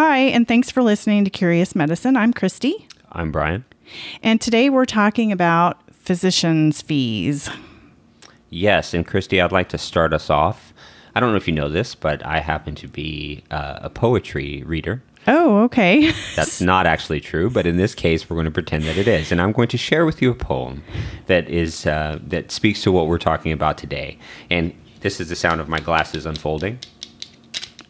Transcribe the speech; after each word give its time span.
Hi, 0.00 0.18
and 0.18 0.46
thanks 0.46 0.70
for 0.70 0.80
listening 0.80 1.24
to 1.24 1.30
Curious 1.30 1.74
Medicine. 1.74 2.16
I'm 2.16 2.32
Christy, 2.32 2.86
I'm 3.10 3.32
Brian. 3.32 3.64
and 4.22 4.40
today 4.40 4.70
we're 4.70 4.84
talking 4.84 5.32
about 5.32 5.92
physicians' 5.92 6.80
fees. 6.80 7.50
Yes, 8.48 8.94
and 8.94 9.04
Christy, 9.04 9.40
I'd 9.40 9.50
like 9.50 9.68
to 9.70 9.76
start 9.76 10.14
us 10.14 10.30
off. 10.30 10.72
I 11.16 11.18
don't 11.18 11.32
know 11.32 11.36
if 11.36 11.48
you 11.48 11.52
know 11.52 11.68
this, 11.68 11.96
but 11.96 12.24
I 12.24 12.38
happen 12.38 12.76
to 12.76 12.86
be 12.86 13.42
uh, 13.50 13.80
a 13.82 13.90
poetry 13.90 14.62
reader. 14.64 15.02
Oh, 15.26 15.62
okay. 15.64 16.12
That's 16.36 16.60
not 16.60 16.86
actually 16.86 17.18
true, 17.18 17.50
but 17.50 17.66
in 17.66 17.76
this 17.76 17.96
case, 17.96 18.30
we're 18.30 18.36
going 18.36 18.44
to 18.44 18.52
pretend 18.52 18.84
that 18.84 18.98
it 18.98 19.08
is, 19.08 19.32
and 19.32 19.40
I'm 19.40 19.50
going 19.50 19.66
to 19.66 19.76
share 19.76 20.06
with 20.06 20.22
you 20.22 20.30
a 20.30 20.36
poem 20.36 20.84
that 21.26 21.48
is 21.48 21.86
uh, 21.86 22.20
that 22.22 22.52
speaks 22.52 22.82
to 22.82 22.92
what 22.92 23.08
we're 23.08 23.18
talking 23.18 23.50
about 23.50 23.76
today. 23.76 24.16
And 24.48 24.74
this 25.00 25.18
is 25.18 25.28
the 25.28 25.34
sound 25.34 25.60
of 25.60 25.68
my 25.68 25.80
glasses 25.80 26.24
unfolding. 26.24 26.78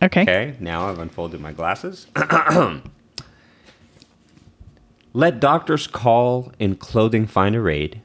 Okay. 0.02 0.22
Okay, 0.22 0.54
now 0.60 0.88
I've 0.88 0.98
unfolded 1.00 1.40
my 1.40 1.52
glasses. 1.52 2.06
Let 5.12 5.40
doctors 5.40 5.86
call 5.86 6.52
in 6.58 6.76
clothing 6.76 7.26
fine 7.26 7.56
arrayed, 7.56 8.00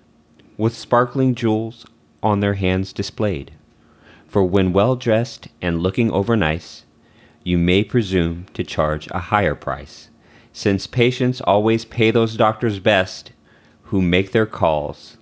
with 0.58 0.76
sparkling 0.76 1.36
jewels 1.36 1.86
on 2.24 2.40
their 2.40 2.56
hands 2.56 2.94
displayed. 2.94 3.52
For 4.26 4.44
when 4.44 4.74
well 4.74 4.96
dressed 4.96 5.50
and 5.62 5.82
looking 5.82 6.10
over 6.10 6.36
nice, 6.36 6.86
you 7.44 7.58
may 7.60 7.84
presume 7.84 8.48
to 8.54 8.64
charge 8.64 9.08
a 9.12 9.20
higher 9.20 9.54
price, 9.54 10.10
since 10.52 10.88
patients 10.88 11.42
always 11.42 11.86
pay 11.86 12.10
those 12.10 12.36
doctors 12.36 12.80
best 12.80 13.32
who 13.84 14.02
make 14.02 14.32
their 14.32 14.48
calls 14.48 15.18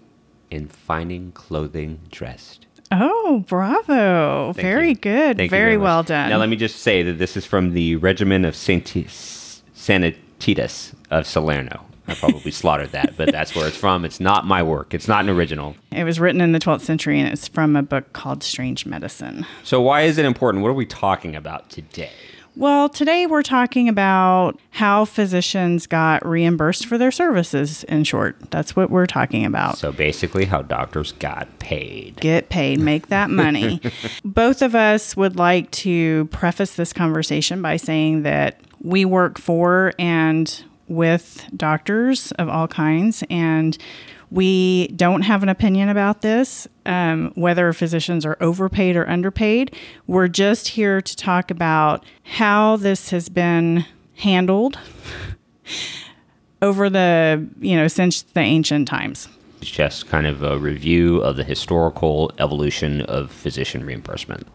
in 0.49 0.67
finding 0.67 1.31
clothing 1.33 1.99
dressed. 2.09 2.67
Oh, 2.91 3.43
bravo. 3.47 4.53
Thank 4.53 4.63
very 4.63 4.89
you. 4.89 4.95
good. 4.95 5.37
Thank 5.37 5.51
you 5.51 5.57
very, 5.57 5.77
much. 5.77 5.83
well 5.83 6.03
done. 6.03 6.29
Now, 6.29 6.37
let 6.37 6.49
me 6.49 6.57
just 6.57 6.79
say 6.79 7.03
that 7.03 7.13
this 7.13 7.37
is 7.37 7.45
from 7.45 7.73
the 7.73 7.95
Regimen 7.95 8.45
of 8.45 8.55
Saint 8.55 8.85
Sanitatis 8.85 10.93
of 11.09 11.25
Salerno. 11.25 11.85
I 12.07 12.15
probably 12.15 12.51
slaughtered 12.61 12.91
that, 12.91 13.15
but 13.15 13.31
that's 13.31 13.55
where 13.55 13.67
it's 13.67 13.77
from. 13.77 14.03
It's 14.03 14.19
not 14.19 14.45
my 14.45 14.61
work. 14.61 14.93
It's 14.93 15.07
not 15.07 15.23
an 15.23 15.29
original. 15.29 15.75
it 15.91 16.03
was 16.03 16.19
written 16.19 16.41
in 16.41 16.51
the 16.51 16.59
12th 16.59 16.81
century 16.81 17.19
and 17.19 17.31
it's 17.31 17.47
from 17.47 17.75
a 17.75 17.83
book 17.83 18.11
called 18.13 18.43
Strange 18.43 18.85
Medicine. 18.85 19.45
So, 19.63 19.81
why 19.81 20.01
is 20.01 20.17
it 20.17 20.25
important? 20.25 20.63
What 20.63 20.69
are 20.69 20.73
we 20.73 20.85
talking 20.85 21.35
about 21.35 21.69
today? 21.69 22.11
Well, 22.55 22.89
today 22.89 23.27
we're 23.27 23.43
talking 23.43 23.87
about 23.87 24.59
how 24.71 25.05
physicians 25.05 25.87
got 25.87 26.25
reimbursed 26.25 26.85
for 26.85 26.97
their 26.97 27.11
services, 27.11 27.85
in 27.85 28.03
short. 28.03 28.51
That's 28.51 28.75
what 28.75 28.89
we're 28.89 29.05
talking 29.05 29.45
about. 29.45 29.77
So, 29.77 29.91
basically, 29.93 30.45
how 30.45 30.61
doctors 30.61 31.13
got 31.13 31.59
paid. 31.59 32.17
Get 32.17 32.49
paid, 32.49 32.79
make 32.79 33.07
that 33.07 33.29
money. 33.29 33.79
Both 34.25 34.61
of 34.61 34.75
us 34.75 35.15
would 35.15 35.37
like 35.37 35.71
to 35.71 36.25
preface 36.25 36.75
this 36.75 36.91
conversation 36.91 37.61
by 37.61 37.77
saying 37.77 38.23
that 38.23 38.59
we 38.81 39.05
work 39.05 39.39
for 39.39 39.93
and 39.97 40.63
with 40.89 41.45
doctors 41.55 42.33
of 42.33 42.49
all 42.49 42.67
kinds, 42.67 43.23
and 43.29 43.77
we 44.31 44.87
don't 44.89 45.23
have 45.23 45.43
an 45.43 45.49
opinion 45.49 45.89
about 45.89 46.21
this, 46.21 46.67
um, 46.85 47.33
whether 47.35 47.71
physicians 47.73 48.25
are 48.25 48.37
overpaid 48.39 48.95
or 48.95 49.07
underpaid. 49.07 49.75
We're 50.07 50.29
just 50.29 50.69
here 50.69 51.01
to 51.01 51.15
talk 51.15 51.51
about 51.51 52.05
how 52.23 52.77
this 52.77 53.09
has 53.09 53.27
been 53.27 53.85
handled 54.15 54.79
over 56.61 56.89
the, 56.89 57.45
you 57.59 57.75
know, 57.75 57.89
since 57.89 58.21
the 58.21 58.39
ancient 58.39 58.87
times. 58.87 59.27
It's 59.61 59.69
just 59.69 60.07
kind 60.07 60.25
of 60.25 60.41
a 60.41 60.57
review 60.57 61.17
of 61.17 61.35
the 61.35 61.43
historical 61.43 62.31
evolution 62.39 63.01
of 63.01 63.31
physician 63.31 63.85
reimbursement. 63.85 64.47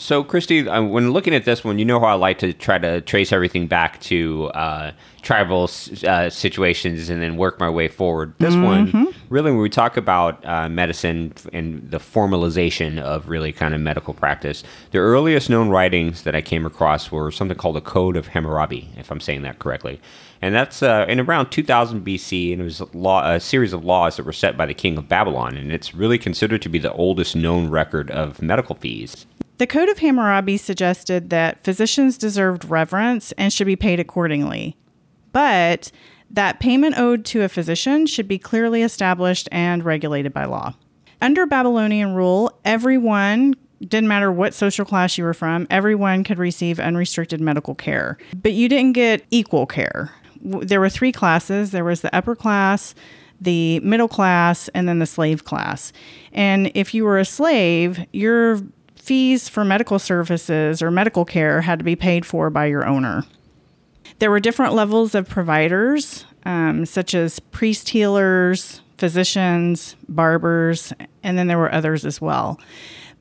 So, 0.00 0.24
Christy, 0.24 0.66
uh, 0.66 0.82
when 0.82 1.12
looking 1.12 1.34
at 1.34 1.44
this 1.44 1.62
one, 1.62 1.78
you 1.78 1.84
know 1.84 2.00
how 2.00 2.06
I 2.06 2.14
like 2.14 2.38
to 2.38 2.54
try 2.54 2.78
to 2.78 3.02
trace 3.02 3.32
everything 3.32 3.66
back 3.66 4.00
to 4.00 4.46
uh, 4.54 4.92
tribal 5.20 5.64
uh, 6.06 6.30
situations 6.30 7.10
and 7.10 7.20
then 7.20 7.36
work 7.36 7.60
my 7.60 7.68
way 7.68 7.86
forward. 7.86 8.32
This 8.38 8.54
one, 8.54 9.14
really, 9.28 9.50
when 9.50 9.60
we 9.60 9.68
talk 9.68 9.98
about 9.98 10.42
uh, 10.46 10.70
medicine 10.70 11.34
and 11.52 11.90
the 11.90 11.98
formalization 11.98 12.98
of 12.98 13.28
really 13.28 13.52
kind 13.52 13.74
of 13.74 13.82
medical 13.82 14.14
practice, 14.14 14.64
the 14.90 14.98
earliest 14.98 15.50
known 15.50 15.68
writings 15.68 16.22
that 16.22 16.34
I 16.34 16.40
came 16.40 16.64
across 16.64 17.12
were 17.12 17.30
something 17.30 17.58
called 17.58 17.76
the 17.76 17.82
Code 17.82 18.16
of 18.16 18.28
Hammurabi, 18.28 18.88
if 18.96 19.12
I'm 19.12 19.20
saying 19.20 19.42
that 19.42 19.58
correctly. 19.58 20.00
And 20.40 20.54
that's 20.54 20.82
uh, 20.82 21.04
in 21.10 21.20
around 21.20 21.50
2000 21.50 22.06
BC, 22.06 22.54
and 22.54 22.62
it 22.62 22.64
was 22.64 22.80
a, 22.80 22.86
law, 22.96 23.30
a 23.30 23.38
series 23.38 23.74
of 23.74 23.84
laws 23.84 24.16
that 24.16 24.24
were 24.24 24.32
set 24.32 24.56
by 24.56 24.64
the 24.64 24.72
king 24.72 24.96
of 24.96 25.10
Babylon, 25.10 25.58
and 25.58 25.70
it's 25.70 25.94
really 25.94 26.16
considered 26.16 26.62
to 26.62 26.70
be 26.70 26.78
the 26.78 26.92
oldest 26.94 27.36
known 27.36 27.68
record 27.68 28.10
of 28.10 28.40
medical 28.40 28.76
fees. 28.76 29.26
The 29.60 29.66
Code 29.66 29.90
of 29.90 29.98
Hammurabi 29.98 30.56
suggested 30.56 31.28
that 31.28 31.62
physicians 31.62 32.16
deserved 32.16 32.64
reverence 32.64 33.32
and 33.32 33.52
should 33.52 33.66
be 33.66 33.76
paid 33.76 34.00
accordingly, 34.00 34.74
but 35.34 35.92
that 36.30 36.60
payment 36.60 36.96
owed 36.96 37.26
to 37.26 37.42
a 37.42 37.48
physician 37.50 38.06
should 38.06 38.26
be 38.26 38.38
clearly 38.38 38.80
established 38.80 39.50
and 39.52 39.84
regulated 39.84 40.32
by 40.32 40.46
law. 40.46 40.72
Under 41.20 41.44
Babylonian 41.44 42.14
rule, 42.14 42.58
everyone, 42.64 43.54
didn't 43.80 44.08
matter 44.08 44.32
what 44.32 44.54
social 44.54 44.86
class 44.86 45.18
you 45.18 45.24
were 45.24 45.34
from, 45.34 45.66
everyone 45.68 46.24
could 46.24 46.38
receive 46.38 46.80
unrestricted 46.80 47.42
medical 47.42 47.74
care, 47.74 48.16
but 48.42 48.54
you 48.54 48.66
didn't 48.66 48.94
get 48.94 49.26
equal 49.30 49.66
care. 49.66 50.10
There 50.40 50.80
were 50.80 50.88
three 50.88 51.12
classes 51.12 51.70
there 51.70 51.84
was 51.84 52.00
the 52.00 52.16
upper 52.16 52.34
class, 52.34 52.94
the 53.40 53.80
middle 53.80 54.08
class, 54.08 54.68
and 54.68 54.88
then 54.88 55.00
the 55.00 55.06
slave 55.06 55.44
class. 55.44 55.92
And 56.32 56.72
if 56.74 56.94
you 56.94 57.04
were 57.04 57.18
a 57.18 57.26
slave, 57.26 58.06
your 58.12 58.60
fees 59.10 59.48
for 59.48 59.64
medical 59.64 59.98
services 59.98 60.80
or 60.80 60.88
medical 60.88 61.24
care 61.24 61.62
had 61.62 61.80
to 61.80 61.84
be 61.84 61.96
paid 61.96 62.24
for 62.24 62.48
by 62.48 62.66
your 62.66 62.86
owner. 62.86 63.24
There 64.20 64.30
were 64.30 64.38
different 64.38 64.72
levels 64.72 65.16
of 65.16 65.28
providers, 65.28 66.24
um, 66.44 66.86
such 66.86 67.12
as 67.12 67.40
priest 67.40 67.88
healers, 67.88 68.82
physicians, 68.98 69.96
barbers, 70.08 70.92
and 71.24 71.36
then 71.36 71.48
there 71.48 71.58
were 71.58 71.74
others 71.74 72.04
as 72.04 72.20
well. 72.20 72.60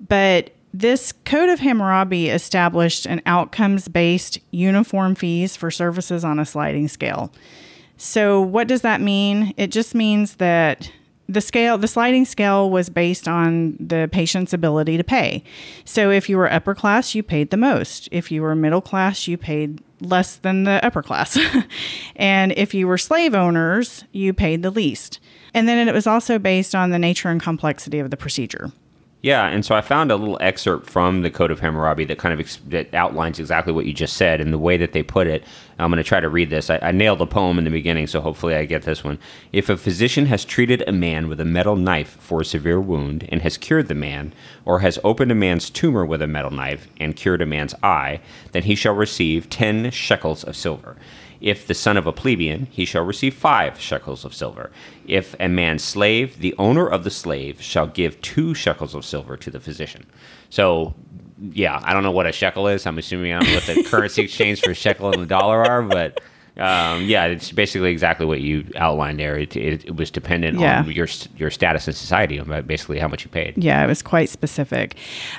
But 0.08 0.52
this 0.76 1.12
Code 1.26 1.50
of 1.50 1.60
Hammurabi 1.60 2.30
established 2.30 3.08
an 3.08 3.24
outcomes 3.26 3.88
based 3.88 4.38
uniform 4.52 5.16
fees 5.16 5.56
for 5.56 5.72
services 5.72 6.24
on 6.24 6.38
a 6.38 6.46
sliding 6.46 6.88
scale. 6.88 7.34
So, 7.98 8.40
what 8.40 8.68
does 8.68 8.84
that 8.84 9.02
mean? 9.02 9.56
It 9.58 9.72
just 9.72 9.96
means 9.96 10.36
that 10.36 10.92
the 11.29 11.41
scale, 11.41 11.78
the 11.78 11.88
sliding 11.88 12.25
scale 12.25 12.69
was 12.69 12.90
based 12.90 13.28
on 13.28 13.78
the 13.79 14.09
patient's 14.12 14.51
ability 14.51 14.97
to 14.97 15.03
pay. 15.03 15.44
So, 15.85 16.09
if 16.09 16.28
you 16.28 16.38
were 16.38 16.51
upper 16.51 16.73
class, 16.73 17.13
you 17.13 17.22
paid 17.22 17.51
the 17.51 17.57
most. 17.57 18.09
If 18.12 18.31
you 18.31 18.41
were 18.41 18.56
middle 18.56 18.81
class, 18.81 19.28
you 19.28 19.38
paid 19.38 19.81
less 20.01 20.38
than 20.38 20.63
the 20.63 20.84
upper 20.84 21.03
class. 21.03 21.38
and 22.16 22.51
if 22.53 22.73
you 22.73 22.88
were 22.88 22.97
slave 22.97 23.35
owners, 23.35 24.03
you 24.12 24.34
paid 24.34 24.63
the 24.63 24.72
least. 24.72 25.19
And 25.53 25.67
then 25.67 25.88
it 25.88 25.94
was 25.94 26.07
also 26.07 26.40
based 26.40 26.73
on 26.73 26.90
the 26.90 27.00
nature 27.00 27.29
and 27.29 27.41
complexity 27.41 28.00
of 28.00 28.09
the 28.09 28.17
procedure. 28.17 28.72
Yeah, 29.22 29.47
and 29.47 29.66
so 29.66 29.75
I 29.75 29.81
found 29.81 30.12
a 30.12 30.16
little 30.16 30.38
excerpt 30.40 30.90
from 30.90 31.24
the 31.24 31.30
Code 31.30 31.52
of 31.52 31.59
Hammurabi 31.59 32.06
that 32.06 32.18
kind 32.18 32.34
of 32.34 32.40
ex- 32.40 32.59
that 32.68 32.94
outlines 32.94 33.38
exactly 33.38 33.74
what 33.74 33.85
you 33.85 33.91
just 33.91 34.16
said 34.16 34.40
and 34.40 34.53
the 34.53 34.57
way 34.57 34.78
that 34.78 34.94
they 34.94 35.03
put 35.03 35.28
it. 35.28 35.44
I'm 35.78 35.91
going 35.91 35.97
to 36.02 36.07
try 36.07 36.22
to 36.22 36.30
read 36.30 36.50
this. 36.50 36.69
I, 36.69 36.80
I 36.81 36.91
nailed 36.94 37.19
the 37.19 37.28
poem 37.28 37.58
in 37.58 37.66
the 37.66 37.69
beginning, 37.69 38.08
so 38.08 38.22
hopefully 38.22 38.56
I 38.56 38.63
get 38.63 38.84
this 38.84 39.03
one. 39.03 39.19
If 39.52 39.68
a 39.68 39.75
physician 39.75 40.25
has 40.28 40.46
treated 40.46 40.85
a 40.88 40.94
man 40.94 41.28
with 41.28 41.41
a 41.41 41.46
metal 41.46 41.75
knife 41.75 42.16
for 42.22 42.40
a 42.40 42.46
severe 42.46 42.79
wound 42.79 43.28
and 43.28 43.41
has 43.41 43.58
cured 43.58 43.90
the 43.90 43.94
man, 43.94 44.32
or 44.64 44.79
has 44.79 44.99
opened 45.03 45.34
a 45.34 45.35
man's 45.35 45.70
tumor 45.70 46.05
with 46.05 46.22
a 46.22 46.28
metal 46.28 46.52
knife 46.52 46.88
and 46.97 47.14
cured 47.14 47.41
a 47.41 47.46
man's 47.46 47.76
eye, 47.84 48.22
then 48.53 48.64
he 48.64 48.76
shall 48.76 48.94
receive 48.94 49.49
ten 49.49 49.91
shekels 49.91 50.46
of 50.46 50.55
silver. 50.55 50.96
If 51.41 51.68
the 51.68 51.74
son 51.74 51.97
of 51.97 52.06
a 52.06 52.12
plebeian, 52.12 52.68
he 52.72 52.86
shall 52.86 53.03
receive 53.03 53.34
five 53.34 53.80
shekels 53.80 54.26
of 54.26 54.34
silver. 54.34 54.72
If 55.08 55.36
a 55.40 55.47
man's 55.47 55.84
slave, 55.84 56.40
the 56.40 56.53
owner 56.58 56.88
of 56.88 57.03
the 57.03 57.09
slave 57.09 57.62
shall 57.62 57.88
give 57.88 58.22
two 58.22 58.53
shekels 58.53 58.94
of 58.94 59.06
silver 59.06 59.38
to 59.38 59.50
the 59.50 59.59
physician. 59.59 60.06
So, 60.50 60.94
yeah, 61.53 61.80
I 61.84 61.94
don't 61.94 62.03
know 62.03 62.12
what 62.12 62.26
a 62.26 62.32
shekel 62.32 62.68
is. 62.68 62.86
I'm 62.86 62.97
assuming 62.97 63.34
I 63.34 63.40
don't 63.40 63.50
know 63.50 63.56
what 63.56 63.64
the 63.66 63.84
currency 63.90 64.24
exchange 64.24 64.62
for 64.62 64.74
shekel 64.74 65.12
and 65.14 65.22
the 65.22 65.28
dollar 65.28 65.64
are, 65.64 65.82
but 65.82 66.22
um, 66.57 67.03
yeah, 67.05 67.25
it's 67.25 67.51
basically 67.51 67.91
exactly 67.91 68.25
what 68.25 68.41
you 68.41 68.66
outlined 68.75 69.19
there. 69.19 69.37
It, 69.37 69.55
it, 69.55 69.85
it 69.85 69.96
was 69.96 70.11
dependent 70.11 70.59
Yeah. 70.59 70.79
on 70.79 70.91
your 70.91 71.07
your 71.37 71.49
status 71.51 71.87
in 71.87 71.93
society, 71.93 72.40
on 72.40 72.63
basically 72.66 72.99
how 72.99 73.07
much 73.07 73.23
you 73.23 73.29
paid. 73.29 73.57
Yeah, 73.57 73.84
it 73.84 73.87
was 73.87 74.01
quite 74.01 74.29
specific. 74.29 74.96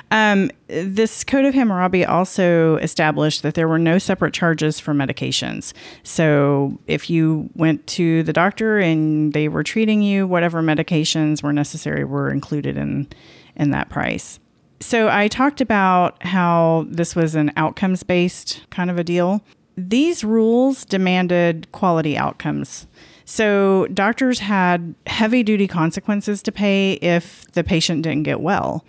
Um, 0.09 0.49
this 0.67 1.23
Code 1.23 1.45
of 1.45 1.53
Hammurabi 1.53 2.05
also 2.05 2.77
established 2.77 3.43
that 3.43 3.55
there 3.55 3.67
were 3.67 3.79
no 3.79 3.97
separate 3.97 4.33
charges 4.33 4.79
for 4.79 4.93
medications. 4.93 5.73
So 6.03 6.79
if 6.87 7.09
you 7.09 7.49
went 7.55 7.85
to 7.87 8.23
the 8.23 8.33
doctor 8.33 8.79
and 8.79 9.33
they 9.33 9.47
were 9.47 9.63
treating 9.63 10.01
you, 10.01 10.25
whatever 10.27 10.61
medications 10.61 11.43
were 11.43 11.53
necessary 11.53 12.03
were 12.03 12.29
included 12.31 12.77
in 12.77 13.07
in 13.55 13.71
that 13.71 13.89
price. 13.89 14.39
So 14.79 15.09
I 15.09 15.27
talked 15.27 15.61
about 15.61 16.23
how 16.25 16.85
this 16.89 17.15
was 17.15 17.35
an 17.35 17.51
outcomes 17.55 18.01
based 18.01 18.65
kind 18.71 18.89
of 18.89 18.97
a 18.97 19.03
deal. 19.03 19.43
These 19.89 20.23
rules 20.23 20.85
demanded 20.85 21.71
quality 21.71 22.17
outcomes. 22.17 22.87
So 23.25 23.87
doctors 23.93 24.39
had 24.39 24.93
heavy 25.07 25.43
duty 25.43 25.67
consequences 25.67 26.41
to 26.43 26.51
pay 26.51 26.93
if 26.93 27.49
the 27.53 27.63
patient 27.63 28.03
didn't 28.03 28.23
get 28.23 28.41
well. 28.41 28.85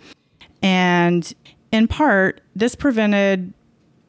And 0.61 1.33
in 1.71 1.87
part, 1.87 2.41
this 2.55 2.75
prevented 2.75 3.53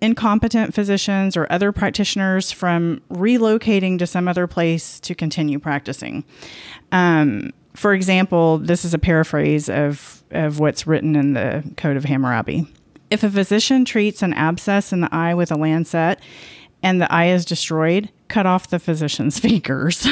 incompetent 0.01 0.75
physicians 0.75 1.37
or 1.37 1.47
other 1.51 1.73
practitioners 1.73 2.53
from 2.53 3.01
relocating 3.11 3.99
to 3.99 4.07
some 4.07 4.29
other 4.29 4.47
place 4.47 5.01
to 5.01 5.15
continue 5.15 5.59
practicing. 5.59 6.25
Um, 6.93 7.53
for 7.75 7.95
example, 7.95 8.59
this 8.59 8.85
is 8.85 8.93
a 8.93 8.99
paraphrase 8.99 9.69
of, 9.69 10.23
of 10.31 10.59
what's 10.59 10.87
written 10.87 11.17
in 11.17 11.33
the 11.33 11.65
Code 11.77 11.97
of 11.97 12.05
Hammurabi. 12.05 12.67
If 13.11 13.23
a 13.23 13.31
physician 13.31 13.85
treats 13.85 14.23
an 14.23 14.35
abscess 14.35 14.93
in 14.93 15.01
the 15.01 15.09
eye 15.15 15.35
with 15.35 15.51
a 15.51 15.57
lancet 15.57 16.19
and 16.85 17.01
the 17.01 17.11
eye 17.11 17.29
is 17.29 17.47
destroyed, 17.47 18.11
cut 18.29 18.45
off 18.45 18.69
the 18.69 18.79
physician's 18.79 19.39
fingers. 19.41 20.07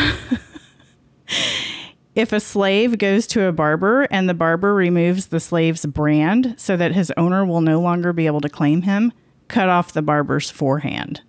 if 2.15 2.33
a 2.33 2.41
slave 2.41 2.99
goes 2.99 3.27
to 3.29 3.45
a 3.45 3.53
barber 3.53 4.09
and 4.11 4.29
the 4.29 4.35
barber 4.35 4.75
removes 4.75 5.27
the 5.27 5.39
slave's 5.39 5.85
brand 5.85 6.55
so 6.57 6.77
that 6.77 6.93
his 6.93 7.13
owner 7.17 7.45
will 7.45 7.61
no 7.61 7.79
longer 7.79 8.15
be 8.15 8.27
able 8.27 8.41
to 8.41 8.49
claim 8.49 8.83
him, 8.83 9.13
cut 9.49 9.69
off 9.69 9.93
the 9.93 10.01
barber's 10.01 10.51
forehand. 10.51 11.21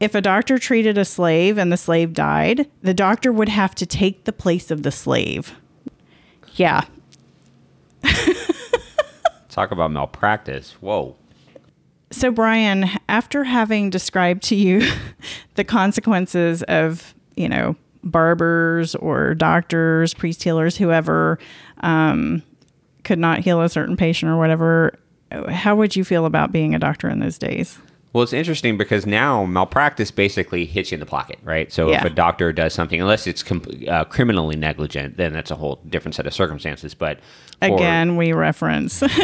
If 0.00 0.14
a 0.14 0.22
doctor 0.22 0.58
treated 0.58 0.96
a 0.96 1.04
slave 1.04 1.58
and 1.58 1.70
the 1.70 1.76
slave 1.76 2.14
died, 2.14 2.70
the 2.80 2.94
doctor 2.94 3.30
would 3.30 3.50
have 3.50 3.74
to 3.74 3.84
take 3.84 4.24
the 4.24 4.32
place 4.32 4.70
of 4.70 4.82
the 4.82 4.90
slave. 4.90 5.54
Yeah. 6.54 6.86
Talk 9.50 9.72
about 9.72 9.90
malpractice. 9.90 10.72
Whoa. 10.80 11.16
So, 12.12 12.30
Brian, 12.32 12.90
after 13.08 13.44
having 13.44 13.88
described 13.88 14.42
to 14.44 14.56
you 14.56 14.90
the 15.54 15.64
consequences 15.64 16.62
of, 16.64 17.14
you 17.36 17.48
know, 17.48 17.76
barbers 18.02 18.94
or 18.96 19.34
doctors, 19.34 20.14
priest 20.14 20.42
healers, 20.42 20.76
whoever 20.76 21.38
um, 21.82 22.42
could 23.04 23.18
not 23.18 23.40
heal 23.40 23.60
a 23.60 23.68
certain 23.68 23.96
patient 23.96 24.30
or 24.30 24.36
whatever, 24.36 24.98
how 25.48 25.76
would 25.76 25.94
you 25.94 26.04
feel 26.04 26.26
about 26.26 26.50
being 26.50 26.74
a 26.74 26.78
doctor 26.78 27.08
in 27.08 27.20
those 27.20 27.38
days? 27.38 27.78
Well, 28.12 28.22
it's 28.24 28.32
interesting 28.32 28.76
because 28.76 29.06
now 29.06 29.44
malpractice 29.44 30.10
basically 30.10 30.64
hits 30.66 30.90
you 30.90 30.96
in 30.96 31.00
the 31.00 31.06
pocket, 31.06 31.38
right? 31.44 31.72
So 31.72 31.90
Yeah. 31.90 31.98
if 31.98 32.04
a 32.04 32.10
doctor 32.10 32.52
does 32.52 32.74
something, 32.74 33.00
unless 33.00 33.26
it's 33.28 33.42
com- 33.42 33.62
uh, 33.88 34.04
criminally 34.04 34.56
negligent, 34.56 35.16
then 35.16 35.32
that's 35.32 35.50
a 35.52 35.56
whole 35.56 35.80
different 35.88 36.16
set 36.16 36.26
of 36.26 36.34
circumstances. 36.34 36.92
But 36.94 37.20
for- 37.62 37.74
Again, 37.74 38.16
we 38.16 38.32
reference 38.32 39.00
Dr. 39.00 39.16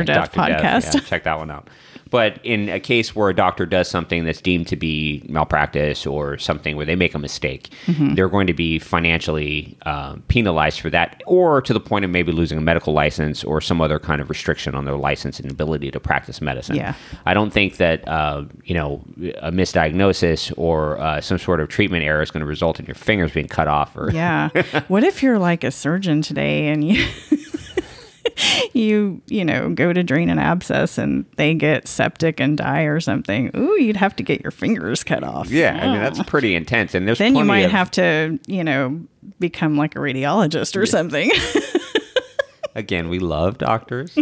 Yeah, 0.00 0.04
Death 0.04 0.32
Dr. 0.32 0.40
podcast. 0.40 0.94
yeah, 0.94 1.00
check 1.00 1.24
that 1.24 1.38
one 1.38 1.50
out. 1.50 1.68
But 2.10 2.40
in 2.42 2.70
a 2.70 2.80
case 2.80 3.14
where 3.14 3.28
a 3.28 3.34
doctor 3.34 3.66
does 3.66 3.86
something 3.86 4.24
that's 4.24 4.40
deemed 4.40 4.66
to 4.68 4.76
be 4.76 5.22
malpractice 5.28 6.06
or 6.06 6.38
something 6.38 6.74
where 6.74 6.86
they 6.86 6.96
make 6.96 7.14
a 7.14 7.18
mistake, 7.18 7.68
Mm-hmm. 7.86 8.14
they're 8.14 8.30
going 8.30 8.46
to 8.46 8.54
be 8.54 8.78
financially 8.78 9.76
um, 9.84 10.22
penalized 10.28 10.80
for 10.80 10.90
that, 10.90 11.22
or 11.26 11.60
to 11.62 11.72
the 11.74 11.80
point 11.80 12.04
of 12.04 12.10
maybe 12.10 12.32
losing 12.32 12.56
a 12.56 12.60
medical 12.62 12.92
license 12.94 13.44
or 13.44 13.60
some 13.60 13.80
other 13.82 13.98
kind 13.98 14.20
of 14.22 14.30
restriction 14.30 14.74
on 14.74 14.84
their 14.84 14.96
license 14.96 15.38
and 15.40 15.50
ability 15.50 15.90
to 15.90 16.00
practice 16.00 16.40
medicine. 16.40 16.76
Yeah. 16.76 16.94
I 17.26 17.34
don't 17.34 17.50
think 17.52 17.76
that 17.76 18.06
uh, 18.08 18.27
you 18.64 18.74
know 18.74 19.02
a 19.38 19.50
misdiagnosis 19.52 20.52
or 20.56 20.98
uh, 20.98 21.20
some 21.20 21.38
sort 21.38 21.60
of 21.60 21.68
treatment 21.68 22.04
error 22.04 22.22
is 22.22 22.30
going 22.30 22.40
to 22.42 22.46
result 22.46 22.78
in 22.80 22.86
your 22.86 22.94
fingers 22.94 23.32
being 23.32 23.48
cut 23.48 23.68
off 23.68 23.96
or 23.96 24.10
Yeah. 24.12 24.48
what 24.88 25.04
if 25.04 25.22
you're 25.22 25.38
like 25.38 25.64
a 25.64 25.70
surgeon 25.70 26.22
today 26.22 26.68
and 26.68 26.82
you 26.84 27.06
you, 28.72 29.20
you 29.26 29.44
know, 29.44 29.70
go 29.74 29.92
to 29.92 30.02
drain 30.04 30.30
an 30.30 30.38
abscess 30.38 30.98
and 30.98 31.24
they 31.36 31.54
get 31.54 31.88
septic 31.88 32.38
and 32.40 32.56
die 32.56 32.82
or 32.82 33.00
something? 33.00 33.50
Ooh, 33.56 33.80
you'd 33.80 33.96
have 33.96 34.14
to 34.16 34.22
get 34.22 34.40
your 34.42 34.50
fingers 34.52 35.02
cut 35.02 35.24
off. 35.24 35.50
Yeah, 35.50 35.76
I 35.82 35.86
mean 35.92 36.00
that's 36.00 36.22
pretty 36.24 36.54
intense. 36.54 36.94
And 36.94 37.06
there's 37.08 37.18
Then 37.18 37.34
you 37.36 37.44
might 37.44 37.60
of- 37.66 37.70
have 37.72 37.90
to, 37.92 38.38
you 38.46 38.62
know, 38.62 39.00
become 39.40 39.76
like 39.76 39.96
a 39.96 39.98
radiologist 39.98 40.76
or 40.76 40.86
something. 40.86 41.30
Again, 42.74 43.08
we 43.08 43.18
love 43.18 43.58
doctors, 43.58 44.16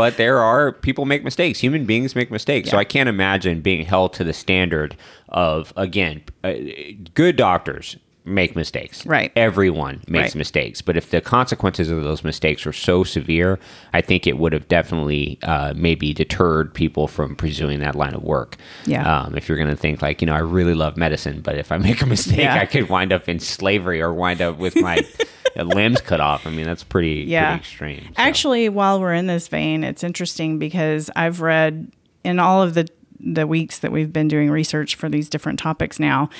but 0.00 0.16
there 0.16 0.38
are 0.38 0.72
people 0.72 1.04
make 1.04 1.22
mistakes. 1.22 1.58
Human 1.58 1.84
beings 1.84 2.16
make 2.16 2.30
mistakes. 2.30 2.70
So 2.70 2.78
I 2.78 2.84
can't 2.84 3.06
imagine 3.06 3.60
being 3.60 3.84
held 3.84 4.14
to 4.14 4.24
the 4.24 4.32
standard 4.32 4.96
of 5.28 5.74
again, 5.76 6.22
uh, 6.42 6.54
good 7.12 7.36
doctors 7.36 7.98
make 8.24 8.56
mistakes. 8.56 9.04
Right. 9.04 9.30
Everyone 9.36 10.00
makes 10.08 10.30
Right. 10.30 10.36
mistakes, 10.36 10.80
but 10.80 10.96
if 10.96 11.10
the 11.10 11.20
consequences 11.20 11.90
of 11.90 12.02
those 12.02 12.24
mistakes 12.24 12.66
are 12.66 12.72
so 12.72 13.04
severe, 13.04 13.58
I 13.92 14.00
think 14.00 14.26
it 14.26 14.38
would 14.38 14.54
have 14.54 14.68
definitely 14.68 15.38
uh, 15.42 15.74
maybe 15.76 16.14
deterred 16.14 16.72
people 16.72 17.06
from 17.06 17.36
pursuing 17.36 17.80
that 17.80 17.94
line 17.94 18.14
of 18.14 18.22
work. 18.22 18.56
Yeah. 18.86 19.04
Um, 19.22 19.36
if 19.36 19.48
you're 19.48 19.58
going 19.58 19.68
to 19.70 19.76
think 19.76 20.00
like, 20.00 20.22
you 20.22 20.26
know, 20.26 20.34
I 20.34 20.38
really 20.40 20.74
love 20.74 20.96
medicine, 20.96 21.40
but 21.42 21.58
if 21.58 21.70
I 21.72 21.76
make 21.76 22.00
a 22.00 22.06
mistake, 22.16 22.38
Yeah. 22.38 22.54
I 22.58 22.64
could 22.64 22.88
wind 22.88 23.12
up 23.12 23.28
in 23.28 23.38
slavery 23.38 24.00
or 24.00 24.14
wind 24.14 24.40
up 24.40 24.56
with 24.58 24.76
my 24.76 24.96
limbs 25.56 26.00
cut 26.00 26.20
off. 26.20 26.46
I 26.46 26.50
mean, 26.50 26.64
that's 26.66 26.84
pretty, 26.84 27.24
Yeah. 27.26 27.50
pretty 27.50 27.60
extreme. 27.60 28.04
so. 28.06 28.12
Actually, 28.16 28.68
while 28.68 29.00
we're 29.00 29.14
in 29.14 29.26
this 29.26 29.48
vein, 29.48 29.84
it's 29.84 30.02
interesting 30.04 30.58
because 30.58 31.10
I've 31.16 31.40
read 31.40 31.90
in 32.24 32.38
all 32.38 32.62
of 32.62 32.74
the 32.74 32.88
the 33.22 33.46
weeks 33.46 33.80
that 33.80 33.92
we've 33.92 34.14
been 34.14 34.28
doing 34.28 34.50
research 34.50 34.94
for 34.94 35.10
these 35.10 35.28
different 35.28 35.58
topics 35.58 36.00
now, 36.00 36.30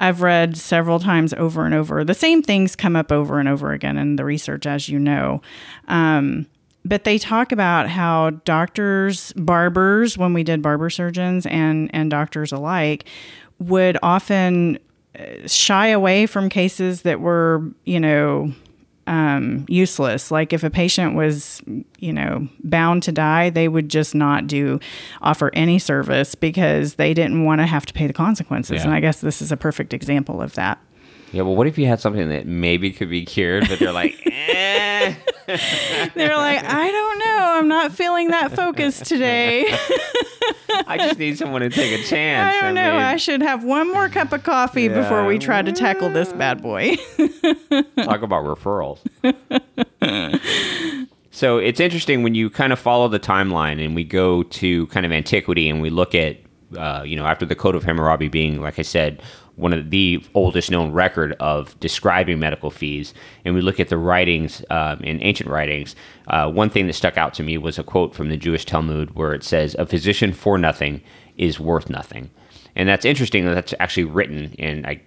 I've 0.00 0.22
read 0.22 0.56
several 0.56 0.98
times 0.98 1.34
over 1.34 1.66
and 1.66 1.74
over. 1.74 2.02
The 2.02 2.14
same 2.14 2.42
things 2.42 2.74
come 2.74 2.96
up 2.96 3.12
over 3.12 3.38
and 3.40 3.46
over 3.46 3.72
again 3.72 3.98
in 3.98 4.16
the 4.16 4.24
research, 4.24 4.64
as 4.64 4.88
you 4.88 4.98
know. 4.98 5.42
Um, 5.86 6.46
but 6.82 7.04
they 7.04 7.18
talk 7.18 7.52
about 7.52 7.90
how 7.90 8.30
doctors, 8.46 9.34
barbers, 9.34 10.16
when 10.16 10.32
we 10.32 10.42
did 10.42 10.62
barber 10.62 10.88
surgeons 10.88 11.44
and 11.44 11.90
and 11.92 12.10
doctors 12.10 12.52
alike, 12.52 13.04
would 13.58 13.98
often 14.02 14.78
shy 15.46 15.88
away 15.88 16.26
from 16.26 16.48
cases 16.48 17.02
that 17.02 17.20
were, 17.20 17.62
you 17.84 18.00
know, 18.00 18.52
um, 19.06 19.66
useless. 19.68 20.30
Like 20.30 20.52
if 20.52 20.62
a 20.62 20.70
patient 20.70 21.16
was, 21.16 21.60
you 21.98 22.12
know, 22.12 22.48
bound 22.62 23.02
to 23.04 23.12
die, 23.12 23.50
they 23.50 23.66
would 23.66 23.88
just 23.88 24.14
not 24.14 24.46
do 24.46 24.78
offer 25.20 25.50
any 25.52 25.78
service 25.78 26.34
because 26.34 26.94
they 26.94 27.12
didn't 27.12 27.44
want 27.44 27.60
to 27.60 27.66
have 27.66 27.86
to 27.86 27.92
pay 27.92 28.06
the 28.06 28.12
consequences. 28.12 28.76
Yeah. 28.76 28.84
And 28.84 28.94
I 28.94 29.00
guess 29.00 29.20
this 29.20 29.42
is 29.42 29.50
a 29.50 29.56
perfect 29.56 29.92
example 29.92 30.40
of 30.40 30.54
that. 30.54 30.78
Yeah, 31.32 31.42
well, 31.42 31.54
what 31.54 31.66
if 31.68 31.78
you 31.78 31.86
had 31.86 32.00
something 32.00 32.28
that 32.28 32.46
maybe 32.46 32.90
could 32.90 33.08
be 33.08 33.24
cured, 33.24 33.68
but 33.68 33.78
they're 33.78 33.92
like, 33.92 34.14
eh. 34.26 35.14
They're 36.14 36.36
like, 36.36 36.64
I 36.64 36.90
don't 36.90 37.18
know, 37.18 37.54
I'm 37.58 37.68
not 37.68 37.92
feeling 37.92 38.28
that 38.28 38.52
focused 38.52 39.04
today. 39.04 39.64
I 40.86 40.96
just 40.98 41.18
need 41.18 41.38
someone 41.38 41.60
to 41.62 41.70
take 41.70 42.00
a 42.00 42.02
chance. 42.08 42.54
I 42.54 42.60
don't 42.60 42.74
know. 42.74 42.92
mean, 42.92 43.00
I 43.00 43.16
should 43.16 43.42
have 43.42 43.62
one 43.64 43.92
more 43.92 44.08
cup 44.08 44.32
of 44.32 44.42
coffee 44.42 44.88
before 44.88 45.24
we 45.24 45.38
try 45.38 45.62
to 45.62 45.72
tackle 45.72 46.08
this 46.10 46.32
bad 46.32 46.62
boy. 46.62 46.96
talk 48.02 48.22
about 48.22 48.44
referrals. 48.44 48.98
so 51.30 51.58
it's 51.58 51.80
interesting 51.80 52.22
when 52.22 52.34
you 52.34 52.50
kind 52.50 52.72
of 52.72 52.78
follow 52.78 53.08
the 53.08 53.20
timeline 53.20 53.84
and 53.84 53.94
we 53.94 54.04
go 54.04 54.42
to 54.44 54.86
kind 54.88 55.06
of 55.06 55.12
antiquity 55.12 55.68
and 55.68 55.80
we 55.80 55.90
look 55.90 56.14
at, 56.14 56.38
uh, 56.76 57.02
you 57.04 57.16
know, 57.16 57.26
after 57.26 57.46
the 57.46 57.54
Code 57.54 57.74
of 57.74 57.84
Hammurabi 57.84 58.28
being, 58.28 58.60
like 58.60 58.78
I 58.78 58.82
said, 58.82 59.22
one 59.60 59.72
of 59.72 59.90
the 59.90 60.24
oldest 60.34 60.70
known 60.70 60.92
record 60.92 61.32
of 61.40 61.78
describing 61.80 62.38
medical 62.38 62.70
fees, 62.70 63.14
and 63.44 63.54
we 63.54 63.60
look 63.60 63.78
at 63.78 63.88
the 63.88 63.98
writings 63.98 64.64
um, 64.70 65.00
in 65.00 65.22
ancient 65.22 65.48
writings. 65.48 65.94
Uh, 66.28 66.50
one 66.50 66.70
thing 66.70 66.86
that 66.86 66.94
stuck 66.94 67.16
out 67.16 67.34
to 67.34 67.42
me 67.42 67.58
was 67.58 67.78
a 67.78 67.82
quote 67.82 68.14
from 68.14 68.28
the 68.28 68.36
Jewish 68.36 68.64
Talmud 68.64 69.14
where 69.14 69.34
it 69.34 69.44
says, 69.44 69.76
"A 69.78 69.86
physician 69.86 70.32
for 70.32 70.58
nothing 70.58 71.02
is 71.36 71.60
worth 71.60 71.90
nothing." 71.90 72.30
And 72.76 72.88
that's 72.88 73.04
interesting. 73.04 73.44
that 73.44 73.54
That's 73.54 73.74
actually 73.80 74.04
written 74.04 74.52
in, 74.52 74.86
I 74.86 75.00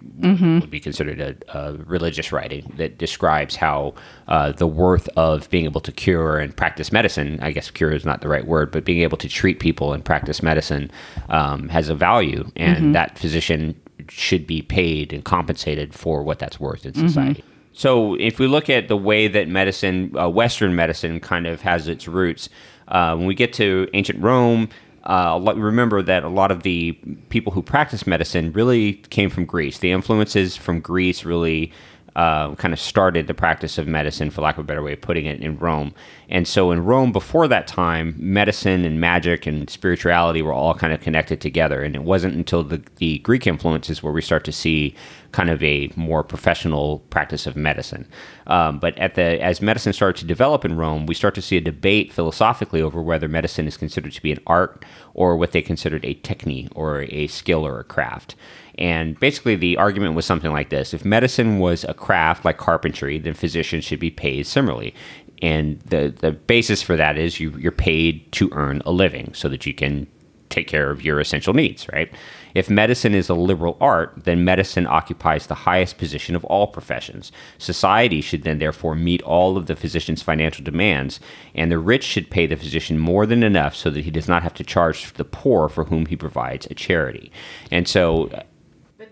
would 0.60 0.70
be 0.70 0.80
considered 0.80 1.20
a, 1.20 1.58
a 1.58 1.72
religious 1.72 2.30
writing 2.30 2.72
that 2.76 2.98
describes 2.98 3.56
how 3.56 3.94
uh, 4.28 4.52
the 4.52 4.66
worth 4.66 5.08
of 5.16 5.48
being 5.50 5.64
able 5.64 5.80
to 5.80 5.92
cure 5.92 6.38
and 6.38 6.54
practice 6.56 6.92
medicine. 6.92 7.38
I 7.40 7.52
guess 7.52 7.70
cure 7.70 7.92
is 7.92 8.04
not 8.04 8.20
the 8.20 8.28
right 8.28 8.46
word, 8.46 8.70
but 8.70 8.84
being 8.84 9.00
able 9.00 9.16
to 9.18 9.28
treat 9.28 9.60
people 9.60 9.92
and 9.92 10.04
practice 10.04 10.42
medicine 10.42 10.90
um, 11.30 11.68
has 11.70 11.88
a 11.88 11.94
value, 11.94 12.50
and 12.56 12.94
that 12.94 13.18
physician 13.18 13.74
should 14.08 14.46
be 14.46 14.62
paid 14.62 15.12
and 15.12 15.24
compensated 15.24 15.94
for 15.94 16.22
what 16.22 16.38
that's 16.38 16.58
worth 16.58 16.84
in 16.84 16.94
society. 16.94 17.44
So, 17.72 18.14
if 18.14 18.38
we 18.38 18.46
look 18.46 18.70
at 18.70 18.86
the 18.86 18.96
way 18.96 19.26
that 19.26 19.48
medicine, 19.48 20.16
uh, 20.16 20.28
Western 20.28 20.76
medicine, 20.76 21.18
kind 21.18 21.46
of 21.46 21.60
has 21.62 21.88
its 21.88 22.06
roots, 22.06 22.48
uh, 22.88 23.16
when 23.16 23.26
we 23.26 23.34
get 23.34 23.52
to 23.54 23.88
ancient 23.94 24.22
Rome, 24.22 24.68
uh, 25.04 25.38
remember 25.56 26.00
that 26.00 26.24
a 26.24 26.28
lot 26.28 26.50
of 26.50 26.62
the 26.62 26.92
people 27.28 27.52
who 27.52 27.62
practice 27.62 28.06
medicine 28.06 28.52
really 28.52 28.94
came 29.10 29.28
from 29.28 29.44
Greece. 29.44 29.78
The 29.78 29.90
influences 29.90 30.56
from 30.56 30.80
Greece 30.80 31.24
really 31.24 31.72
uh, 32.16 32.54
kind 32.54 32.72
of 32.72 32.80
started 32.80 33.26
the 33.26 33.34
practice 33.34 33.76
of 33.78 33.86
medicine, 33.88 34.30
for 34.30 34.40
lack 34.40 34.56
of 34.56 34.64
a 34.64 34.66
better 34.66 34.82
way 34.82 34.92
of 34.92 35.00
putting 35.00 35.26
it, 35.26 35.40
in 35.40 35.58
Rome. 35.58 35.94
And 36.28 36.46
so 36.46 36.70
in 36.70 36.84
Rome, 36.84 37.12
before 37.12 37.48
that 37.48 37.66
time, 37.66 38.14
medicine 38.16 38.84
and 38.84 39.00
magic 39.00 39.46
and 39.46 39.68
spirituality 39.68 40.40
were 40.40 40.52
all 40.52 40.74
kind 40.74 40.92
of 40.92 41.00
connected 41.00 41.40
together. 41.40 41.82
And 41.82 41.96
it 41.96 42.02
wasn't 42.02 42.34
until 42.34 42.62
the, 42.62 42.82
the 42.96 43.18
Greek 43.18 43.46
influences 43.46 44.02
where 44.02 44.12
we 44.12 44.22
start 44.22 44.44
to 44.44 44.52
see 44.52 44.94
kind 45.32 45.50
of 45.50 45.60
a 45.64 45.90
more 45.96 46.22
professional 46.22 47.00
practice 47.10 47.46
of 47.48 47.56
medicine. 47.56 48.06
Um, 48.46 48.78
but 48.78 48.96
at 48.98 49.16
the 49.16 49.42
as 49.42 49.60
medicine 49.60 49.92
started 49.92 50.20
to 50.20 50.26
develop 50.26 50.64
in 50.64 50.76
Rome, 50.76 51.06
we 51.06 51.14
start 51.14 51.34
to 51.34 51.42
see 51.42 51.56
a 51.56 51.60
debate 51.60 52.12
philosophically 52.12 52.80
over 52.80 53.02
whether 53.02 53.28
medicine 53.28 53.66
is 53.66 53.76
considered 53.76 54.12
to 54.12 54.22
be 54.22 54.30
an 54.30 54.38
art 54.46 54.84
or 55.12 55.36
what 55.36 55.50
they 55.50 55.62
considered 55.62 56.04
a 56.04 56.14
technique 56.14 56.68
or 56.76 57.02
a 57.08 57.26
skill 57.26 57.66
or 57.66 57.80
a 57.80 57.84
craft. 57.84 58.36
And 58.78 59.18
basically, 59.20 59.56
the 59.56 59.76
argument 59.76 60.14
was 60.14 60.26
something 60.26 60.52
like 60.52 60.70
this: 60.70 60.94
If 60.94 61.04
medicine 61.04 61.58
was 61.58 61.84
a 61.84 61.94
craft 61.94 62.44
like 62.44 62.58
carpentry, 62.58 63.18
then 63.18 63.34
physicians 63.34 63.84
should 63.84 64.00
be 64.00 64.10
paid 64.10 64.46
similarly. 64.46 64.94
And 65.42 65.80
the 65.80 66.14
the 66.16 66.32
basis 66.32 66.82
for 66.82 66.96
that 66.96 67.18
is 67.18 67.40
you 67.40 67.50
you're 67.58 67.72
paid 67.72 68.30
to 68.32 68.50
earn 68.52 68.82
a 68.84 68.92
living 68.92 69.32
so 69.34 69.48
that 69.48 69.66
you 69.66 69.74
can 69.74 70.06
take 70.54 70.66
care 70.68 70.90
of 70.90 71.04
your 71.04 71.20
essential 71.20 71.52
needs, 71.52 71.88
right? 71.92 72.12
If 72.54 72.70
medicine 72.70 73.14
is 73.14 73.28
a 73.28 73.34
liberal 73.34 73.76
art, 73.80 74.12
then 74.24 74.44
medicine 74.44 74.86
occupies 74.86 75.46
the 75.46 75.54
highest 75.54 75.98
position 75.98 76.36
of 76.36 76.44
all 76.44 76.68
professions. 76.68 77.32
Society 77.58 78.20
should 78.20 78.44
then 78.44 78.58
therefore 78.58 78.94
meet 78.94 79.22
all 79.22 79.56
of 79.56 79.66
the 79.66 79.74
physician's 79.74 80.22
financial 80.22 80.64
demands, 80.64 81.18
and 81.54 81.72
the 81.72 81.78
rich 81.78 82.04
should 82.04 82.30
pay 82.30 82.46
the 82.46 82.56
physician 82.56 82.98
more 82.98 83.26
than 83.26 83.42
enough 83.42 83.74
so 83.74 83.90
that 83.90 84.04
he 84.04 84.10
does 84.10 84.28
not 84.28 84.44
have 84.44 84.54
to 84.54 84.64
charge 84.64 85.12
the 85.14 85.24
poor 85.24 85.68
for 85.68 85.84
whom 85.84 86.06
he 86.06 86.16
provides 86.16 86.66
a 86.70 86.74
charity. 86.74 87.32
And 87.72 87.88
so 87.88 88.30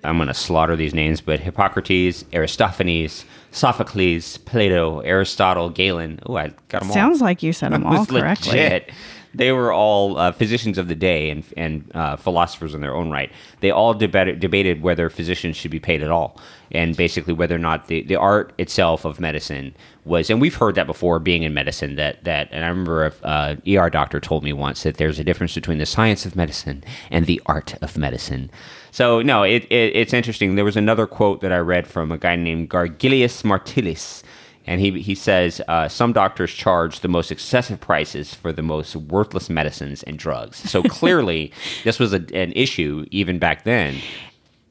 I'm 0.04 0.16
going 0.16 0.28
to 0.28 0.34
slaughter 0.34 0.76
these 0.76 0.94
names, 0.94 1.20
but 1.20 1.40
Hippocrates, 1.40 2.24
Aristophanes, 2.32 3.24
Sophocles, 3.52 4.38
Plato, 4.38 5.00
Aristotle, 5.00 5.70
Galen. 5.70 6.18
Oh, 6.26 6.36
I 6.36 6.52
got 6.68 6.80
them 6.80 6.90
all. 6.90 6.94
Sounds 6.94 7.20
like 7.20 7.42
you 7.42 7.52
said 7.52 7.72
them 7.72 7.86
all 7.86 8.06
correctly. 8.06 8.52
legit. 8.52 8.90
They 9.34 9.50
were 9.52 9.72
all 9.72 10.18
uh, 10.18 10.32
physicians 10.32 10.76
of 10.76 10.88
the 10.88 10.94
day 10.94 11.30
and, 11.30 11.44
and 11.56 11.90
uh, 11.94 12.16
philosophers 12.16 12.74
in 12.74 12.82
their 12.82 12.94
own 12.94 13.10
right. 13.10 13.32
They 13.60 13.70
all 13.70 13.94
debated, 13.94 14.40
debated 14.40 14.82
whether 14.82 15.08
physicians 15.08 15.56
should 15.56 15.70
be 15.70 15.80
paid 15.80 16.02
at 16.02 16.10
all, 16.10 16.38
and 16.70 16.94
basically 16.96 17.32
whether 17.32 17.54
or 17.54 17.58
not 17.58 17.86
the, 17.86 18.02
the 18.02 18.16
art 18.16 18.52
itself 18.58 19.06
of 19.06 19.20
medicine 19.20 19.74
was. 20.04 20.28
And 20.28 20.38
we've 20.40 20.56
heard 20.56 20.74
that 20.74 20.86
before, 20.86 21.18
being 21.18 21.44
in 21.44 21.54
medicine. 21.54 21.94
That 21.96 22.22
that, 22.24 22.48
and 22.52 22.62
I 22.62 22.68
remember 22.68 23.06
a 23.06 23.26
uh, 23.26 23.56
ER 23.66 23.88
doctor 23.88 24.20
told 24.20 24.44
me 24.44 24.52
once 24.52 24.82
that 24.82 24.98
there's 24.98 25.18
a 25.18 25.24
difference 25.24 25.54
between 25.54 25.78
the 25.78 25.86
science 25.86 26.26
of 26.26 26.36
medicine 26.36 26.84
and 27.10 27.24
the 27.24 27.40
art 27.46 27.74
of 27.82 27.96
medicine. 27.96 28.50
So 28.92 29.22
no, 29.22 29.42
it, 29.42 29.64
it 29.64 29.96
it's 29.96 30.12
interesting. 30.12 30.54
There 30.54 30.64
was 30.64 30.76
another 30.76 31.08
quote 31.08 31.40
that 31.40 31.50
I 31.50 31.58
read 31.58 31.88
from 31.88 32.12
a 32.12 32.18
guy 32.18 32.36
named 32.36 32.70
Gargilius 32.70 33.42
Martialis 33.42 34.22
and 34.66 34.80
he 34.80 35.00
he 35.00 35.14
says 35.14 35.60
uh, 35.68 35.88
some 35.88 36.12
doctors 36.12 36.52
charge 36.52 37.00
the 37.00 37.08
most 37.08 37.30
excessive 37.30 37.80
prices 37.80 38.34
for 38.34 38.52
the 38.52 38.62
most 38.62 38.94
worthless 38.94 39.50
medicines 39.50 40.02
and 40.04 40.18
drugs. 40.18 40.58
So 40.70 40.82
clearly, 40.88 41.52
this 41.84 41.98
was 41.98 42.12
a, 42.12 42.24
an 42.34 42.52
issue 42.52 43.06
even 43.10 43.38
back 43.38 43.64
then. 43.64 43.96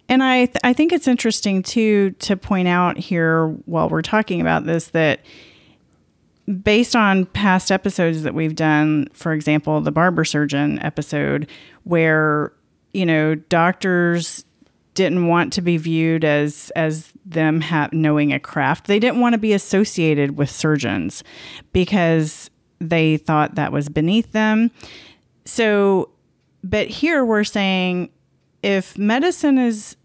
And 0.08 0.24
I 0.24 0.46
th- 0.46 0.58
I 0.64 0.74
think 0.74 0.92
it's 0.92 1.08
interesting 1.08 1.64
too 1.64 2.12
to 2.12 2.38
point 2.38 2.68
out 2.68 2.98
here 2.98 3.48
while 3.66 3.90
we're 3.90 4.02
talking 4.02 4.42
about 4.42 4.66
this 4.66 4.90
that 4.90 5.22
based 6.64 6.96
on 6.96 7.26
past 7.28 7.72
episodes 7.72 8.24
that 8.24 8.34
we've 8.34 8.56
done, 8.56 9.08
for 9.14 9.32
example, 9.34 9.80
the 9.82 9.92
barber 9.92 10.26
surgeon 10.26 10.80
episode, 10.80 11.48
where 11.84 12.52
you 12.94 13.06
know 13.06 13.36
doctors 13.36 14.46
didn't 14.94 15.28
want 15.28 15.54
to 15.54 15.62
be 15.62 15.78
viewed 15.78 16.26
as 16.26 16.72
as 16.76 17.14
them 17.26 17.62
ha- 17.62 17.90
knowing 17.92 18.34
a 18.34 18.40
craft. 18.40 18.88
They 18.88 19.00
didn't 19.00 19.22
want 19.22 19.34
to 19.34 19.40
be 19.40 19.54
associated 19.54 20.38
with 20.38 20.50
surgeons 20.50 21.24
because 21.72 22.50
they 22.80 23.18
thought 23.18 23.56
that 23.56 23.72
was 23.72 23.90
beneath 23.90 24.32
them. 24.32 24.72
So, 25.46 26.10
but 26.64 26.88
here 26.88 27.24
we're 27.24 27.44
saying 27.44 28.10
if 28.64 28.98
medicine 28.98 29.58
is 29.58 29.96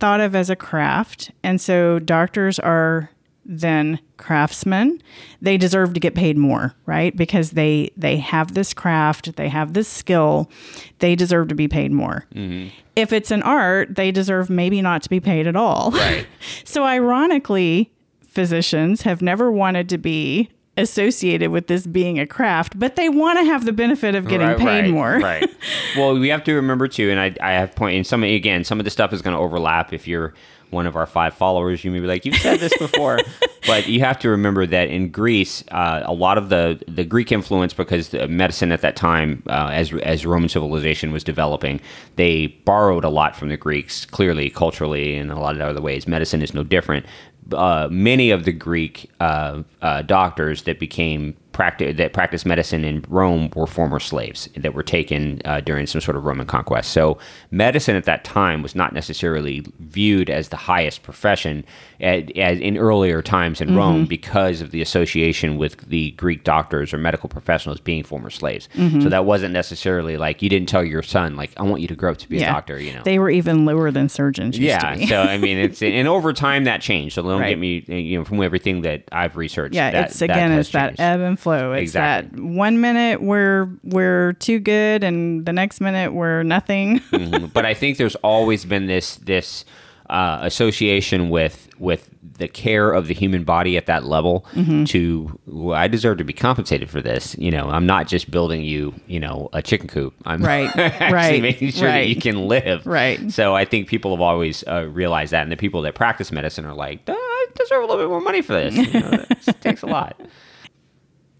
thought 0.00 0.20
of 0.20 0.34
as 0.34 0.50
a 0.50 0.56
craft, 0.56 1.30
and 1.42 1.60
so 1.60 1.98
doctors 1.98 2.58
are 2.58 3.10
then 3.48 3.98
craftsmen, 4.18 5.02
they 5.40 5.56
deserve 5.56 5.94
to 5.94 6.00
get 6.00 6.14
paid 6.14 6.36
more, 6.36 6.74
right? 6.84 7.16
Because 7.16 7.52
they 7.52 7.90
they 7.96 8.18
have 8.18 8.52
this 8.54 8.74
craft, 8.74 9.34
they 9.36 9.48
have 9.48 9.72
this 9.72 9.88
skill, 9.88 10.50
they 10.98 11.16
deserve 11.16 11.48
to 11.48 11.54
be 11.54 11.66
paid 11.66 11.90
more. 11.90 12.26
Mm-hmm. 12.34 12.68
If 12.94 13.12
it's 13.12 13.30
an 13.30 13.42
art, 13.42 13.94
they 13.94 14.12
deserve 14.12 14.50
maybe 14.50 14.82
not 14.82 15.02
to 15.02 15.08
be 15.08 15.18
paid 15.18 15.46
at 15.46 15.56
all. 15.56 15.92
Right. 15.98 16.26
so 16.64 16.84
ironically, 16.84 17.90
physicians 18.22 19.02
have 19.02 19.20
never 19.20 19.50
wanted 19.50 19.88
to 19.88 19.98
be 19.98 20.48
associated 20.76 21.50
with 21.50 21.66
this 21.66 21.86
being 21.86 22.20
a 22.20 22.26
craft, 22.26 22.78
but 22.78 22.94
they 22.94 23.08
want 23.08 23.38
to 23.38 23.44
have 23.44 23.64
the 23.64 23.72
benefit 23.72 24.14
of 24.14 24.28
getting 24.28 24.46
right, 24.46 24.58
paid 24.58 24.82
right, 24.82 24.90
more. 24.90 25.18
right. 25.18 25.50
Well, 25.96 26.16
we 26.18 26.28
have 26.28 26.44
to 26.44 26.54
remember 26.54 26.86
too, 26.86 27.10
and 27.10 27.18
I, 27.18 27.34
I 27.40 27.52
have 27.52 27.74
point. 27.74 27.96
And 27.96 28.06
some 28.06 28.22
again, 28.22 28.62
some 28.62 28.78
of 28.78 28.84
the 28.84 28.90
stuff 28.90 29.12
is 29.12 29.22
going 29.22 29.34
to 29.34 29.40
overlap. 29.40 29.92
If 29.92 30.06
you're 30.06 30.34
one 30.70 30.86
of 30.86 30.96
our 30.96 31.06
five 31.06 31.34
followers, 31.34 31.84
you 31.84 31.90
may 31.90 32.00
be 32.00 32.06
like, 32.06 32.24
"You've 32.24 32.36
said 32.36 32.60
this 32.60 32.76
before," 32.78 33.18
but 33.66 33.88
you 33.88 34.00
have 34.00 34.18
to 34.20 34.28
remember 34.28 34.66
that 34.66 34.88
in 34.88 35.10
Greece, 35.10 35.64
uh, 35.70 36.02
a 36.04 36.12
lot 36.12 36.38
of 36.38 36.48
the 36.48 36.80
the 36.86 37.04
Greek 37.04 37.32
influence, 37.32 37.72
because 37.72 38.10
the 38.10 38.28
medicine 38.28 38.72
at 38.72 38.80
that 38.82 38.96
time, 38.96 39.42
uh, 39.48 39.70
as 39.72 39.92
as 40.02 40.26
Roman 40.26 40.48
civilization 40.48 41.12
was 41.12 41.24
developing, 41.24 41.80
they 42.16 42.48
borrowed 42.64 43.04
a 43.04 43.10
lot 43.10 43.36
from 43.36 43.48
the 43.48 43.56
Greeks. 43.56 44.04
Clearly, 44.04 44.50
culturally, 44.50 45.16
and 45.16 45.30
a 45.30 45.38
lot 45.38 45.54
of 45.54 45.60
other 45.60 45.80
ways, 45.80 46.06
medicine 46.06 46.42
is 46.42 46.54
no 46.54 46.64
different. 46.64 47.06
Uh, 47.52 47.88
many 47.90 48.30
of 48.30 48.44
the 48.44 48.52
Greek 48.52 49.10
uh, 49.20 49.62
uh, 49.80 50.02
doctors 50.02 50.64
that 50.64 50.78
became 50.78 51.34
practice 51.52 51.96
that 51.96 52.12
practiced 52.12 52.46
medicine 52.46 52.84
in 52.84 53.04
Rome 53.08 53.50
were 53.56 53.66
former 53.66 53.98
slaves 53.98 54.48
that 54.56 54.74
were 54.74 54.82
taken 54.82 55.42
uh, 55.44 55.60
during 55.60 55.86
some 55.86 56.00
sort 56.00 56.16
of 56.16 56.24
Roman 56.24 56.46
conquest. 56.46 56.92
So 56.92 57.18
medicine 57.50 57.96
at 57.96 58.04
that 58.04 58.22
time 58.22 58.62
was 58.62 58.74
not 58.74 58.92
necessarily 58.92 59.64
viewed 59.80 60.30
as 60.30 60.50
the 60.50 60.56
highest 60.56 61.02
profession 61.02 61.64
at, 62.00 62.36
as 62.36 62.60
in 62.60 62.76
earlier 62.76 63.22
times 63.22 63.60
in 63.60 63.68
mm-hmm. 63.68 63.76
Rome 63.76 64.06
because 64.06 64.60
of 64.60 64.70
the 64.70 64.80
association 64.80 65.58
with 65.58 65.88
the 65.88 66.12
Greek 66.12 66.44
doctors 66.44 66.94
or 66.94 66.98
medical 66.98 67.28
professionals 67.28 67.80
being 67.80 68.04
former 68.04 68.30
slaves. 68.30 68.68
Mm-hmm. 68.74 69.00
So 69.00 69.08
that 69.08 69.24
wasn't 69.24 69.52
necessarily 69.52 70.16
like 70.16 70.42
you 70.42 70.48
didn't 70.48 70.68
tell 70.68 70.84
your 70.84 71.02
son 71.02 71.34
like 71.34 71.50
I 71.56 71.64
want 71.64 71.82
you 71.82 71.88
to 71.88 71.96
grow 71.96 72.12
up 72.12 72.18
to 72.18 72.28
be 72.28 72.38
yeah. 72.38 72.50
a 72.50 72.52
doctor. 72.52 72.80
You 72.80 72.94
know, 72.94 73.02
they 73.02 73.18
were 73.18 73.30
even 73.30 73.64
lower 73.64 73.90
than 73.90 74.08
surgeons. 74.08 74.56
yeah. 74.58 74.94
so 75.06 75.22
I 75.22 75.38
mean, 75.38 75.58
it's 75.58 75.82
and 75.82 76.06
over 76.06 76.32
time 76.32 76.64
that 76.64 76.82
changed. 76.82 77.16
So 77.16 77.22
don't 77.22 77.40
right. 77.40 77.50
get 77.50 77.58
me 77.58 77.84
you 77.88 78.18
know 78.18 78.24
from 78.24 78.40
everything 78.42 78.82
that 78.82 79.04
I've 79.10 79.36
researched. 79.36 79.74
Yeah, 79.74 79.90
that, 79.90 80.10
it's 80.10 80.22
again 80.22 80.50
that 80.50 80.60
it's 80.60 80.70
that 80.70 81.00
ebb 81.00 81.20
and 81.20 81.38
flow 81.38 81.47
flow. 81.48 81.72
It's 81.72 81.82
exactly. 81.82 82.40
that 82.40 82.42
one 82.42 82.80
minute 82.80 83.22
we're 83.22 83.68
we're 83.84 84.34
too 84.34 84.58
good, 84.58 85.04
and 85.04 85.46
the 85.46 85.52
next 85.52 85.80
minute 85.80 86.12
we're 86.12 86.42
nothing. 86.42 87.00
mm-hmm. 87.12 87.46
But 87.46 87.64
I 87.64 87.74
think 87.74 87.98
there's 87.98 88.16
always 88.16 88.64
been 88.64 88.86
this 88.86 89.16
this 89.16 89.64
uh, 90.10 90.40
association 90.42 91.30
with 91.30 91.68
with 91.78 92.10
the 92.38 92.48
care 92.48 92.90
of 92.90 93.06
the 93.06 93.14
human 93.14 93.44
body 93.44 93.76
at 93.76 93.86
that 93.86 94.04
level. 94.04 94.46
Mm-hmm. 94.52 94.84
To 94.84 95.38
well, 95.46 95.76
I 95.76 95.88
deserve 95.88 96.18
to 96.18 96.24
be 96.24 96.32
compensated 96.32 96.90
for 96.90 97.00
this. 97.00 97.36
You 97.38 97.50
know, 97.50 97.70
I'm 97.70 97.86
not 97.86 98.08
just 98.08 98.30
building 98.30 98.62
you, 98.62 98.94
you 99.06 99.20
know, 99.20 99.48
a 99.52 99.62
chicken 99.62 99.88
coop. 99.88 100.14
I'm 100.24 100.42
right, 100.42 100.70
actually 100.76 101.12
right, 101.12 101.42
making 101.42 101.72
sure 101.72 101.88
right. 101.88 102.00
that 102.00 102.08
you 102.08 102.16
can 102.16 102.46
live. 102.46 102.86
Right. 102.86 103.30
So 103.32 103.54
I 103.54 103.64
think 103.64 103.88
people 103.88 104.10
have 104.10 104.20
always 104.20 104.64
uh, 104.66 104.86
realized 104.90 105.32
that, 105.32 105.42
and 105.42 105.52
the 105.52 105.56
people 105.56 105.82
that 105.82 105.94
practice 105.94 106.30
medicine 106.30 106.64
are 106.66 106.74
like, 106.74 107.00
I 107.06 107.46
deserve 107.54 107.84
a 107.84 107.86
little 107.86 108.02
bit 108.02 108.08
more 108.08 108.20
money 108.20 108.42
for 108.42 108.52
this. 108.52 108.74
You 108.76 109.00
know, 109.00 109.24
it 109.30 109.60
takes 109.60 109.82
a 109.82 109.86
lot 109.86 110.20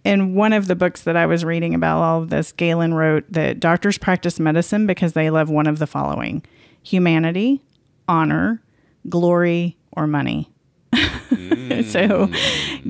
in 0.09 0.35
one 0.35 0.55
of 0.55 0.69
the 0.69 0.75
books 0.75 1.03
that 1.03 1.17
I 1.17 1.27
was 1.27 1.45
reading 1.45 1.75
about 1.75 2.01
all 2.01 2.23
of 2.23 2.31
this, 2.31 2.51
Galen 2.53 2.95
wrote 2.95 3.31
that 3.31 3.61
doctors 3.61 3.99
practice 3.99 4.41
medicine 4.41 4.87
because 4.87 5.13
they 5.13 5.29
love 5.29 5.51
one 5.51 5.67
of 5.67 5.79
the 5.79 5.87
following 5.87 6.43
humanity, 6.83 7.63
honor, 8.09 8.63
glory, 9.09 9.77
or 9.93 10.07
money. 10.07 10.51
Mm. 11.29 11.85
so 11.85 12.31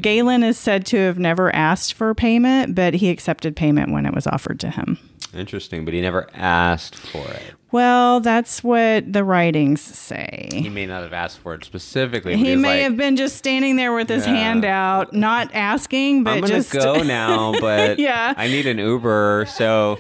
Galen 0.00 0.44
is 0.44 0.56
said 0.56 0.87
to 0.87 0.96
have 0.96 1.18
never 1.18 1.52
asked 1.54 1.94
for 1.94 2.14
payment, 2.14 2.76
but 2.76 2.94
he 2.94 3.10
accepted 3.10 3.56
payment 3.56 3.90
when 3.90 4.06
it 4.06 4.14
was 4.14 4.28
offered 4.28 4.60
to 4.60 4.70
him. 4.70 4.96
Interesting, 5.34 5.84
but 5.84 5.92
he 5.92 6.00
never 6.00 6.28
asked 6.34 6.94
for 6.94 7.26
it. 7.28 7.54
Well, 7.70 8.20
that's 8.20 8.64
what 8.64 9.12
the 9.12 9.22
writings 9.25 9.82
say. 9.82 10.48
He 10.52 10.70
may 10.70 10.87
not 10.87 11.02
have 11.02 11.12
asked 11.12 11.38
for 11.38 11.54
it 11.54 11.64
specifically. 11.64 12.37
He 12.37 12.56
may 12.56 12.68
like, 12.68 12.82
have 12.82 12.96
been 12.96 13.16
just 13.16 13.37
standing 13.37 13.76
there 13.76 13.92
with 13.92 14.08
his 14.08 14.26
yeah. 14.26 14.32
hand 14.32 14.64
out, 14.64 15.12
not 15.12 15.54
asking, 15.54 16.25
but 16.25 16.34
I'm 16.34 16.40
gonna 16.40 16.54
just 16.54 16.72
go 16.72 17.02
now. 17.02 17.52
But 17.60 17.98
yeah, 17.98 18.32
I 18.37 18.48
need 18.48 18.66
an 18.66 18.78
Uber. 18.78 19.46
So, 19.50 19.98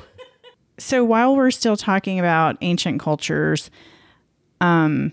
so 0.78 1.04
while 1.04 1.36
we're 1.36 1.50
still 1.50 1.76
talking 1.76 2.18
about 2.18 2.56
ancient 2.62 3.00
cultures, 3.00 3.70
um, 4.62 5.12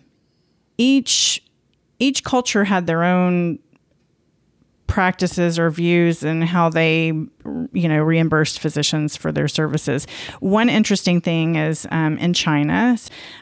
each 0.77 1.43
each 1.99 2.23
culture 2.23 2.63
had 2.63 2.87
their 2.87 3.03
own 3.03 3.59
practices 4.87 5.57
or 5.57 5.69
views 5.69 6.23
and 6.23 6.43
how 6.43 6.69
they 6.69 7.07
you 7.73 7.87
know 7.87 8.01
reimbursed 8.01 8.59
physicians 8.59 9.15
for 9.15 9.31
their 9.31 9.47
services. 9.47 10.05
One 10.39 10.69
interesting 10.69 11.21
thing 11.21 11.55
is 11.55 11.87
um, 11.91 12.17
in 12.17 12.33
china 12.33 12.97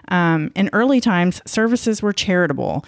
um, 0.07 0.51
in 0.55 0.69
early 0.73 1.01
times 1.01 1.41
services 1.45 2.01
were 2.01 2.13
charitable. 2.13 2.85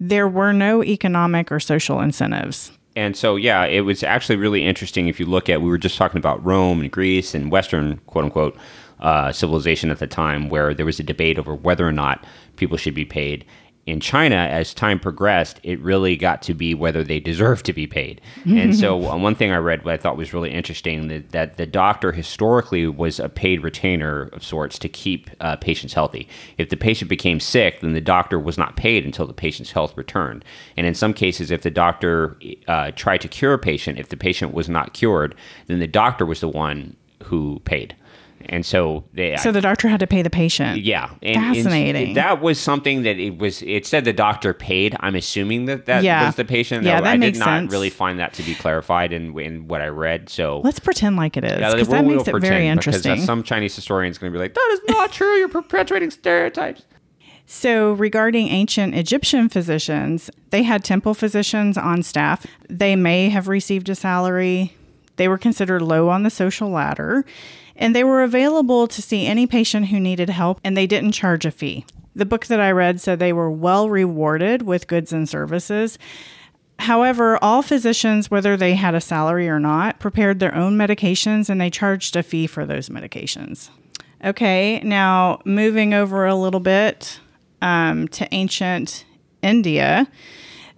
There 0.00 0.28
were 0.28 0.52
no 0.52 0.82
economic 0.82 1.50
or 1.50 1.60
social 1.60 2.00
incentives. 2.00 2.72
And 2.96 3.16
so 3.16 3.36
yeah 3.36 3.64
it 3.64 3.82
was 3.82 4.02
actually 4.02 4.36
really 4.36 4.64
interesting 4.64 5.08
if 5.08 5.20
you 5.20 5.26
look 5.26 5.48
at 5.48 5.60
we 5.62 5.68
were 5.68 5.78
just 5.78 5.96
talking 5.96 6.18
about 6.18 6.44
rome 6.44 6.80
and 6.80 6.90
greece 6.90 7.34
and 7.34 7.50
western 7.50 7.98
quote 8.06 8.24
unquote 8.24 8.56
uh, 9.00 9.30
civilization 9.30 9.90
at 9.90 10.00
the 10.00 10.06
time 10.06 10.48
where 10.48 10.74
there 10.74 10.86
was 10.86 10.98
a 10.98 11.04
debate 11.04 11.38
over 11.38 11.54
whether 11.54 11.86
or 11.86 11.92
not 11.92 12.24
people 12.56 12.76
should 12.76 12.94
be 12.94 13.04
paid 13.04 13.44
in 13.88 14.00
China, 14.00 14.36
as 14.36 14.74
time 14.74 15.00
progressed, 15.00 15.60
it 15.62 15.80
really 15.80 16.14
got 16.14 16.42
to 16.42 16.52
be 16.52 16.74
whether 16.74 17.02
they 17.02 17.18
deserve 17.18 17.62
to 17.62 17.72
be 17.72 17.86
paid. 17.86 18.20
and 18.44 18.76
so, 18.76 18.94
one 19.16 19.34
thing 19.34 19.50
I 19.50 19.56
read, 19.56 19.82
what 19.82 19.94
I 19.94 19.96
thought 19.96 20.18
was 20.18 20.34
really 20.34 20.50
interesting, 20.50 21.08
that, 21.08 21.30
that 21.30 21.56
the 21.56 21.64
doctor 21.64 22.12
historically 22.12 22.86
was 22.86 23.18
a 23.18 23.30
paid 23.30 23.62
retainer 23.62 24.28
of 24.34 24.44
sorts 24.44 24.78
to 24.80 24.90
keep 24.90 25.30
uh, 25.40 25.56
patients 25.56 25.94
healthy. 25.94 26.28
If 26.58 26.68
the 26.68 26.76
patient 26.76 27.08
became 27.08 27.40
sick, 27.40 27.80
then 27.80 27.94
the 27.94 28.02
doctor 28.02 28.38
was 28.38 28.58
not 28.58 28.76
paid 28.76 29.06
until 29.06 29.26
the 29.26 29.32
patient's 29.32 29.72
health 29.72 29.96
returned. 29.96 30.44
And 30.76 30.86
in 30.86 30.94
some 30.94 31.14
cases, 31.14 31.50
if 31.50 31.62
the 31.62 31.70
doctor 31.70 32.38
uh, 32.66 32.90
tried 32.94 33.22
to 33.22 33.28
cure 33.28 33.54
a 33.54 33.58
patient, 33.58 33.98
if 33.98 34.10
the 34.10 34.18
patient 34.18 34.52
was 34.52 34.68
not 34.68 34.92
cured, 34.92 35.34
then 35.66 35.78
the 35.78 35.86
doctor 35.86 36.26
was 36.26 36.40
the 36.40 36.48
one 36.48 36.94
who 37.24 37.60
paid. 37.64 37.96
And 38.46 38.64
so 38.64 39.04
they 39.12 39.36
So 39.36 39.52
the 39.52 39.60
doctor 39.60 39.88
had 39.88 40.00
to 40.00 40.06
pay 40.06 40.22
the 40.22 40.30
patient. 40.30 40.80
yeah, 40.82 41.10
and, 41.22 41.36
and 41.36 41.56
Fascinating. 41.56 42.14
that 42.14 42.40
was 42.40 42.58
something 42.58 43.02
that 43.02 43.18
it 43.18 43.38
was. 43.38 43.62
It 43.62 43.84
said 43.86 44.04
the 44.04 44.12
doctor 44.12 44.54
paid. 44.54 44.96
I'm 45.00 45.14
assuming 45.14 45.66
that 45.66 45.86
that 45.86 46.02
Yeah. 46.02 46.26
was 46.26 46.36
the 46.36 46.44
patient. 46.44 46.84
Yeah, 46.84 46.98
though 46.98 47.04
that 47.04 47.14
I 47.14 47.16
makes 47.16 47.38
did 47.38 47.40
not 47.44 47.58
sense. 47.60 47.72
really 47.72 47.90
find 47.90 48.18
that 48.18 48.32
to 48.34 48.42
be 48.42 48.54
clarified 48.54 49.12
in 49.12 49.38
in 49.38 49.68
what 49.68 49.82
I 49.82 49.88
read. 49.88 50.28
So 50.28 50.60
Let's 50.64 50.78
pretend 50.80 51.16
like 51.16 51.36
it 51.36 51.44
is 51.44 51.58
Yeah, 51.58 51.70
because 51.72 51.88
we'll- 51.88 52.02
that 52.02 52.08
makes 52.08 52.28
it 52.28 52.32
very 52.32 52.40
because, 52.40 52.54
uh, 52.54 52.70
interesting. 52.70 53.20
some 53.20 53.42
Chinese 53.42 53.74
historian's 53.76 54.18
going 54.18 54.32
to 54.32 54.36
be 54.38 54.42
like, 54.42 54.54
"That 54.54 54.70
is 54.72 54.80
not 54.88 55.12
true. 55.12 55.34
You're 55.36 55.48
perpetuating 55.48 56.10
stereotypes." 56.10 56.82
So, 57.50 57.92
regarding 57.94 58.48
ancient 58.48 58.94
Egyptian 58.94 59.48
physicians, 59.48 60.30
they 60.50 60.64
had 60.64 60.84
temple 60.84 61.14
physicians 61.14 61.78
on 61.78 62.02
staff. 62.02 62.46
They 62.68 62.94
may 62.94 63.30
have 63.30 63.48
received 63.48 63.88
a 63.88 63.94
salary. 63.94 64.74
They 65.16 65.28
were 65.28 65.38
considered 65.38 65.80
low 65.82 66.10
on 66.10 66.24
the 66.24 66.30
social 66.30 66.68
ladder, 66.70 67.24
and 67.78 67.96
they 67.96 68.04
were 68.04 68.22
available 68.22 68.86
to 68.88 69.00
see 69.00 69.26
any 69.26 69.46
patient 69.46 69.86
who 69.86 69.98
needed 69.98 70.28
help, 70.28 70.60
and 70.62 70.76
they 70.76 70.86
didn't 70.86 71.12
charge 71.12 71.46
a 71.46 71.50
fee. 71.50 71.86
The 72.14 72.26
book 72.26 72.46
that 72.46 72.60
I 72.60 72.72
read 72.72 73.00
said 73.00 73.18
they 73.20 73.32
were 73.32 73.50
well 73.50 73.88
rewarded 73.88 74.62
with 74.62 74.88
goods 74.88 75.12
and 75.12 75.28
services. 75.28 75.98
However, 76.80 77.38
all 77.42 77.62
physicians, 77.62 78.30
whether 78.30 78.56
they 78.56 78.74
had 78.74 78.94
a 78.94 79.00
salary 79.00 79.48
or 79.48 79.60
not, 79.60 80.00
prepared 80.00 80.40
their 80.40 80.54
own 80.54 80.76
medications 80.76 81.48
and 81.48 81.60
they 81.60 81.70
charged 81.70 82.16
a 82.16 82.22
fee 82.22 82.46
for 82.46 82.66
those 82.66 82.88
medications. 82.88 83.70
Okay, 84.24 84.80
now 84.80 85.40
moving 85.44 85.94
over 85.94 86.26
a 86.26 86.34
little 86.34 86.60
bit 86.60 87.20
um, 87.62 88.08
to 88.08 88.32
ancient 88.34 89.04
India, 89.42 90.08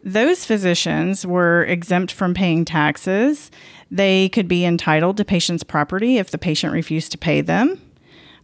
those 0.03 0.45
physicians 0.45 1.27
were 1.27 1.65
exempt 1.65 2.13
from 2.13 2.35
paying 2.35 2.65
taxes. 2.65 3.51
They 3.91 4.29
could 4.29 4.49
be 4.49 4.65
entitled 4.65 5.17
to 5.17 5.25
patients' 5.25 5.65
property 5.65 6.19
if 6.19 6.31
the 6.31 6.39
patient 6.39 6.73
refused 6.73 7.13
to 7.13 7.19
pay 7.19 7.41
them. 7.41 7.81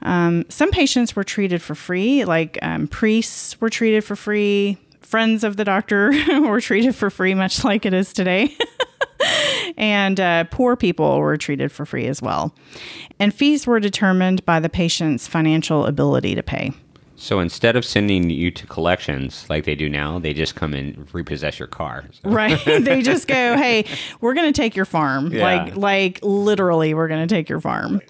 Um, 0.03 0.45
some 0.49 0.71
patients 0.71 1.17
were 1.17 1.25
treated 1.25 1.63
for 1.63 1.75
free, 1.75 2.25
like 2.25 2.59
um, 2.63 2.87
priests 2.89 3.61
were 3.61 3.71
treated 3.71 4.05
for 4.05 4.17
free, 4.17 4.79
friends 5.01 5.45
of 5.45 5.57
the 5.57 5.65
doctor 5.65 6.13
were 6.41 6.61
treated 6.61 6.95
for 6.95 7.11
free, 7.11 7.35
much 7.35 7.65
like 7.65 7.87
it 7.87 7.95
is 7.95 8.13
today. 8.13 8.55
and 9.77 10.21
uh, 10.21 10.45
poor 10.45 10.77
people 10.77 11.19
were 11.19 11.37
treated 11.37 11.73
for 11.73 11.87
free 11.87 12.07
as 12.07 12.21
well. 12.21 12.55
And 13.19 13.33
fees 13.33 13.67
were 13.67 13.81
determined 13.81 14.45
by 14.45 14.61
the 14.61 14.69
patient's 14.69 15.27
financial 15.27 15.87
ability 15.87 16.35
to 16.35 16.43
pay. 16.43 16.73
So 17.17 17.41
instead 17.41 17.77
of 17.77 17.85
sending 17.85 18.29
you 18.31 18.51
to 18.51 18.67
collections 18.67 19.47
like 19.49 19.65
they 19.65 19.75
do 19.75 19.89
now, 19.89 20.19
they 20.19 20.35
just 20.35 20.55
come 20.55 20.75
and 20.75 21.09
repossess 21.15 21.59
your 21.59 21.69
car. 21.69 22.05
So- 22.13 22.31
Right. 22.31 22.63
they 22.67 23.03
just 23.03 23.27
go, 23.27 23.57
"Hey, 23.57 23.87
we're 24.21 24.35
going 24.35 24.53
to 24.53 24.57
take 24.61 24.77
your 24.77 24.85
farm." 24.85 25.33
Yeah. 25.33 25.43
Like 25.43 25.77
like 25.77 26.19
literally 26.23 26.95
we're 26.95 27.09
going 27.09 27.27
to 27.27 27.35
take 27.35 27.49
your 27.49 27.61
farm. 27.61 28.01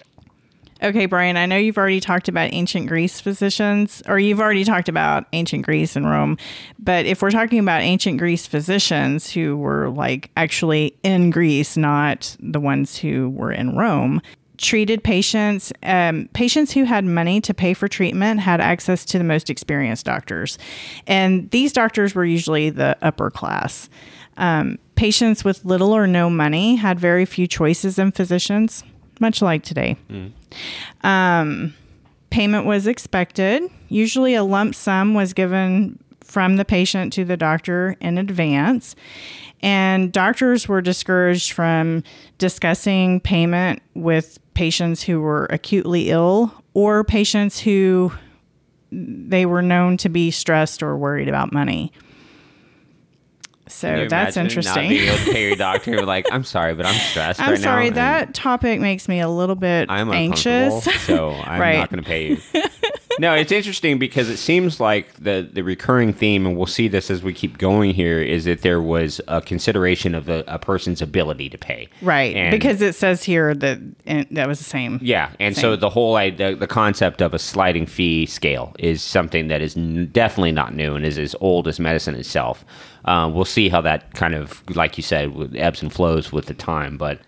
Okay, 0.83 1.07
Brian, 1.07 1.37
I 1.37 1.47
know 1.47 1.57
you've 1.57 1.79
already 1.79 1.99
talked 1.99 2.27
about 2.27 2.53
ancient 2.53 2.85
Greece 2.87 3.19
physicians 3.19 4.03
or 4.07 4.19
you've 4.19 4.39
already 4.39 4.63
talked 4.63 4.87
about 4.87 5.25
ancient 5.33 5.65
Greece 5.65 5.95
and 5.95 6.07
Rome, 6.07 6.37
but 6.77 7.07
if 7.07 7.23
we're 7.23 7.31
talking 7.31 7.57
about 7.57 7.81
ancient 7.81 8.19
Greece 8.19 8.45
physicians 8.45 9.31
who 9.31 9.57
were 9.57 9.89
like 9.89 10.29
actually 10.37 10.95
in 11.01 11.31
Greece, 11.31 11.77
not 11.77 12.35
the 12.39 12.59
ones 12.59 12.95
who 12.95 13.29
were 13.31 13.51
in 13.51 13.75
Rome, 13.75 14.21
treated 14.57 15.03
patients 15.03 15.71
um, 15.83 16.29
patients 16.33 16.71
who 16.71 16.83
had 16.83 17.05
money 17.05 17.39
to 17.41 17.53
pay 17.53 17.73
for 17.73 17.87
treatment 17.87 18.39
had 18.39 18.59
access 18.59 19.05
to 19.05 19.17
the 19.17 19.23
most 19.23 19.49
experienced 19.49 20.05
doctors. 20.05 20.57
And 21.05 21.49
these 21.51 21.71
doctors 21.71 22.15
were 22.15 22.25
usually 22.25 22.69
the 22.69 22.97
upper 23.01 23.29
class. 23.29 23.89
Um, 24.37 24.77
patients 24.95 25.43
with 25.43 25.65
little 25.65 25.95
or 25.95 26.07
no 26.07 26.29
money 26.29 26.75
had 26.75 26.99
very 26.99 27.25
few 27.25 27.47
choices 27.47 27.97
in 27.99 28.11
physicians 28.11 28.83
much 29.19 29.41
like 29.41 29.63
today. 29.63 29.97
Um, 31.01 31.73
payment 32.29 32.65
was 32.65 32.87
expected. 32.87 33.63
Usually 33.89 34.35
a 34.35 34.43
lump 34.43 34.75
sum 34.75 35.13
was 35.13 35.33
given 35.33 35.99
from 36.23 36.57
the 36.57 36.65
patient 36.65 37.13
to 37.13 37.23
the 37.23 37.37
doctor 37.37 37.95
in 38.01 38.17
advance 38.17 38.95
and 39.61 40.11
doctors 40.11 40.67
were 40.67 40.81
discouraged 40.81 41.51
from 41.51 42.03
discussing 42.37 43.19
payment 43.19 43.81
with 43.95 44.39
patients 44.53 45.03
who 45.03 45.21
were 45.21 45.45
acutely 45.49 46.09
ill 46.09 46.53
or 46.73 47.03
patients 47.03 47.59
who 47.59 48.11
they 48.91 49.45
were 49.45 49.61
known 49.61 49.97
to 49.97 50.09
be 50.09 50.31
stressed 50.31 50.81
or 50.81 50.95
worried 50.97 51.27
about 51.27 51.51
money. 51.51 51.91
So 53.69 54.07
that's 54.09 54.37
interesting. 54.37 54.83
Not 54.83 54.89
being 54.89 55.09
able 55.09 55.17
to 55.25 55.31
pay 55.33 55.45
your 55.47 55.55
doctor, 55.57 56.05
like, 56.05 56.25
I'm 56.31 56.45
sorry, 56.45 56.73
but 56.73 56.85
I'm 56.85 56.95
stressed 56.95 57.41
I'm 57.41 57.51
right 57.51 57.59
sorry, 57.59 57.89
now. 57.89 57.95
that 57.95 58.33
topic 58.33 58.79
makes 58.79 59.09
me 59.09 59.19
a 59.19 59.27
little 59.27 59.55
bit 59.55 59.87
I'm 59.89 60.09
anxious. 60.13 60.85
so 61.05 61.31
I'm 61.43 61.59
Right. 61.59 61.75
not 61.77 61.89
going 61.89 62.01
to 62.01 62.07
pay 62.07 62.29
you. 62.29 62.37
no, 63.19 63.33
it's 63.33 63.51
interesting 63.51 63.97
because 63.99 64.29
it 64.29 64.37
seems 64.37 64.79
like 64.79 65.13
the 65.15 65.47
the 65.51 65.61
recurring 65.63 66.13
theme, 66.13 66.45
and 66.45 66.55
we'll 66.57 66.65
see 66.65 66.87
this 66.87 67.09
as 67.09 67.23
we 67.23 67.33
keep 67.33 67.57
going 67.57 67.93
here, 67.93 68.21
is 68.21 68.45
that 68.45 68.61
there 68.61 68.81
was 68.81 69.19
a 69.27 69.41
consideration 69.41 70.13
of 70.15 70.29
a, 70.29 70.43
a 70.47 70.59
person's 70.59 71.01
ability 71.01 71.49
to 71.49 71.57
pay. 71.57 71.89
right. 72.01 72.35
And- 72.35 72.51
because 72.51 72.81
it 72.81 72.95
says 72.95 73.23
here 73.23 73.53
that 73.55 73.79
and 74.05 74.27
that 74.31 74.47
was 74.47 74.59
the 74.59 74.63
same. 74.65 74.99
Yeah, 75.01 75.31
and 75.39 75.55
so 75.55 75.75
the 75.75 75.89
whole 75.89 76.15
i- 76.15 76.29
the, 76.29 76.55
the 76.55 76.67
concept 76.67 77.21
of 77.21 77.33
a 77.33 77.39
sliding 77.39 77.85
fee 77.85 78.25
scale 78.25 78.73
is 78.79 79.01
something 79.01 79.47
that 79.47 79.61
is 79.61 79.73
definitely 80.11 80.51
not 80.51 80.73
new 80.73 80.95
and 80.95 81.05
is 81.05 81.17
as 81.17 81.35
old 81.41 81.67
as 81.67 81.79
medicine 81.79 82.15
itself. 82.15 82.65
Uh, 83.05 83.29
we'll 83.33 83.45
see 83.45 83.69
how 83.69 83.79
that 83.81 84.13
kind 84.15 84.35
of, 84.35 84.61
like 84.75 84.97
you 84.97 85.03
said, 85.03 85.31
ebbs 85.55 85.81
and 85.81 85.93
flows 85.93 86.31
with 86.33 86.45
the 86.47 86.53
time. 86.53 86.97
But 86.97 87.19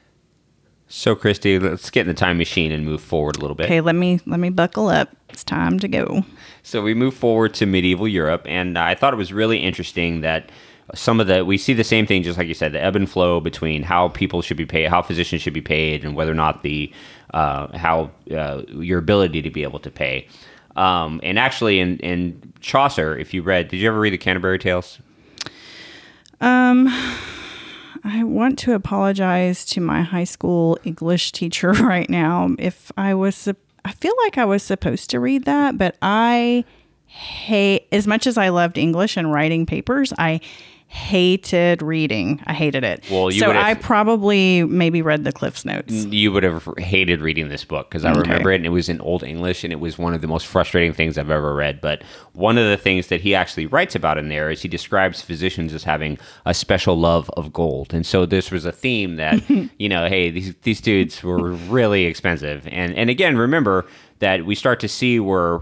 so, 0.91 1.15
Christy, 1.15 1.60
let's 1.60 1.91
get 1.91 2.02
in 2.02 2.08
the 2.08 2.15
time 2.15 2.39
machine 2.39 2.71
and 2.71 2.84
move 2.84 2.99
forward 2.99 3.38
a 3.38 3.39
little 3.39 3.56
bit. 3.56 3.65
Okay, 3.67 3.80
let 3.80 3.93
me 3.93 4.19
let 4.25 4.39
me 4.39 4.49
buckle 4.49 4.88
up. 4.89 5.15
It's 5.30 5.43
time 5.43 5.78
to 5.80 5.88
go. 5.88 6.25
So 6.63 6.82
we 6.82 6.95
move 6.95 7.13
forward 7.13 7.54
to 7.56 7.67
medieval 7.67 8.08
Europe, 8.08 8.41
and 8.45 8.75
I 8.78 8.95
thought 8.95 9.13
it 9.13 9.17
was 9.17 9.32
really 9.32 9.60
interesting 9.60 10.21
that 10.21 10.52
some 10.95 11.19
of 11.19 11.28
the 11.28 11.45
we 11.45 11.60
see 11.60 11.73
the 11.73 11.84
same 11.84 12.08
thing, 12.08 12.23
just 12.23 12.39
like 12.39 12.47
you 12.47 12.56
said, 12.56 12.71
the 12.71 12.82
ebb 12.82 12.95
and 12.95 13.08
flow 13.08 13.39
between 13.39 13.84
how 13.84 14.08
people 14.10 14.41
should 14.41 14.58
be 14.58 14.65
paid, 14.65 14.89
how 14.89 15.04
physicians 15.04 15.43
should 15.43 15.54
be 15.54 15.62
paid, 15.62 16.04
and 16.04 16.15
whether 16.15 16.32
or 16.32 16.36
not 16.36 16.63
the 16.63 16.91
uh, 17.36 17.78
how 17.78 18.10
uh, 18.36 18.63
your 18.69 18.97
ability 18.97 19.43
to 19.43 19.52
be 19.52 19.62
able 19.62 19.80
to 19.80 19.91
pay. 19.91 20.28
Um, 20.75 21.19
and 21.21 21.38
actually, 21.38 21.80
in 21.80 21.99
in 21.99 22.52
Chaucer, 22.62 23.15
if 23.15 23.32
you 23.32 23.43
read, 23.43 23.67
did 23.67 23.78
you 23.78 23.88
ever 23.88 23.99
read 23.99 24.13
the 24.13 24.17
Canterbury 24.17 24.58
Tales? 24.58 24.97
I 28.03 28.23
want 28.23 28.57
to 28.59 28.73
apologize 28.73 29.65
to 29.65 29.81
my 29.81 30.01
high 30.01 30.23
school 30.23 30.77
English 30.83 31.31
teacher 31.31 31.71
right 31.73 32.09
now. 32.09 32.55
If 32.57 32.91
I 32.97 33.13
was, 33.13 33.47
I 33.85 33.91
feel 33.91 34.13
like 34.23 34.38
I 34.38 34.45
was 34.45 34.63
supposed 34.63 35.09
to 35.12 35.19
read 35.19 35.45
that, 35.45 35.77
but 35.77 35.95
I 36.01 36.65
hate, 37.05 37.88
as 37.91 38.05
much 38.07 38.27
as 38.27 38.38
I 38.38 38.49
loved 38.49 38.77
English 38.77 39.17
and 39.17 39.31
writing 39.31 39.65
papers, 39.65 40.13
I 40.17 40.41
hated 40.89 41.84
reading. 41.84 42.41
I 42.47 42.54
hated 42.54 42.84
it. 42.84 43.04
Well, 43.12 43.30
you 43.30 43.39
so 43.39 43.52
I 43.52 43.75
probably 43.75 44.63
maybe 44.63 45.04
read 45.04 45.23
the 45.23 45.32
Cliff's 45.32 45.63
Notes. 45.63 45.93
Mm, 45.93 46.13
you 46.13 46.32
would 46.32 46.41
have 46.41 46.67
hated 46.80 47.21
reading 47.21 47.47
this 47.49 47.63
book 47.63 47.89
because 47.89 48.04
I 48.04 48.12
Okay. 48.12 48.21
remember 48.21 48.52
it, 48.52 48.56
and 48.56 48.65
it 48.65 48.69
was 48.69 48.89
in 48.89 48.99
Old 49.02 49.23
English, 49.23 49.63
and 49.63 49.71
it 49.71 49.80
was 49.80 49.99
one 49.99 50.15
of 50.15 50.21
the 50.21 50.28
most 50.28 50.47
frustrating 50.47 50.91
things 50.91 51.17
I've 51.17 51.30
ever 51.30 51.54
read. 51.54 51.80
But 51.80 52.02
one 52.34 52.58
of 52.58 52.67
the 52.67 52.75
things 52.75 53.08
that 53.08 53.21
he 53.21 53.36
actually 53.36 53.67
writes 53.67 53.93
about 53.95 54.17
in 54.17 54.30
there 54.30 54.49
is 54.49 54.63
he 54.63 54.67
describes 54.67 55.21
physicians 55.21 55.73
as 55.73 55.84
having 55.84 56.17
a 56.45 56.54
special 56.56 56.97
love 56.97 57.30
of 57.38 57.54
gold, 57.54 57.93
and 57.93 58.04
so 58.06 58.25
this 58.25 58.49
was 58.49 58.65
a 58.65 58.71
theme 58.71 59.15
that 59.17 59.43
you 59.78 59.88
know, 59.89 60.08
hey, 60.08 60.32
these 60.32 60.56
these 60.63 60.82
dudes 60.82 61.23
were 61.23 61.54
really 61.54 62.06
expensive, 62.06 62.67
and 62.67 62.95
and 62.95 63.12
again, 63.12 63.38
remember 63.38 63.86
that 64.19 64.43
we 64.45 64.56
start 64.56 64.80
to 64.80 64.88
see 64.88 65.19
where 65.19 65.62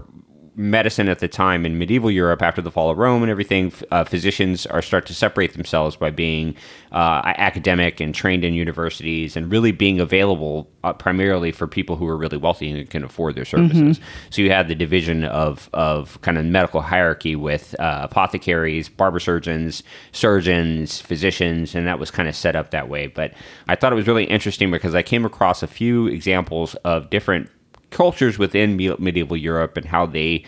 medicine 0.58 1.08
at 1.08 1.20
the 1.20 1.28
time 1.28 1.64
in 1.64 1.78
medieval 1.78 2.10
Europe 2.10 2.42
after 2.42 2.60
the 2.60 2.70
fall 2.70 2.90
of 2.90 2.98
Rome 2.98 3.22
and 3.22 3.30
everything, 3.30 3.72
uh, 3.92 4.02
physicians 4.02 4.66
are 4.66 4.82
start 4.82 5.06
to 5.06 5.14
separate 5.14 5.52
themselves 5.52 5.94
by 5.94 6.10
being 6.10 6.56
uh, 6.90 7.22
academic 7.24 8.00
and 8.00 8.12
trained 8.12 8.44
in 8.44 8.54
universities 8.54 9.36
and 9.36 9.52
really 9.52 9.70
being 9.70 10.00
available 10.00 10.68
uh, 10.82 10.92
primarily 10.92 11.52
for 11.52 11.68
people 11.68 11.94
who 11.94 12.08
are 12.08 12.16
really 12.16 12.36
wealthy 12.36 12.70
and 12.70 12.90
can 12.90 13.04
afford 13.04 13.36
their 13.36 13.44
services. 13.44 14.00
So 14.30 14.42
you 14.42 14.50
have 14.50 14.66
the 14.66 14.74
division 14.74 15.24
of 15.24 15.70
of 15.72 16.20
kind 16.22 16.36
of 16.36 16.44
medical 16.44 16.80
hierarchy 16.80 17.36
with 17.36 17.78
uh, 17.78 18.00
apothecaries, 18.10 18.88
barber 18.88 19.20
surgeons, 19.20 19.84
surgeons, 20.10 21.00
physicians, 21.00 21.76
and 21.76 21.86
that 21.86 22.00
was 22.00 22.10
kind 22.10 22.28
of 22.28 22.34
set 22.34 22.56
up 22.56 22.72
that 22.72 22.88
way. 22.88 23.06
But 23.06 23.32
I 23.68 23.76
thought 23.76 23.92
it 23.92 23.96
was 23.96 24.08
really 24.08 24.24
interesting 24.24 24.72
because 24.72 24.94
I 24.96 25.02
came 25.02 25.24
across 25.24 25.62
a 25.62 25.68
few 25.68 26.08
examples 26.08 26.74
of 26.84 27.10
different 27.10 27.48
cultures 27.90 28.38
within 28.38 28.76
medieval 28.76 29.36
Europe 29.36 29.76
and 29.76 29.86
how 29.86 30.06
they 30.06 30.44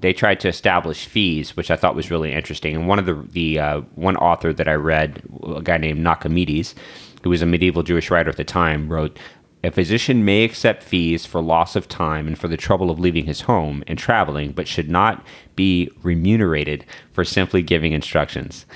they 0.00 0.12
tried 0.12 0.40
to 0.40 0.48
establish 0.48 1.06
fees, 1.06 1.56
which 1.56 1.70
I 1.70 1.76
thought 1.76 1.94
was 1.94 2.10
really 2.10 2.32
interesting. 2.32 2.74
And 2.74 2.88
one 2.88 2.98
of 2.98 3.06
the 3.06 3.14
the 3.30 3.58
uh, 3.58 3.80
one 3.94 4.16
author 4.16 4.52
that 4.52 4.68
I 4.68 4.74
read, 4.74 5.22
a 5.42 5.62
guy 5.62 5.78
named 5.78 6.04
Nachmanides, 6.04 6.74
who 7.22 7.30
was 7.30 7.42
a 7.42 7.46
medieval 7.46 7.82
Jewish 7.82 8.10
writer 8.10 8.30
at 8.30 8.36
the 8.36 8.44
time, 8.44 8.88
wrote. 8.88 9.18
A 9.62 9.70
physician 9.70 10.26
may 10.26 10.44
accept 10.44 10.82
fees 10.82 11.24
for 11.24 11.40
loss 11.40 11.74
of 11.74 11.88
time 11.88 12.26
and 12.26 12.38
for 12.38 12.48
the 12.48 12.56
trouble 12.58 12.90
of 12.90 13.00
leaving 13.00 13.24
his 13.24 13.40
home 13.40 13.82
and 13.86 13.98
traveling, 13.98 14.52
but 14.52 14.68
should 14.68 14.90
not 14.90 15.24
be 15.56 15.90
remunerated 16.02 16.84
for 17.12 17.24
simply 17.24 17.62
giving 17.62 17.94
instructions. 17.94 18.66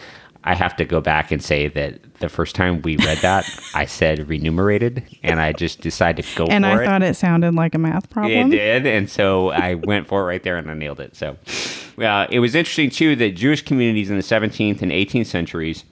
I 0.49 0.55
have 0.55 0.75
to 0.77 0.87
go 0.87 1.03
back 1.03 1.31
and 1.31 1.45
say 1.45 1.69
that 1.69 2.21
the 2.21 2.31
first 2.31 2.55
time 2.55 2.81
we 2.81 2.97
read 2.97 3.19
that, 3.19 3.45
I 3.75 3.85
said 3.85 4.27
remunerated, 4.31 5.05
and 5.23 5.43
I 5.43 5.53
just 5.53 5.83
decided 5.83 6.25
to 6.25 6.37
go 6.37 6.47
and 6.47 6.65
I 6.65 6.81
it. 6.81 6.87
thought 6.87 7.03
it 7.03 7.17
sounded 7.17 7.55
like 7.55 7.75
a 7.75 7.79
math 7.79 8.09
problem. 8.09 8.33
It 8.33 8.57
did, 8.57 8.87
and 8.87 9.11
so 9.11 9.51
I 9.51 9.75
went 9.75 10.07
for 10.07 10.23
it 10.23 10.25
right 10.25 10.43
there, 10.43 10.57
and 10.57 10.71
I 10.71 10.73
nailed 10.73 11.01
it. 11.01 11.15
So, 11.15 11.37
uh, 12.03 12.29
it 12.31 12.39
was 12.39 12.55
interesting 12.55 12.89
too 12.89 13.15
that 13.17 13.37
Jewish 13.37 13.61
communities 13.61 14.09
in 14.09 14.17
the 14.17 14.23
17th 14.23 14.81
and 14.81 14.91
18th 14.91 15.27
centuries 15.27 15.85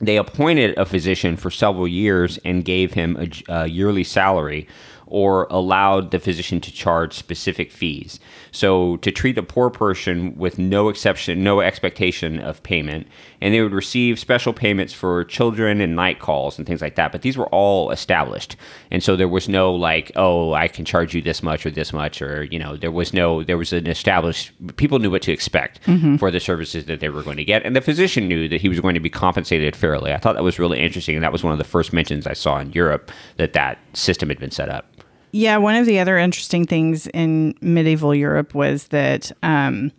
they 0.00 0.16
appointed 0.16 0.76
a 0.76 0.84
physician 0.84 1.36
for 1.36 1.52
several 1.52 1.86
years 1.86 2.38
and 2.38 2.64
gave 2.64 2.94
him 2.94 3.16
a, 3.16 3.60
a 3.60 3.66
yearly 3.68 4.02
salary 4.02 4.66
or 5.06 5.46
allowed 5.50 6.10
the 6.10 6.18
physician 6.18 6.60
to 6.60 6.72
charge 6.72 7.12
specific 7.12 7.70
fees. 7.70 8.18
So 8.50 8.96
to 8.98 9.12
treat 9.12 9.38
a 9.38 9.42
poor 9.42 9.70
person 9.70 10.36
with 10.36 10.58
no 10.58 10.88
exception, 10.88 11.44
no 11.44 11.60
expectation 11.60 12.40
of 12.40 12.62
payment, 12.62 13.06
and 13.44 13.52
they 13.52 13.60
would 13.60 13.74
receive 13.74 14.18
special 14.18 14.54
payments 14.54 14.94
for 14.94 15.22
children 15.24 15.82
and 15.82 15.94
night 15.94 16.18
calls 16.18 16.56
and 16.56 16.66
things 16.66 16.80
like 16.80 16.94
that. 16.94 17.12
But 17.12 17.20
these 17.20 17.36
were 17.36 17.48
all 17.48 17.90
established, 17.90 18.56
and 18.90 19.02
so 19.02 19.16
there 19.16 19.28
was 19.28 19.50
no 19.50 19.74
like, 19.74 20.10
oh, 20.16 20.54
I 20.54 20.66
can 20.66 20.86
charge 20.86 21.14
you 21.14 21.20
this 21.20 21.42
much 21.42 21.66
or 21.66 21.70
this 21.70 21.92
much, 21.92 22.22
or 22.22 22.44
you 22.44 22.58
know, 22.58 22.78
there 22.78 22.90
was 22.90 23.12
no, 23.12 23.44
there 23.44 23.58
was 23.58 23.74
an 23.74 23.86
established. 23.86 24.50
People 24.76 24.98
knew 24.98 25.10
what 25.10 25.20
to 25.22 25.32
expect 25.32 25.80
for 26.18 26.30
the 26.30 26.40
services 26.40 26.86
that 26.86 27.00
they 27.00 27.10
were 27.10 27.22
going 27.22 27.36
to 27.36 27.44
get, 27.44 27.66
and 27.66 27.76
the 27.76 27.82
physician 27.82 28.26
knew 28.26 28.48
that 28.48 28.62
he 28.62 28.70
was 28.70 28.80
going 28.80 28.94
to 28.94 29.00
be 29.00 29.10
compensated 29.10 29.76
fairly. 29.76 30.14
I 30.14 30.16
thought 30.16 30.36
that 30.36 30.42
was 30.42 30.58
really 30.58 30.80
interesting, 30.80 31.14
and 31.14 31.22
that 31.22 31.32
was 31.32 31.44
one 31.44 31.52
of 31.52 31.58
the 31.58 31.64
first 31.64 31.92
mentions 31.92 32.26
I 32.26 32.32
saw 32.32 32.58
in 32.58 32.72
Europe 32.72 33.12
that 33.36 33.52
that 33.52 33.78
system 33.92 34.30
had 34.30 34.40
been 34.40 34.52
set 34.52 34.70
up. 34.70 34.86
Yeah, 35.32 35.58
one 35.58 35.74
of 35.74 35.84
the 35.84 35.98
other 35.98 36.16
interesting 36.16 36.64
things 36.64 37.08
in 37.08 37.54
medieval 37.60 38.14
Europe 38.14 38.54
was 38.54 38.88
that 38.88 39.32
um, 39.42 39.92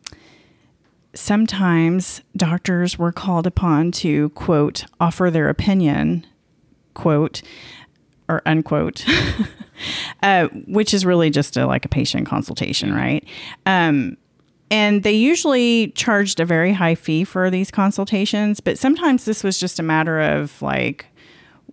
sometimes 1.15 2.21
doctors 2.36 2.99
were 2.99 3.12
called 3.12 3.47
upon 3.47 3.91
to, 3.91 4.30
quote, 4.30 4.86
offer 4.99 5.32
their 5.32 5.49
opinion, 5.49 6.25
quote, 6.93 7.41
or 8.28 8.41
unquote, 8.45 9.06
uh, 10.23 10.47
which 10.67 10.93
is 10.93 11.06
really 11.06 11.30
just 11.30 11.58
a, 11.58 11.65
like 11.65 11.86
a 11.86 11.89
patient 11.89 12.28
consultation, 12.28 12.93
right? 12.93 13.25
Um, 13.65 14.17
and 14.71 15.04
they 15.04 15.13
usually 15.13 15.89
charged 15.91 16.39
a 16.39 16.45
very 16.45 16.73
high 16.73 16.95
fee 16.95 17.23
for 17.23 17.49
these 17.49 17.69
consultations, 17.71 18.60
but 18.60 18.78
sometimes 18.78 19.25
this 19.25 19.43
was 19.43 19.60
just 19.60 19.80
a 19.80 19.84
matter 19.84 20.19
of 20.19 20.62
like, 20.62 21.06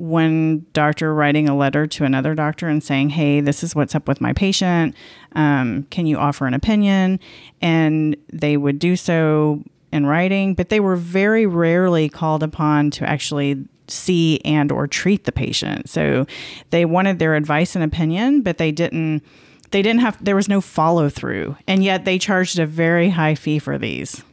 one 0.02 0.66
doctor 0.72 1.14
writing 1.14 1.48
a 1.48 1.56
letter 1.56 1.86
to 1.86 2.04
another 2.04 2.34
doctor 2.34 2.66
and 2.66 2.82
saying, 2.82 3.10
Hey, 3.10 3.40
this 3.40 3.62
is 3.62 3.72
what's 3.76 3.94
up 3.94 4.08
with 4.08 4.20
my 4.20 4.32
patient. 4.32 4.96
Um, 5.36 5.84
can 5.90 6.06
you 6.06 6.18
offer 6.18 6.44
an 6.44 6.54
opinion? 6.54 7.20
And 7.60 8.16
they 8.32 8.56
would 8.56 8.80
do 8.80 8.96
so 8.96 9.62
in 9.92 10.04
writing, 10.06 10.54
but 10.54 10.70
they 10.70 10.80
were 10.80 10.96
very 10.96 11.46
rarely 11.46 12.08
called 12.08 12.42
upon 12.42 12.90
to 12.92 13.08
actually 13.08 13.64
see 13.86 14.40
and 14.44 14.72
or 14.72 14.88
treat 14.88 15.22
the 15.22 15.30
patient. 15.30 15.88
So 15.88 16.26
they 16.70 16.84
wanted 16.84 17.20
their 17.20 17.36
advice 17.36 17.76
and 17.76 17.84
opinion, 17.84 18.42
but 18.42 18.58
they 18.58 18.72
didn't 18.72 19.22
they 19.70 19.82
didn't 19.82 20.00
have 20.00 20.22
there 20.22 20.34
was 20.34 20.48
no 20.48 20.60
follow 20.60 21.10
through. 21.10 21.56
And 21.68 21.84
yet 21.84 22.04
they 22.06 22.18
charged 22.18 22.58
a 22.58 22.66
very 22.66 23.10
high 23.10 23.36
fee 23.36 23.60
for 23.60 23.78
these. 23.78 24.24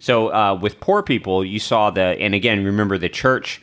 So 0.00 0.34
uh, 0.34 0.54
with 0.60 0.80
poor 0.80 1.02
people, 1.02 1.44
you 1.44 1.58
saw 1.58 1.90
the, 1.90 2.02
and 2.02 2.34
again, 2.34 2.62
remember 2.64 2.98
the 2.98 3.08
church 3.08 3.60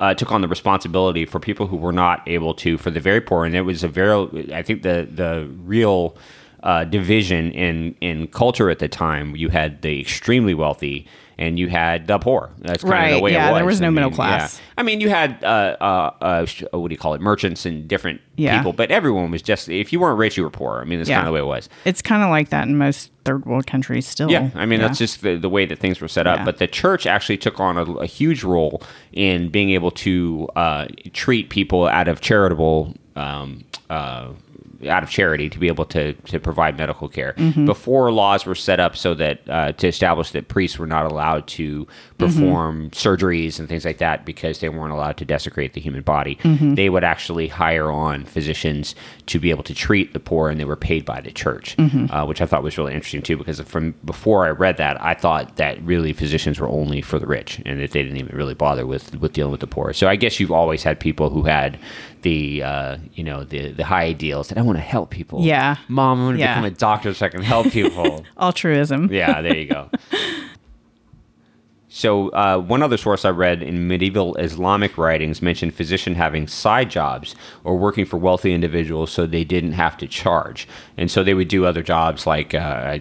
uh, 0.00 0.14
took 0.14 0.32
on 0.32 0.40
the 0.40 0.48
responsibility 0.48 1.26
for 1.26 1.38
people 1.38 1.66
who 1.66 1.76
were 1.76 1.92
not 1.92 2.26
able 2.26 2.54
to, 2.54 2.78
for 2.78 2.90
the 2.90 3.00
very 3.00 3.20
poor, 3.20 3.44
and 3.44 3.54
it 3.54 3.62
was 3.62 3.84
a 3.84 3.88
very, 3.88 4.52
I 4.52 4.62
think 4.62 4.82
the 4.82 5.06
the 5.10 5.48
real 5.62 6.16
uh, 6.62 6.84
division 6.84 7.52
in 7.52 7.94
in 8.00 8.26
culture 8.28 8.70
at 8.70 8.78
the 8.78 8.88
time. 8.88 9.36
You 9.36 9.50
had 9.50 9.82
the 9.82 10.00
extremely 10.00 10.54
wealthy. 10.54 11.06
And 11.40 11.58
you 11.58 11.68
had 11.68 12.06
the 12.06 12.18
poor. 12.18 12.50
That's 12.58 12.84
kind 12.84 13.12
of 13.12 13.16
the 13.16 13.22
way 13.22 13.32
yeah, 13.32 13.48
it 13.48 13.52
was. 13.52 13.58
there 13.58 13.64
was 13.66 13.80
no 13.80 13.86
I 13.86 13.90
middle 13.90 14.10
mean, 14.10 14.14
class. 14.16 14.58
yeah. 14.58 14.64
I 14.76 14.82
mean, 14.82 15.00
you 15.00 15.08
had 15.08 15.42
uh, 15.42 15.74
uh, 15.80 16.10
uh, 16.20 16.46
what 16.72 16.88
do 16.88 16.92
you 16.92 16.98
call 16.98 17.14
it, 17.14 17.20
merchants 17.22 17.64
and 17.64 17.88
different 17.88 18.20
Yeah. 18.36 18.58
people, 18.58 18.74
but 18.74 18.90
everyone 18.90 19.30
was 19.30 19.40
just. 19.40 19.68
If 19.70 19.90
you 19.92 20.00
weren't 20.00 20.18
rich, 20.18 20.36
you 20.36 20.42
were 20.42 20.50
poor. 20.50 20.80
I 20.80 20.84
mean, 20.84 20.98
that's 20.98 21.08
Yeah. 21.08 21.16
kind 21.16 21.26
of 21.28 21.32
the 21.32 21.34
way 21.34 21.40
it 21.40 21.46
was. 21.48 21.70
It's 21.86 22.02
kind 22.02 22.22
of 22.22 22.28
like 22.28 22.50
that 22.50 22.68
in 22.68 22.76
most 22.76 23.10
third 23.24 23.46
world 23.46 23.66
countries 23.66 24.06
still. 24.06 24.30
Yeah, 24.30 24.50
I 24.54 24.66
mean 24.66 24.80
that's 24.80 24.98
just 24.98 25.22
the, 25.22 25.36
the 25.36 25.48
way 25.48 25.64
that 25.64 25.78
things 25.78 25.98
were 26.00 26.08
set 26.08 26.26
up. 26.26 26.44
But 26.44 26.58
the 26.58 26.66
church 26.66 27.06
actually 27.06 27.38
took 27.38 27.58
on 27.58 27.78
a, 27.78 27.84
a 27.84 28.06
huge 28.06 28.44
role 28.44 28.82
in 29.12 29.48
being 29.48 29.70
able 29.70 29.90
to 29.92 30.46
uh, 30.56 30.86
treat 31.14 31.48
people 31.48 31.86
out 31.88 32.06
of 32.06 32.20
charitable. 32.20 32.94
Um, 33.16 33.64
uh, 33.88 34.28
out 34.88 35.02
of 35.02 35.10
charity 35.10 35.48
to 35.50 35.58
be 35.58 35.66
able 35.68 35.84
to, 35.84 36.12
to 36.14 36.38
provide 36.40 36.76
medical 36.78 37.08
care 37.08 37.34
Mm-hmm. 37.36 37.66
before 37.66 38.10
laws 38.12 38.46
were 38.46 38.54
set 38.54 38.80
up 38.80 38.96
so 38.96 39.14
that 39.14 39.40
uh, 39.48 39.72
to 39.72 39.88
establish 39.88 40.30
that 40.30 40.48
priests 40.48 40.78
were 40.78 40.86
not 40.86 41.10
allowed 41.10 41.46
to 41.48 41.86
perform 42.26 42.90
surgeries 42.90 43.58
and 43.58 43.68
things 43.68 43.84
like 43.84 43.98
that 43.98 44.24
because 44.24 44.60
they 44.60 44.68
weren't 44.68 44.92
allowed 44.92 45.16
to 45.16 45.24
desecrate 45.24 45.72
the 45.74 45.80
human 45.80 46.02
body 46.02 46.36
Mm-hmm. 46.42 46.74
they 46.74 46.88
would 46.88 47.04
actually 47.04 47.48
hire 47.48 47.90
on 47.90 48.24
physicians 48.24 48.94
to 49.26 49.38
be 49.38 49.50
able 49.50 49.62
to 49.64 49.74
treat 49.74 50.12
the 50.12 50.20
poor 50.20 50.48
and 50.50 50.58
they 50.60 50.64
were 50.64 50.76
paid 50.76 51.04
by 51.04 51.20
the 51.20 51.30
church 51.30 51.76
Mm-hmm. 51.76 52.12
uh, 52.12 52.24
which 52.26 52.40
i 52.40 52.46
thought 52.46 52.62
was 52.62 52.76
really 52.78 52.94
interesting 52.94 53.22
too 53.22 53.36
because 53.36 53.60
from 53.60 53.94
before 54.04 54.46
i 54.46 54.50
read 54.50 54.76
that 54.76 55.00
i 55.02 55.14
thought 55.14 55.56
that 55.56 55.82
really 55.82 56.12
physicians 56.12 56.60
were 56.60 56.68
only 56.68 57.00
for 57.02 57.18
the 57.18 57.26
rich 57.26 57.60
and 57.66 57.80
that 57.80 57.90
they 57.92 58.02
didn't 58.02 58.18
even 58.18 58.36
really 58.36 58.54
bother 58.54 58.86
with 58.86 59.14
with 59.20 59.32
dealing 59.32 59.50
with 59.52 59.60
the 59.60 59.66
poor 59.66 59.92
so 59.92 60.08
i 60.08 60.16
guess 60.16 60.38
you've 60.40 60.52
always 60.52 60.82
had 60.82 60.98
people 61.00 61.30
who 61.30 61.42
had 61.44 61.78
the 62.22 62.62
uh, 62.62 62.96
you 63.14 63.24
know 63.24 63.44
the 63.44 63.72
the 63.72 63.84
high 63.84 64.04
ideals 64.04 64.48
that 64.48 64.58
i 64.58 64.62
want 64.62 64.76
to 64.76 64.82
help 64.82 65.10
people 65.10 65.42
Yeah. 65.42 65.76
mom 65.88 66.18
i'm 66.20 66.24
going 66.26 66.34
to 66.36 66.40
Yeah. 66.40 66.54
become 66.54 66.64
a 66.66 66.70
doctor 66.70 67.14
so 67.14 67.26
i 67.26 67.28
can 67.28 67.42
help 67.42 67.68
people 67.70 68.24
Altruism. 68.38 69.12
yeah, 69.12 69.40
there 69.42 69.56
you 69.56 69.68
go. 69.68 69.90
So, 71.92 72.28
uh, 72.28 72.58
one 72.58 72.84
other 72.84 72.96
source 72.96 73.24
I 73.24 73.30
read 73.30 73.64
in 73.64 73.88
medieval 73.88 74.36
Islamic 74.36 74.96
writings 74.96 75.42
mentioned 75.42 75.74
physician 75.74 76.14
having 76.14 76.46
side 76.46 76.88
jobs 76.88 77.34
or 77.64 77.76
working 77.76 78.06
for 78.06 78.16
wealthy 78.16 78.54
individuals 78.54 79.10
so 79.10 79.26
they 79.26 79.42
didn't 79.42 79.72
have 79.72 79.96
to 79.96 80.06
charge. 80.06 80.68
And 80.96 81.10
so 81.10 81.24
they 81.24 81.34
would 81.34 81.48
do 81.48 81.66
other 81.66 81.82
jobs 81.82 82.28
like 82.28 82.54
uh, 82.54 83.00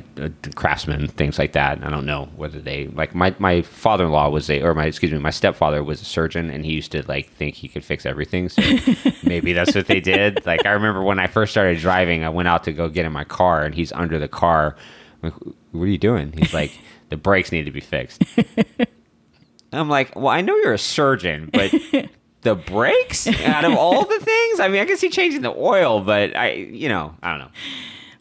craftsmen, 0.55 1.07
things 1.07 1.37
like 1.37 1.51
that. 1.51 1.83
I 1.83 1.91
don't 1.91 2.07
know 2.07 2.29
whether 2.35 2.59
they, 2.59 2.87
like 2.87 3.13
my, 3.13 3.35
my 3.37 3.61
father 3.61 4.05
in 4.05 4.11
law 4.11 4.27
was 4.27 4.49
a, 4.49 4.63
or 4.63 4.73
my, 4.73 4.87
excuse 4.87 5.11
me, 5.11 5.19
my 5.19 5.29
stepfather 5.29 5.83
was 5.83 6.01
a 6.01 6.05
surgeon 6.05 6.49
and 6.49 6.65
he 6.65 6.71
used 6.71 6.91
to 6.93 7.03
like 7.07 7.29
think 7.33 7.53
he 7.53 7.67
could 7.67 7.85
fix 7.85 8.07
everything. 8.07 8.49
So 8.49 8.63
maybe 9.23 9.53
that's 9.53 9.75
what 9.75 9.85
they 9.85 9.99
did. 9.99 10.43
Like, 10.47 10.65
I 10.65 10.71
remember 10.71 11.03
when 11.03 11.19
I 11.19 11.27
first 11.27 11.51
started 11.51 11.77
driving, 11.77 12.23
I 12.23 12.29
went 12.29 12.47
out 12.47 12.63
to 12.63 12.73
go 12.73 12.89
get 12.89 13.05
in 13.05 13.11
my 13.11 13.23
car 13.23 13.65
and 13.65 13.75
he's 13.75 13.91
under 13.91 14.17
the 14.17 14.27
car. 14.27 14.75
I'm 15.21 15.29
like, 15.29 15.55
what 15.73 15.83
are 15.83 15.87
you 15.87 15.99
doing? 15.99 16.33
He's 16.33 16.55
like, 16.55 16.71
the 17.09 17.17
brakes 17.17 17.51
need 17.51 17.65
to 17.65 17.71
be 17.71 17.79
fixed. 17.79 18.23
I'm 19.73 19.89
like, 19.89 20.15
well, 20.15 20.29
I 20.29 20.41
know 20.41 20.55
you're 20.57 20.73
a 20.73 20.79
surgeon, 20.79 21.49
but 21.51 21.73
the 22.41 22.55
brakes 22.55 23.27
out 23.27 23.65
of 23.65 23.73
all 23.73 24.05
the 24.05 24.19
things, 24.19 24.59
I 24.59 24.67
mean, 24.67 24.81
I 24.81 24.85
can 24.85 24.97
see 24.97 25.09
changing 25.09 25.41
the 25.41 25.53
oil, 25.53 26.01
but 26.01 26.35
I, 26.35 26.53
you 26.53 26.89
know, 26.89 27.15
I 27.21 27.31
don't 27.31 27.39
know. 27.39 27.51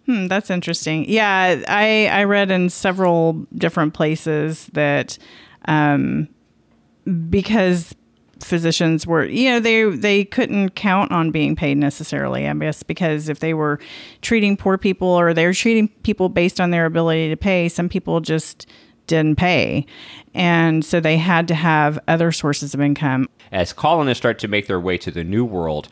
Hmm, 0.07 0.27
that's 0.27 0.51
interesting. 0.51 1.05
Yeah, 1.09 1.62
I 1.68 2.07
I 2.07 2.24
read 2.24 2.51
in 2.51 2.70
several 2.70 3.46
different 3.55 3.92
places 3.92 4.66
that 4.72 5.18
um, 5.66 6.29
because 7.29 7.94
physicians 8.40 9.07
were 9.07 9.24
you 9.24 9.51
know 9.51 9.61
they 9.61 9.85
they 9.85 10.24
couldn't 10.24 10.70
count 10.70 11.11
on 11.11 11.31
being 11.31 11.57
paid 11.57 11.77
necessarily 11.77 12.46
i 12.46 12.55
guess 12.55 12.83
because 12.83 13.29
if 13.29 13.40
they 13.40 13.55
were 13.55 13.79
treating 14.22 14.57
poor 14.57 14.79
people 14.79 15.09
or 15.09 15.35
they 15.35 15.46
were 15.46 15.53
treating 15.53 15.88
people 16.03 16.29
based 16.29 16.61
on 16.61 16.70
their 16.70 16.87
ability 16.87 17.29
to 17.29 17.37
pay 17.37 17.68
some 17.68 17.88
people 17.88 18.20
just 18.20 18.66
didn't 19.07 19.37
pay 19.37 19.85
and 20.35 20.85
so 20.85 21.01
they 21.01 21.16
had 21.16 21.48
to 21.48 21.55
have 21.55 21.98
other 22.09 22.31
sources 22.31 22.74
of 22.74 22.81
income 22.81 23.29
As 23.51 23.72
colonists 23.72 24.20
start 24.20 24.38
to 24.40 24.48
make 24.48 24.66
their 24.66 24.81
way 24.81 24.98
to 24.98 25.11
the 25.11 25.24
New 25.24 25.44
World, 25.44 25.88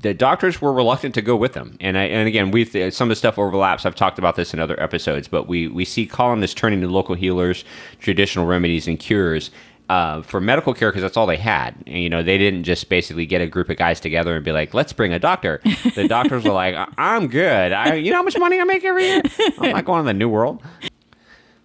the 0.00 0.14
doctors 0.14 0.60
were 0.60 0.72
reluctant 0.72 1.14
to 1.14 1.22
go 1.22 1.36
with 1.36 1.52
them. 1.52 1.76
And 1.80 1.96
I, 1.96 2.04
and 2.04 2.26
again, 2.26 2.50
we've 2.50 2.70
some 2.92 3.06
of 3.06 3.10
the 3.10 3.16
stuff 3.16 3.38
overlaps. 3.38 3.86
I've 3.86 3.94
talked 3.94 4.18
about 4.18 4.36
this 4.36 4.52
in 4.52 4.58
other 4.60 4.80
episodes, 4.82 5.28
but 5.28 5.46
we 5.46 5.68
we 5.68 5.84
see 5.84 6.06
colonists 6.06 6.54
turning 6.54 6.80
to 6.80 6.88
local 6.88 7.14
healers, 7.14 7.64
traditional 8.00 8.46
remedies, 8.46 8.88
and 8.88 8.98
cures. 8.98 9.50
Uh, 9.88 10.20
for 10.22 10.40
medical 10.40 10.74
care 10.74 10.90
because 10.90 11.02
that's 11.02 11.16
all 11.16 11.26
they 11.26 11.36
had. 11.36 11.72
You 11.86 12.08
know, 12.10 12.20
they 12.20 12.38
didn't 12.38 12.64
just 12.64 12.88
basically 12.88 13.24
get 13.24 13.40
a 13.40 13.46
group 13.46 13.70
of 13.70 13.76
guys 13.76 14.00
together 14.00 14.34
and 14.34 14.44
be 14.44 14.50
like, 14.50 14.74
"Let's 14.74 14.92
bring 14.92 15.12
a 15.12 15.18
doctor." 15.20 15.60
The 15.94 16.08
doctors 16.08 16.42
were 16.42 16.50
like, 16.52 16.74
"I- 16.74 16.88
"I'm 16.98 17.28
good. 17.28 17.70
I, 17.72 17.94
you 17.94 18.10
know 18.10 18.16
how 18.16 18.22
much 18.24 18.36
money 18.36 18.60
I 18.60 18.64
make 18.64 18.84
every 18.84 19.04
year? 19.04 19.22
I'm 19.60 19.70
not 19.70 19.84
going 19.84 20.02
to 20.02 20.06
the 20.08 20.12
New 20.14 20.28
World." 20.28 20.60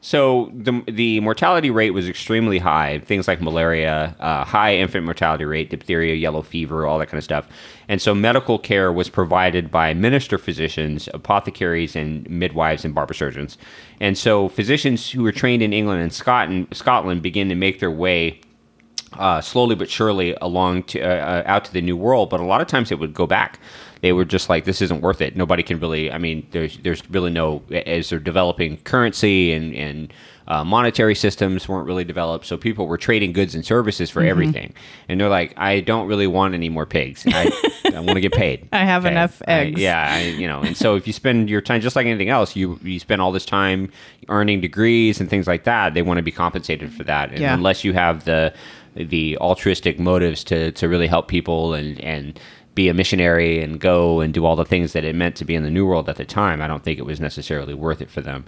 So 0.03 0.51
the 0.53 0.81
the 0.87 1.19
mortality 1.19 1.69
rate 1.69 1.91
was 1.91 2.09
extremely 2.09 2.57
high. 2.57 2.99
Things 2.99 3.27
like 3.27 3.39
malaria, 3.39 4.15
uh, 4.19 4.43
high 4.43 4.75
infant 4.75 5.05
mortality 5.05 5.45
rate, 5.45 5.69
diphtheria, 5.69 6.15
yellow 6.15 6.41
fever, 6.41 6.87
all 6.87 6.97
that 6.97 7.05
kind 7.05 7.19
of 7.19 7.23
stuff. 7.23 7.47
And 7.87 8.01
so 8.01 8.15
medical 8.15 8.57
care 8.57 8.91
was 8.91 9.09
provided 9.09 9.69
by 9.69 9.93
minister 9.93 10.39
physicians, 10.39 11.07
apothecaries, 11.13 11.95
and 11.95 12.27
midwives 12.27 12.83
and 12.83 12.95
barber 12.95 13.13
surgeons. 13.13 13.59
And 13.99 14.17
so 14.17 14.49
physicians 14.49 15.11
who 15.11 15.21
were 15.21 15.31
trained 15.31 15.61
in 15.61 15.71
England 15.71 16.01
and 16.01 16.11
Scotland, 16.11 16.67
Scotland 16.73 17.21
began 17.21 17.47
to 17.49 17.55
make 17.55 17.79
their 17.79 17.91
way 17.91 18.41
uh, 19.13 19.41
slowly 19.41 19.75
but 19.75 19.89
surely 19.89 20.35
along 20.41 20.83
to 20.83 21.01
uh, 21.01 21.05
uh, 21.05 21.43
out 21.45 21.65
to 21.65 21.73
the 21.73 21.81
new 21.81 21.97
world. 21.97 22.31
But 22.31 22.39
a 22.39 22.45
lot 22.45 22.61
of 22.61 22.67
times 22.67 22.91
it 22.91 22.97
would 22.97 23.13
go 23.13 23.27
back. 23.27 23.59
They 24.01 24.13
were 24.13 24.25
just 24.25 24.49
like, 24.49 24.65
this 24.65 24.81
isn't 24.81 25.01
worth 25.01 25.21
it. 25.21 25.35
Nobody 25.35 25.61
can 25.63 25.79
really. 25.79 26.11
I 26.11 26.17
mean, 26.17 26.47
there's 26.51 26.77
there's 26.79 27.07
really 27.09 27.29
no 27.31 27.61
as 27.71 28.09
they're 28.09 28.19
developing 28.19 28.77
currency 28.77 29.53
and 29.53 29.73
and 29.75 30.13
uh, 30.47 30.63
monetary 30.65 31.15
systems 31.15 31.69
weren't 31.69 31.85
really 31.87 32.03
developed, 32.03 32.45
so 32.45 32.57
people 32.57 32.87
were 32.87 32.97
trading 32.97 33.31
goods 33.31 33.53
and 33.55 33.63
services 33.65 34.09
for 34.09 34.21
everything. 34.23 34.73
And 35.07 35.21
they're 35.21 35.29
like, 35.29 35.53
I 35.55 35.79
don't 35.81 36.07
really 36.07 36.27
want 36.27 36.55
any 36.55 36.67
more 36.67 36.85
pigs. 36.85 37.23
I, 37.27 37.49
I 37.95 37.99
want 37.99 38.15
to 38.15 38.19
get 38.21 38.33
paid. 38.33 38.67
I 38.73 38.79
have 38.83 39.05
Okay. 39.05 39.13
enough 39.13 39.41
I- 39.47 39.51
eggs. 39.51 39.79
yeah, 39.79 40.07
I, 40.13 40.21
you 40.23 40.47
know. 40.47 40.61
And 40.61 40.75
so 40.75 40.95
if 40.95 41.05
you 41.07 41.13
spend 41.13 41.49
your 41.49 41.61
time 41.61 41.79
just 41.79 41.95
like 41.95 42.07
anything 42.07 42.29
else, 42.29 42.55
you 42.55 42.79
you 42.83 42.99
spend 42.99 43.21
all 43.21 43.31
this 43.31 43.45
time 43.45 43.91
earning 44.29 44.59
degrees 44.61 45.21
and 45.21 45.29
things 45.29 45.47
like 45.47 45.63
that. 45.65 45.93
They 45.93 46.01
want 46.01 46.17
to 46.17 46.23
be 46.23 46.31
compensated 46.31 46.91
for 46.91 47.03
that. 47.03 47.29
And 47.29 47.39
Yeah. 47.39 47.53
unless 47.53 47.83
you 47.83 47.93
have 47.93 48.25
the 48.25 48.51
the 48.95 49.37
altruistic 49.37 49.99
motives 49.99 50.43
to 50.45 50.71
to 50.73 50.89
really 50.89 51.07
help 51.07 51.27
people 51.29 51.73
and 51.75 51.97
and 52.01 52.37
be 52.75 52.89
a 52.89 52.93
missionary 52.93 53.61
and 53.61 53.79
go 53.79 54.21
and 54.21 54.33
do 54.33 54.45
all 54.45 54.55
the 54.55 54.65
things 54.65 54.93
that 54.93 55.03
it 55.03 55.15
meant 55.15 55.35
to 55.37 55.45
be 55.45 55.55
in 55.55 55.63
the 55.63 55.69
new 55.69 55.85
world 55.85 56.07
at 56.07 56.15
the 56.15 56.25
time, 56.25 56.61
I 56.61 56.67
don't 56.67 56.83
think 56.83 56.99
it 56.99 57.05
was 57.05 57.19
necessarily 57.19 57.73
worth 57.73 58.01
it 58.01 58.09
for 58.09 58.21
them. 58.21 58.45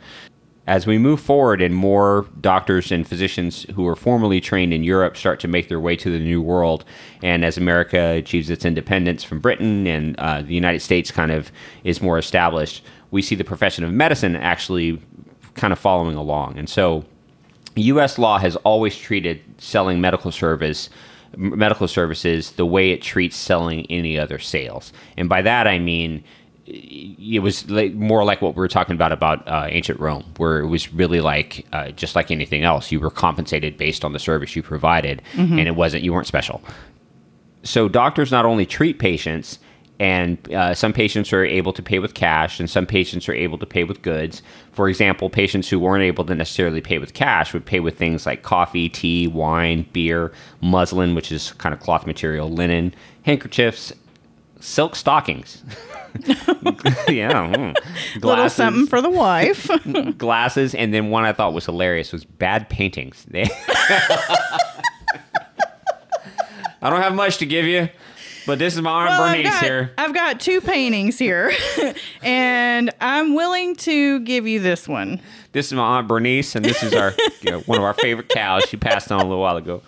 As 0.66 0.88
we 0.88 0.98
move 0.98 1.20
forward 1.20 1.62
and 1.62 1.76
more 1.76 2.26
doctors 2.40 2.90
and 2.90 3.06
physicians 3.06 3.64
who 3.76 3.84
were 3.84 3.98
formerly 3.98 4.40
trained 4.40 4.74
in 4.74 4.86
Europe 4.86 5.18
start 5.18 5.42
to 5.42 5.48
make 5.50 5.68
their 5.68 5.80
way 5.80 5.98
to 5.98 6.10
the 6.10 6.20
New 6.20 6.42
World, 6.42 6.86
and 7.22 7.44
as 7.44 7.58
America 7.58 8.14
achieves 8.20 8.50
its 8.50 8.64
independence 8.64 9.26
from 9.26 9.42
Britain 9.42 9.86
and 9.88 10.18
uh, 10.20 10.42
the 10.42 10.54
United 10.54 10.80
States 10.80 11.12
kind 11.12 11.34
of 11.34 11.52
is 11.84 12.02
more 12.02 12.18
established, 12.18 12.82
we 13.12 13.22
see 13.22 13.36
the 13.36 13.44
profession 13.44 13.84
of 13.84 13.92
medicine 13.92 14.38
actually 14.38 15.02
kind 15.56 15.74
of 15.74 15.80
following 15.80 16.16
along. 16.16 16.58
And 16.58 16.70
so 16.70 17.04
U.S. 17.76 18.18
law 18.18 18.38
has 18.38 18.56
always 18.58 18.96
treated 18.96 19.42
selling 19.58 20.00
medical 20.00 20.32
service 20.32 20.90
medical 21.38 21.88
services 21.88 22.52
the 22.54 22.65
way 22.65 22.91
it 22.91 23.02
treats 23.02 23.36
selling 23.36 23.86
any 23.89 24.17
other 24.19 24.39
sales, 24.39 24.93
and 25.17 25.30
by 25.30 25.41
that 25.41 25.67
I 25.67 25.80
mean 25.80 26.24
it 26.65 27.41
was 27.43 27.69
like, 27.69 27.93
more 27.93 28.24
like 28.24 28.41
what 28.41 28.56
we 28.56 28.60
were 28.60 28.69
talking 28.69 28.96
about 28.96 29.12
about 29.12 29.46
uh, 29.48 29.67
ancient 29.69 30.00
Rome, 30.00 30.24
where 30.38 30.60
it 30.60 30.67
was 30.67 30.93
really 30.93 31.19
like 31.19 31.65
uh, 31.74 31.91
just 31.91 32.15
like 32.15 32.32
anything 32.32 32.63
else, 32.63 32.89
you 32.91 33.02
were 33.02 33.12
compensated 33.12 33.78
based 33.78 34.06
on 34.06 34.13
the 34.13 34.19
service 34.19 34.56
you 34.56 34.63
provided, 34.63 35.22
and 35.60 35.67
it 35.67 35.76
wasn't 35.76 36.04
you 36.04 36.13
weren't 36.13 36.28
special. 36.28 36.62
So 37.63 37.89
doctors 37.89 38.32
not 38.32 38.46
only 38.46 38.65
treat 38.65 38.98
patients, 39.00 39.60
and 40.04 40.54
uh, 40.54 40.74
some 40.74 40.92
patients 40.92 41.32
are 41.32 41.46
able 41.46 41.72
to 41.72 41.82
pay 41.82 41.98
with 41.98 42.13
cash, 42.13 42.60
and 42.60 42.70
some 42.70 42.86
patients 42.86 43.30
are 43.30 43.34
able 43.34 43.58
to 43.58 43.66
pay 43.66 43.86
with 43.86 44.02
goods. 44.02 44.42
For 44.74 44.89
example, 44.89 45.30
patients 45.30 45.70
who 45.70 45.80
weren't 45.80 46.04
able 46.04 46.26
to 46.26 46.36
necessarily 46.36 46.82
pay 46.82 46.98
with 46.98 47.13
cash 47.13 47.54
would 47.54 47.66
pay 47.66 47.80
with 47.80 47.98
things 47.98 48.26
like 48.26 48.44
coffee, 48.44 48.89
tea, 48.89 49.28
wine, 49.28 49.86
beer, 49.94 50.34
muslin, 50.60 51.16
which 51.16 51.32
is 51.32 51.54
kind 51.54 51.74
of 51.74 51.80
cloth 51.80 52.06
material, 52.06 52.50
linen, 52.50 52.94
handkerchiefs, 53.22 53.94
silk 54.60 54.98
stockings. 54.98 55.63
yeah, 57.08 57.48
mm. 57.48 57.74
Little 58.22 58.50
something 58.50 58.88
for 58.88 59.02
the 59.02 59.10
wife. 59.10 59.70
glasses, 60.18 60.76
and 60.76 60.94
then 60.94 61.12
one 61.12 61.24
I 61.24 61.32
thought 61.32 61.54
was 61.54 61.66
hilarious 61.66 62.12
was 62.12 62.26
bad 62.26 62.68
paintings. 62.68 63.26
I 66.82 66.89
don't 66.89 67.02
have 67.02 67.16
much 67.16 67.38
to 67.38 67.46
give 67.46 67.63
you, 67.63 67.88
but 68.45 68.60
this 68.60 68.75
is 68.75 68.82
my 68.82 68.91
Aunt 68.91 69.10
Well, 69.10 69.23
I've 69.23 69.38
Bernice 69.38 69.51
got, 69.51 69.63
here. 69.63 69.91
I've 69.97 70.13
got 70.13 70.39
two 70.39 70.62
paintings 70.62 71.17
here, 71.19 71.51
and 72.21 72.91
I'm 72.99 73.36
willing 73.36 73.75
to 73.77 74.19
give 74.21 74.47
you 74.47 74.60
this 74.60 74.88
one. 74.88 75.21
This 75.51 75.67
is 75.67 75.73
my 75.73 75.97
Aunt 75.97 76.08
Bernice, 76.08 76.56
and 76.56 76.65
this 76.65 76.84
is 76.84 76.93
our 76.93 77.13
you 77.41 77.51
know, 77.51 77.60
one 77.62 77.77
of 77.77 77.84
our 77.84 77.93
favorite 77.93 78.29
cows. 78.29 78.63
She 78.65 78.77
passed 78.77 79.12
on 79.12 79.19
a 79.19 79.23
little 79.23 79.41
while 79.41 79.58
ago. 79.58 79.82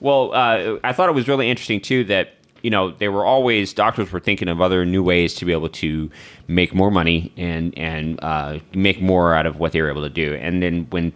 Well, 0.00 0.32
uh, 0.32 0.78
I 0.82 0.92
thought 0.92 1.08
it 1.08 1.14
was 1.14 1.28
really 1.28 1.50
interesting 1.50 1.80
too 1.80 2.04
that 2.04 2.34
you 2.62 2.70
know 2.70 2.90
they 2.90 3.08
were 3.08 3.24
always 3.24 3.72
doctors 3.72 4.10
were 4.12 4.20
thinking 4.20 4.48
of 4.48 4.60
other 4.60 4.84
new 4.84 5.02
ways 5.02 5.34
to 5.34 5.44
be 5.44 5.52
able 5.52 5.68
to 5.68 6.10
make 6.48 6.74
more 6.74 6.90
money 6.90 7.32
and 7.36 7.76
and 7.76 8.18
uh, 8.22 8.58
make 8.74 9.00
more 9.00 9.34
out 9.34 9.46
of 9.46 9.58
what 9.58 9.72
they 9.72 9.80
were 9.82 9.90
able 9.90 10.02
to 10.02 10.10
do. 10.10 10.34
And 10.34 10.62
then 10.62 10.86
when 10.90 11.12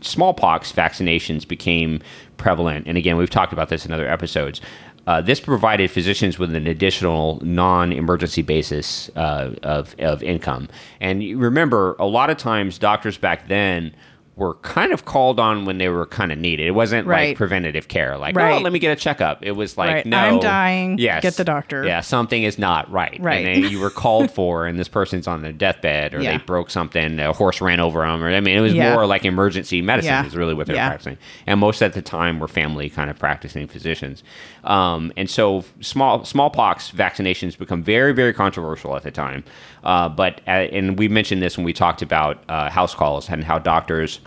smallpox 0.00 0.72
vaccinations 0.72 1.46
became 1.46 2.00
prevalent, 2.36 2.86
and 2.86 2.96
again 2.96 3.16
we've 3.16 3.30
talked 3.30 3.52
about 3.52 3.68
this 3.68 3.84
in 3.84 3.92
other 3.92 4.08
episodes. 4.08 4.60
Uh, 5.08 5.22
this 5.22 5.40
provided 5.40 5.90
physicians 5.90 6.38
with 6.38 6.54
an 6.54 6.66
additional 6.66 7.40
non-emergency 7.42 8.42
basis 8.42 9.08
uh, 9.16 9.54
of, 9.62 9.94
of 9.98 10.22
income. 10.22 10.68
And 11.00 11.22
remember, 11.40 11.96
a 11.98 12.04
lot 12.04 12.28
of 12.28 12.36
times 12.36 12.76
doctors 12.76 13.16
back 13.16 13.48
then 13.48 13.94
were 14.38 14.54
kind 14.54 14.92
of 14.92 15.04
called 15.04 15.40
on 15.40 15.64
when 15.64 15.78
they 15.78 15.88
were 15.88 16.06
kind 16.06 16.30
of 16.30 16.38
needed. 16.38 16.64
It 16.66 16.70
wasn't 16.70 17.08
Right. 17.08 17.30
like 17.30 17.36
preventative 17.36 17.88
care, 17.88 18.16
like 18.16 18.36
oh, 18.36 18.40
Right. 18.40 18.62
let 18.62 18.72
me 18.72 18.78
get 18.78 18.92
a 18.92 19.00
checkup. 19.00 19.38
It 19.44 19.52
was 19.52 19.76
like 19.76 19.90
Right. 19.92 20.06
no, 20.06 20.16
I'm 20.16 20.38
dying. 20.38 20.96
Yes, 20.98 21.22
Get 21.24 21.34
the 21.34 21.44
doctor. 21.44 21.84
Yeah, 21.84 22.00
something 22.02 22.44
is 22.44 22.56
not 22.58 22.88
right. 22.90 23.16
Right. 23.20 23.44
and 23.44 23.64
then 23.64 23.70
you 23.72 23.80
were 23.80 23.90
called 24.04 24.30
for, 24.30 24.66
and 24.66 24.78
this 24.78 24.86
person's 24.88 25.26
on 25.26 25.42
their 25.42 25.50
deathbed, 25.52 26.14
or 26.14 26.22
Yeah. 26.22 26.38
they 26.38 26.44
broke 26.44 26.70
something, 26.70 27.18
a 27.18 27.32
horse 27.32 27.60
ran 27.60 27.80
over 27.80 28.00
them, 28.06 28.22
or 28.22 28.28
I 28.30 28.38
mean, 28.40 28.56
it 28.56 28.60
was 28.60 28.74
Yeah. 28.74 28.94
more 28.94 29.06
like 29.06 29.24
emergency 29.24 29.82
medicine 29.82 30.12
Yeah. 30.12 30.24
is 30.26 30.36
really 30.36 30.54
what 30.54 30.68
they 30.68 30.72
were 30.74 30.78
Yeah. 30.78 30.88
practicing. 30.88 31.18
And 31.46 31.58
most 31.58 31.82
at 31.82 31.94
the 31.94 32.02
time 32.02 32.38
were 32.38 32.46
family 32.48 32.88
kind 32.88 33.10
of 33.10 33.18
practicing 33.18 33.66
physicians. 33.66 34.22
Um, 34.62 35.12
and 35.16 35.28
so 35.28 35.64
small 35.80 36.24
smallpox 36.24 36.92
vaccinations 36.92 37.58
become 37.58 37.82
very 37.82 38.12
very 38.12 38.32
controversial 38.32 38.94
at 38.96 39.02
the 39.02 39.10
time. 39.10 39.42
Uh, 39.82 40.08
but 40.08 40.40
uh, 40.46 40.50
and 40.50 40.98
we 40.98 41.08
mentioned 41.08 41.42
this 41.42 41.56
when 41.56 41.64
we 41.64 41.72
talked 41.72 42.02
about 42.02 42.42
uh, 42.48 42.70
house 42.70 42.94
calls 42.94 43.28
and 43.28 43.42
how 43.44 43.58
doctors 43.58 44.20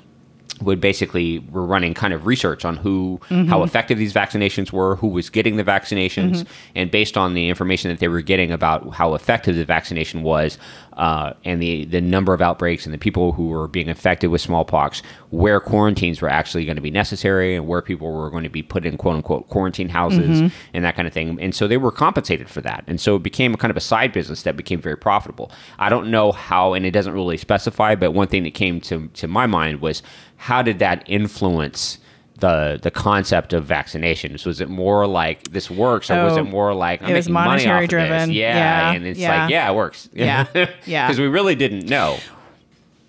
would 0.62 0.80
basically 0.80 1.40
were 1.52 1.66
running 1.66 1.94
kind 1.94 2.14
of 2.14 2.26
research 2.26 2.66
on 2.66 2.78
who 2.78 3.20
how 3.30 3.36
mm-hmm. 3.36 3.64
effective 3.64 3.98
these 3.98 4.14
vaccinations 4.14 4.72
were, 4.72 4.96
who 4.96 5.08
was 5.08 5.30
getting 5.30 5.56
the 5.56 5.64
vaccinations, 5.64 6.38
mm-hmm. 6.38 6.72
and 6.76 6.92
based 6.92 7.18
on 7.18 7.34
the 7.34 7.50
information 7.50 7.90
that 7.90 8.00
they 8.00 8.08
were 8.08 8.22
getting 8.22 8.52
about 8.52 8.94
how 8.94 9.16
effective 9.16 9.56
the 9.56 9.66
vaccination 9.66 10.24
was, 10.24 10.58
uh, 10.94 11.34
and 11.46 11.62
the 11.62 11.86
the 11.86 12.02
number 12.02 12.34
of 12.34 12.42
outbreaks 12.42 12.86
and 12.86 12.94
the 12.94 12.98
people 12.98 13.32
who 13.32 13.48
were 13.48 13.68
being 13.68 13.90
affected 13.90 14.28
with 14.28 14.42
smallpox, 14.42 15.02
where 15.30 15.60
quarantines 15.60 16.22
were 16.22 16.30
actually 16.30 16.66
going 16.66 16.76
to 16.76 16.82
be 16.82 16.92
necessary, 16.92 17.56
and 17.56 17.68
where 17.68 17.82
people 17.82 18.12
were 18.12 18.30
going 18.30 18.44
to 18.44 18.50
be 18.50 18.62
put 18.62 18.86
in 18.86 18.98
quote 18.98 19.16
unquote 19.16 19.48
quarantine 19.50 19.90
houses 19.90 20.42
mm-hmm. 20.42 20.56
and 20.74 20.86
that 20.86 20.96
kind 20.96 21.08
of 21.08 21.14
thing, 21.14 21.40
and 21.42 21.56
so 21.56 21.68
they 21.68 21.78
were 21.78 21.92
compensated 21.92 22.50
for 22.50 22.62
that, 22.62 22.84
and 22.88 23.00
so 23.02 23.16
it 23.16 23.24
became 23.24 23.54
a 23.54 23.58
kind 23.58 23.72
of 23.72 23.78
a 23.78 23.82
side 23.82 24.14
business 24.14 24.44
that 24.44 24.56
became 24.56 24.80
very 24.80 24.98
profitable. 24.98 25.52
I 25.80 25.90
don't 25.90 26.12
know 26.12 26.32
how, 26.32 26.74
and 26.74 26.86
it 26.86 26.92
doesn't 26.92 27.14
really 27.14 27.38
specify, 27.38 27.96
but 27.96 28.12
one 28.12 28.28
thing 28.28 28.44
that 28.44 28.54
came 28.54 28.80
to 28.82 29.08
to 29.08 29.28
my 29.28 29.48
mind 29.48 29.82
was 29.82 30.04
how 30.42 30.62
did 30.64 30.80
that 30.80 31.04
influence 31.06 32.00
the 32.40 32.80
the 32.82 32.90
concept 32.90 33.54
of 33.54 33.64
vaccinations? 33.66 34.46
Was 34.46 34.60
it 34.60 34.70
more 34.70 35.06
like 35.06 35.44
this 35.52 35.70
works, 35.70 36.10
or 36.10 36.24
was 36.24 36.34
Oh, 36.34 36.40
it 36.40 36.44
more 36.50 36.74
like 36.74 37.04
I'm 37.04 37.10
it 37.10 37.14
was 37.14 37.28
making 37.30 37.34
money 37.36 37.48
monetary 37.66 37.86
driven. 37.88 38.24
Of? 38.24 38.32
Yeah, 38.32 38.56
Yeah, 38.56 38.92
and 38.94 39.06
it's 39.06 39.20
yeah. 39.20 39.42
like 39.44 39.52
yeah, 39.52 39.70
it 39.72 39.76
works. 39.76 40.10
Yeah, 40.14 40.48
yeah. 40.86 41.08
because 41.08 41.20
we 41.20 41.28
really 41.28 41.54
didn't 41.56 41.86
know. 41.88 42.18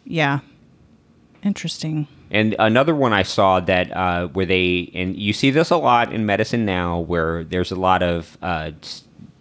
Yeah. 0.05 0.41
Interesting. 1.43 2.07
And 2.31 2.55
another 2.59 2.95
one 2.95 3.13
I 3.13 3.23
saw 3.23 3.61
that 3.61 3.91
uh, 3.97 4.29
where 4.29 4.47
they 4.47 4.91
and 4.95 5.17
you 5.17 5.33
see 5.33 5.51
this 5.51 5.71
a 5.71 5.77
lot 5.77 6.13
in 6.13 6.25
medicine 6.27 6.65
now, 6.65 6.99
where 7.01 7.45
there's 7.45 7.71
a 7.73 7.77
lot 7.77 8.03
of 8.03 8.37
uh, 8.43 8.73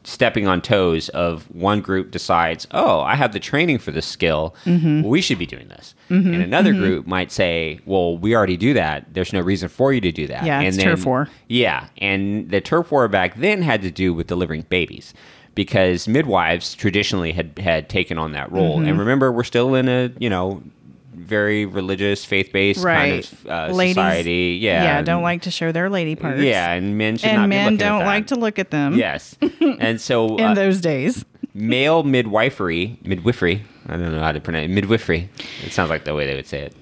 stepping 0.04 0.48
on 0.48 0.62
toes 0.62 1.10
of 1.10 1.44
one 1.56 1.82
group 1.82 2.12
decides, 2.12 2.68
oh, 2.72 3.02
I 3.02 3.16
have 3.16 3.34
the 3.34 3.40
training 3.40 3.78
for 3.80 3.92
this 3.92 4.06
skill, 4.06 4.56
Mm-hmm. 4.66 5.04
we 5.08 5.22
should 5.22 5.38
be 5.40 5.46
doing 5.46 5.68
this, 5.68 5.94
and 6.10 6.36
another 6.36 6.74
group 6.74 7.08
might 7.08 7.32
say, 7.32 7.80
well, 7.86 8.18
we 8.18 8.36
already 8.36 8.58
do 8.58 8.74
that. 8.74 9.14
There's 9.14 9.32
no 9.32 9.40
reason 9.42 9.70
for 9.70 9.94
you 9.94 10.02
to 10.02 10.12
do 10.12 10.28
that. 10.28 10.44
Yeah, 10.46 10.60
and 10.60 10.68
it's 10.68 10.78
turf 10.78 11.06
war. 11.06 11.30
Yeah, 11.48 11.88
and 12.00 12.50
the 12.50 12.60
turf 12.62 12.92
war 12.92 13.08
back 13.08 13.36
then 13.36 13.62
had 13.62 13.82
to 13.84 13.92
do 13.92 14.14
with 14.14 14.28
delivering 14.28 14.64
babies. 14.70 15.14
Because 15.54 16.08
midwives 16.08 16.74
traditionally 16.76 17.34
had, 17.34 17.60
had 17.60 17.90
taken 17.90 18.18
on 18.18 18.32
that 18.32 18.50
role, 18.54 18.78
Mm-hmm. 18.80 18.88
and 18.88 19.00
remember, 19.00 19.32
we're 19.34 19.44
still 19.44 19.76
in 19.76 19.90
a 19.90 20.10
you 20.18 20.30
know 20.30 20.64
very 21.14 21.66
religious, 21.66 22.24
faith 22.26 22.52
based 22.54 22.84
kind 22.84 23.12
Right. 23.12 23.32
of 23.32 23.48
uh, 23.48 23.74
Ladies- 23.74 23.96
society. 23.96 24.60
Yeah, 24.62 24.84
Yeah. 24.84 25.02
Don't 25.02 25.24
like 25.24 25.42
to 25.44 25.52
show 25.52 25.72
their 25.72 25.90
lady 25.90 26.16
parts. 26.16 26.42
Yeah, 26.42 26.72
and 26.72 26.98
men 26.98 27.18
should 27.18 27.30
And 27.30 27.44
be 27.44 27.48
men 27.50 27.78
don't 27.78 28.00
that. 28.00 28.06
like 28.06 28.28
to 28.28 28.36
look 28.36 28.58
at 28.60 28.72
them. 28.72 28.96
Yes, 28.96 29.36
and 29.62 30.00
so 30.00 30.38
In 30.38 30.46
uh, 30.46 30.54
those 30.54 30.80
days. 30.82 31.26
male 31.54 32.04
midwifery, 32.04 32.98
midwifery. 33.04 33.64
I 33.88 33.98
don't 33.98 34.14
know 34.14 34.22
how 34.22 34.32
to 34.32 34.40
pronounce 34.40 34.66
it. 34.66 34.74
midwifery. 34.74 35.30
It 35.66 35.72
sounds 35.74 35.90
like 35.90 36.06
the 36.06 36.14
way 36.16 36.26
they 36.26 36.36
would 36.36 36.48
say 36.48 36.62
it. 36.62 36.76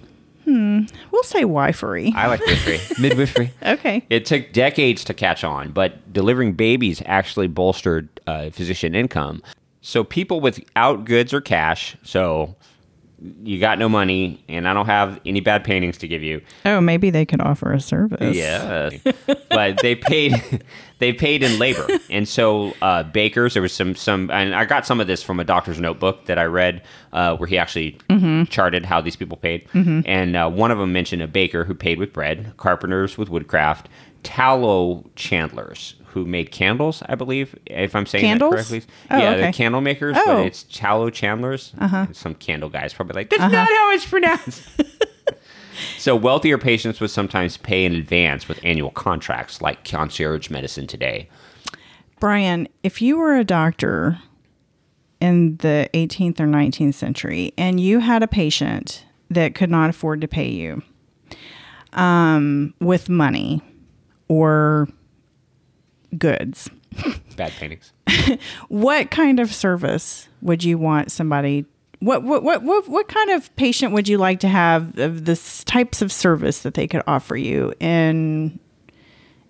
We'll 0.45 1.21
say 1.23 1.43
wifery. 1.43 2.11
I 2.15 2.25
like 2.27 2.39
midwifery. 2.39 2.79
midwifery. 2.99 3.53
okay. 3.63 4.03
It 4.09 4.25
took 4.25 4.51
decades 4.51 5.03
to 5.03 5.13
catch 5.13 5.43
on, 5.43 5.69
but 5.71 6.11
delivering 6.11 6.53
babies 6.53 7.03
actually 7.05 7.47
bolstered 7.47 8.09
uh, 8.25 8.49
physician 8.49 8.95
income. 8.95 9.43
So 9.81 10.03
people 10.03 10.39
without 10.41 11.05
goods 11.05 11.35
or 11.35 11.41
cash, 11.41 11.95
so 12.01 12.55
you 13.43 13.60
got 13.60 13.79
no 13.79 13.89
money, 13.89 14.43
and 14.47 14.67
I 14.67 14.73
don't 14.73 14.86
have 14.86 15.19
any 15.25 15.41
bad 15.41 15.63
paintings 15.63 15.97
to 15.99 16.08
give 16.08 16.23
you. 16.23 16.41
Oh, 16.65 16.79
maybe 16.79 17.10
they 17.10 17.25
could 17.25 17.41
offer 17.41 17.73
a 17.73 17.79
service. 17.79 18.36
Yeah, 18.36 18.89
but 19.49 19.82
they 19.82 19.95
paid 19.95 20.63
they 20.99 21.13
paid 21.13 21.43
in 21.43 21.60
labor, 21.60 21.86
and 22.10 22.27
so 22.27 22.73
uh, 22.82 23.03
bakers. 23.03 23.53
There 23.53 23.62
was 23.62 23.73
some 23.73 23.95
some, 23.95 24.32
and 24.32 24.55
I 24.55 24.65
got 24.65 24.86
some 24.86 24.99
of 25.01 25.08
this 25.08 25.21
from 25.21 25.39
a 25.39 25.43
doctor's 25.43 25.79
notebook 25.79 26.25
that 26.25 26.38
I 26.39 26.45
read, 26.45 26.84
uh, 27.12 27.36
where 27.38 27.47
he 27.47 27.58
actually 27.58 27.97
charted 28.49 28.86
how 28.86 29.01
these 29.01 29.15
people 29.15 29.38
paid, 29.38 29.67
and 29.73 30.36
uh, 30.36 30.49
one 30.49 30.71
of 30.71 30.77
them 30.77 30.93
mentioned 30.93 31.21
a 31.21 31.27
baker 31.27 31.65
who 31.65 31.73
paid 31.75 31.99
with 31.99 32.13
bread, 32.13 32.53
carpenters 32.58 33.17
with 33.17 33.29
woodcraft, 33.29 33.89
tallow 34.23 35.10
chandlers 35.15 35.95
who 36.12 36.26
made 36.26 36.52
candles, 36.52 37.04
I 37.08 37.15
believe, 37.15 37.56
if 37.65 37.95
I'm 37.95 38.06
saying 38.06 38.24
Candles? 38.26 38.52
that 38.52 38.67
correctly. 38.67 38.82
Oh, 39.12 39.17
yeah, 39.17 39.30
okay. 39.32 39.45
the 39.48 39.54
candle 39.54 39.82
makers, 39.82 40.15
Oh. 40.19 40.26
but 40.26 40.45
it's 40.45 40.63
tallow 40.63 41.10
chandlers. 41.10 41.74
Uh-huh. 41.78 42.08
Some 42.13 42.36
candle 42.36 42.69
guys 42.69 42.93
probably 42.93 43.13
like, 43.15 43.30
that's 43.30 43.41
not 43.41 43.67
how 43.67 43.91
it's 43.91 44.06
pronounced. 44.06 44.63
so 45.98 46.15
wealthier 46.15 46.58
patients 46.58 47.00
would 47.00 47.12
sometimes 47.12 47.58
pay 47.58 47.86
in 47.86 47.93
advance 47.93 48.48
with 48.48 48.60
annual 48.63 48.91
contracts 48.91 49.62
like 49.62 49.84
concierge 49.86 50.50
medicine 50.50 50.88
today. 50.88 51.30
Brian, 52.19 52.67
if 52.84 53.02
you 53.02 53.17
were 53.17 53.36
a 53.38 53.43
doctor 53.45 54.19
in 55.22 55.58
the 55.58 55.89
18th 55.93 56.39
or 56.39 56.45
19th 56.48 56.93
century 56.93 57.54
and 57.58 57.80
you 57.80 58.00
had 58.00 58.24
a 58.24 58.28
patient 58.28 59.06
that 59.30 59.54
could 59.56 59.69
not 59.69 59.89
afford 59.89 60.22
to 60.22 60.28
pay 60.28 60.50
you 60.50 60.82
um, 61.93 62.74
with 62.80 63.10
money 63.10 63.62
or 64.28 64.88
goods, 66.17 66.69
Bad 67.36 67.52
paintings. 67.54 67.93
what 68.67 69.12
kind 69.12 69.39
of 69.39 69.54
service 69.54 70.28
would 70.41 70.63
you 70.63 70.78
want 70.78 71.12
somebody? 71.12 71.65
What, 72.00 72.24
what 72.24 72.43
what 72.43 72.63
what 72.63 72.88
what 72.88 73.08
kind 73.08 73.30
of 73.32 73.54
patient 73.56 73.93
would 73.93 74.08
you 74.08 74.17
like 74.17 74.39
to 74.41 74.48
have 74.48 74.98
of 74.98 75.26
this 75.26 75.63
types 75.65 76.02
of 76.02 76.12
service 76.12 76.62
that 76.62 76.74
they 76.74 76.88
could 76.88 77.02
offer 77.08 77.36
you 77.36 77.74
in 77.80 78.60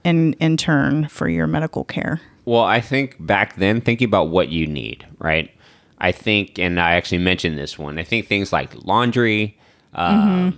in 0.04 0.34
in 0.34 0.58
turn 0.58 1.08
for 1.08 1.30
your 1.30 1.48
medical 1.48 1.84
care? 1.84 2.22
Well, 2.46 2.64
I 2.64 2.82
think 2.82 3.16
back 3.20 3.56
then, 3.58 3.82
thinking 3.82 4.06
about 4.06 4.30
what 4.30 4.50
you 4.50 4.66
need, 4.66 5.06
right? 5.20 5.52
I 6.00 6.12
think, 6.12 6.58
and 6.58 6.80
I 6.80 6.94
actually 6.94 7.20
mentioned 7.20 7.58
this 7.58 7.78
one. 7.78 8.00
I 8.00 8.04
think 8.04 8.28
things 8.28 8.52
like 8.54 8.74
laundry, 8.86 9.60
uh, 9.94 10.52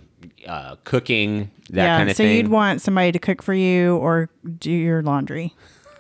uh, 0.48 0.76
cooking, 0.84 1.52
that 1.72 1.98
kind 1.98 2.10
of 2.10 2.16
so 2.16 2.24
thing. 2.24 2.30
So 2.30 2.38
you'd 2.38 2.48
want 2.50 2.82
somebody 2.82 3.12
to 3.12 3.20
cook 3.20 3.42
for 3.42 3.54
you 3.54 3.98
or 3.98 4.30
do 4.60 4.72
your 4.72 5.02
laundry, 5.02 5.54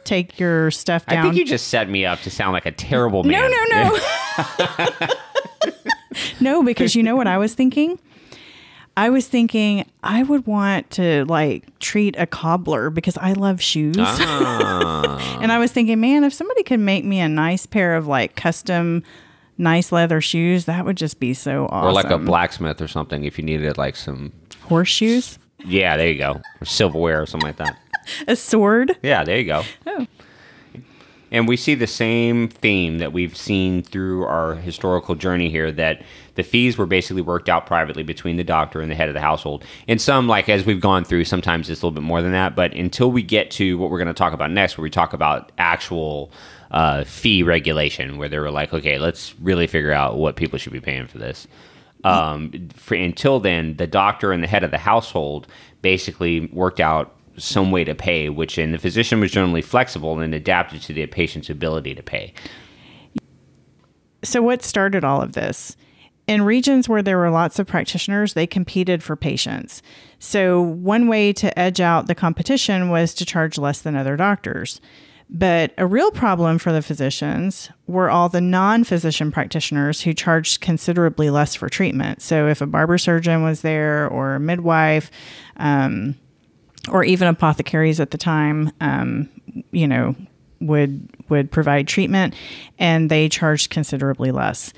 take 0.04 0.40
your 0.40 0.72
stuff 0.72 1.06
down. 1.06 1.20
I 1.20 1.22
think 1.24 1.36
you 1.36 1.46
just 1.46 1.68
set 1.68 1.90
me 1.90 2.06
up 2.06 2.20
to 2.22 2.30
sound 2.30 2.54
like 2.54 2.66
a 2.66 2.72
terrible 2.72 3.24
no, 3.24 3.32
man. 3.32 3.52
no, 3.70 3.98
no, 5.00 5.08
no, 6.40 6.64
because 6.64 6.96
you 6.96 7.04
know 7.04 7.16
what 7.16 7.28
I 7.28 7.38
was 7.38 7.54
thinking. 7.54 8.00
I 8.98 9.10
was 9.10 9.28
thinking 9.28 9.90
I 10.04 10.24
would 10.24 10.46
want 10.46 10.92
to 10.92 11.26
like 11.26 11.80
treat 11.80 12.16
a 12.18 12.26
cobbler 12.26 12.90
because 12.90 13.18
I 13.18 13.34
love 13.34 13.62
shoes. 13.62 13.96
Ah. 13.98 15.40
and 15.42 15.52
I 15.52 15.60
was 15.60 15.72
thinking, 15.72 16.00
man, 16.02 16.24
if 16.24 16.34
somebody 16.34 16.64
could 16.64 16.80
make 16.80 17.06
me 17.06 17.20
a 17.20 17.30
nice 17.30 17.66
pair 17.66 17.96
of 17.96 18.08
like 18.08 18.36
custom 18.36 19.04
nice 19.58 19.92
leather 19.92 20.20
shoes, 20.20 20.66
that 20.66 20.86
would 20.86 20.98
just 20.98 21.20
be 21.20 21.34
so 21.34 21.68
awesome. 21.68 21.90
Or 21.90 21.94
like 21.94 22.10
a 22.10 22.18
blacksmith 22.18 22.82
or 22.82 22.88
something 22.88 23.24
if 23.24 23.38
you 23.38 23.46
needed 23.46 23.78
like 23.78 23.96
some. 23.96 24.34
horseshoes, 24.64 25.40
Yeah, 25.66 25.96
there 25.96 26.10
you 26.10 26.18
go. 26.18 26.42
Or 26.60 26.66
silverware 26.66 27.22
or 27.22 27.26
something 27.26 27.48
like 27.48 27.58
that. 27.58 27.78
A 28.28 28.36
sword. 28.36 28.98
Yeah, 29.02 29.24
there 29.24 29.38
you 29.38 29.46
go. 29.46 29.64
Oh. 29.86 30.08
And 31.32 31.48
we 31.48 31.56
see 31.56 31.76
the 31.76 31.88
same 31.88 32.50
theme 32.50 32.98
that 32.98 33.14
we've 33.14 33.38
seen 33.38 33.84
through 33.84 34.26
our 34.26 34.56
historical 34.56 35.16
journey 35.16 35.50
here 35.50 35.72
that 35.72 36.04
the 36.36 36.44
fees 36.44 36.78
were 36.78 36.86
basically 36.86 37.22
worked 37.22 37.48
out 37.48 37.66
privately 37.66 38.04
between 38.04 38.36
the 38.36 38.44
doctor 38.44 38.82
and 38.82 38.92
the 38.92 38.96
head 38.96 39.08
of 39.08 39.14
the 39.14 39.22
household. 39.22 39.64
And 39.88 40.02
some, 40.02 40.28
like 40.28 40.50
as 40.50 40.66
we've 40.66 40.82
gone 40.82 41.06
through, 41.06 41.24
sometimes 41.24 41.70
it's 41.70 41.82
a 41.82 41.86
little 41.86 41.96
bit 41.96 42.04
more 42.04 42.22
than 42.22 42.34
that. 42.34 42.54
But 42.54 42.74
until 42.74 43.10
we 43.12 43.24
get 43.24 43.50
to 43.52 43.78
what 43.78 43.90
we're 43.90 43.98
going 43.98 44.10
to 44.10 44.14
talk 44.14 44.34
about 44.34 44.52
next, 44.52 44.78
where 44.78 44.84
we 44.84 44.90
talk 44.90 45.14
about 45.14 45.54
actual 45.58 46.32
uh, 46.72 47.06
fee 47.06 47.44
regulation, 47.44 48.18
where 48.18 48.28
they 48.28 48.40
were 48.40 48.52
like, 48.52 48.74
okay, 48.74 49.00
let's 49.00 49.34
really 49.40 49.68
figure 49.68 49.94
out 49.94 50.18
what 50.18 50.36
people 50.36 50.60
should 50.60 50.74
be 50.74 50.82
paying 50.82 51.08
for 51.08 51.18
this. 51.18 51.48
Um, 52.04 52.70
for, 52.74 52.96
until 52.96 53.40
then, 53.40 53.78
the 53.78 53.88
doctor 53.88 54.34
and 54.34 54.44
the 54.44 54.48
head 54.48 54.64
of 54.64 54.72
the 54.72 54.78
household 54.78 55.48
basically 55.82 56.48
worked 56.48 56.82
out 56.82 57.16
some 57.38 57.72
way 57.72 57.84
to 57.84 57.96
pay, 57.96 58.30
which 58.30 58.58
and 58.58 58.74
the 58.74 58.78
physician 58.78 59.20
was 59.20 59.32
generally 59.32 59.62
flexible 59.62 60.20
and 60.20 60.34
adapted 60.34 60.82
to 60.84 60.94
the 60.94 61.06
patient's 61.08 61.50
ability 61.50 61.96
to 61.96 62.04
pay. 62.04 62.34
So, 64.24 64.42
what 64.42 64.64
started 64.64 65.04
all 65.04 65.22
of 65.22 65.34
this? 65.34 65.76
In 66.28 66.44
regions 66.44 66.88
where 66.88 67.02
there 67.02 67.18
were 67.18 67.32
lots 67.32 67.60
of 67.60 67.68
practitioners, 67.68 68.34
they 68.34 68.48
competed 68.48 69.02
for 69.02 69.16
patients. 69.16 69.82
So, 70.20 70.62
one 70.62 71.08
way 71.08 71.34
to 71.34 71.58
edge 71.58 71.82
out 71.82 72.08
the 72.08 72.16
competition 72.16 72.90
was 72.90 73.14
to 73.16 73.26
charge 73.26 73.58
less 73.58 73.82
than 73.82 73.96
other 73.96 74.16
doctors. 74.16 74.80
But 75.34 75.74
a 75.78 75.88
real 75.88 76.12
problem 76.12 76.58
for 76.58 76.74
the 76.74 76.82
physicians 76.82 77.72
were 77.88 78.10
all 78.10 78.28
the 78.28 78.42
non 78.42 78.84
physician 78.84 79.32
practitioners 79.32 80.02
who 80.02 80.14
charged 80.14 80.60
considerably 80.60 81.30
less 81.30 81.56
for 81.56 81.70
treatment. 81.70 82.22
So, 82.22 82.48
if 82.48 82.62
a 82.62 82.68
barber 82.68 82.98
surgeon 82.98 83.42
was 83.42 83.62
there 83.62 84.08
or 84.08 84.36
a 84.36 84.40
midwife, 84.40 85.10
um, 85.58 86.16
or 86.90 87.04
even 87.04 87.28
apothecaries 87.28 88.00
at 88.00 88.12
the 88.12 88.18
time, 88.18 88.72
um, 88.82 89.30
you 89.72 89.88
know, 89.88 90.16
would 90.60 91.10
would 91.30 91.52
provide 91.52 91.88
treatment, 91.88 92.34
and 92.80 93.10
they 93.10 93.30
charged 93.30 93.70
considerably 93.70 94.32
less. 94.32 94.74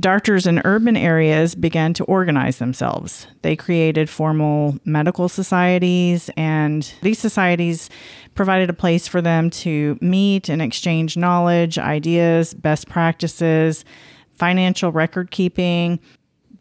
Doctors 0.00 0.46
in 0.46 0.62
urban 0.64 0.96
areas 0.96 1.54
began 1.54 1.92
to 1.94 2.04
organize 2.04 2.58
themselves. 2.58 3.26
They 3.42 3.54
created 3.54 4.08
formal 4.08 4.78
medical 4.86 5.28
societies, 5.28 6.30
and 6.36 6.90
these 7.02 7.18
societies 7.18 7.90
provided 8.34 8.70
a 8.70 8.74
place 8.74 9.06
for 9.06 9.20
them 9.20 9.50
to 9.50 9.98
meet 10.00 10.48
and 10.48 10.62
exchange 10.62 11.18
knowledge, 11.18 11.78
ideas, 11.78 12.54
best 12.54 12.88
practices, 12.88 13.84
financial 14.30 14.92
record 14.92 15.30
keeping, 15.30 16.00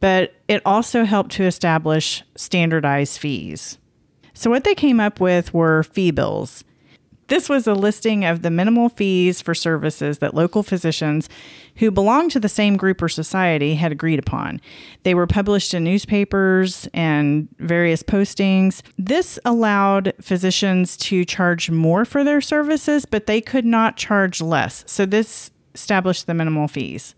but 0.01 0.33
it 0.49 0.61
also 0.65 1.05
helped 1.05 1.31
to 1.31 1.43
establish 1.43 2.23
standardized 2.35 3.17
fees. 3.17 3.77
So, 4.33 4.49
what 4.49 4.63
they 4.63 4.75
came 4.75 4.99
up 4.99 5.19
with 5.19 5.53
were 5.53 5.83
fee 5.83 6.11
bills. 6.11 6.63
This 7.31 7.47
was 7.47 7.65
a 7.65 7.73
listing 7.73 8.25
of 8.25 8.41
the 8.41 8.51
minimal 8.51 8.89
fees 8.89 9.41
for 9.41 9.55
services 9.55 10.17
that 10.17 10.33
local 10.33 10.63
physicians 10.63 11.29
who 11.77 11.89
belonged 11.89 12.31
to 12.31 12.41
the 12.41 12.49
same 12.49 12.75
group 12.75 13.01
or 13.01 13.07
society 13.07 13.75
had 13.75 13.93
agreed 13.93 14.19
upon. 14.19 14.59
They 15.03 15.13
were 15.13 15.27
published 15.27 15.73
in 15.73 15.85
newspapers 15.85 16.89
and 16.93 17.47
various 17.57 18.03
postings. 18.03 18.81
This 18.97 19.39
allowed 19.45 20.11
physicians 20.19 20.97
to 20.97 21.23
charge 21.23 21.71
more 21.71 22.03
for 22.03 22.25
their 22.25 22.41
services, 22.41 23.05
but 23.05 23.27
they 23.27 23.39
could 23.39 23.65
not 23.65 23.95
charge 23.95 24.41
less. 24.41 24.83
So, 24.85 25.05
this 25.05 25.51
established 25.73 26.27
the 26.27 26.33
minimal 26.33 26.67
fees. 26.67 27.15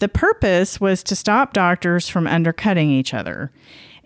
The 0.00 0.08
purpose 0.08 0.80
was 0.80 1.02
to 1.04 1.16
stop 1.16 1.52
doctors 1.52 2.08
from 2.08 2.26
undercutting 2.26 2.90
each 2.90 3.14
other. 3.14 3.50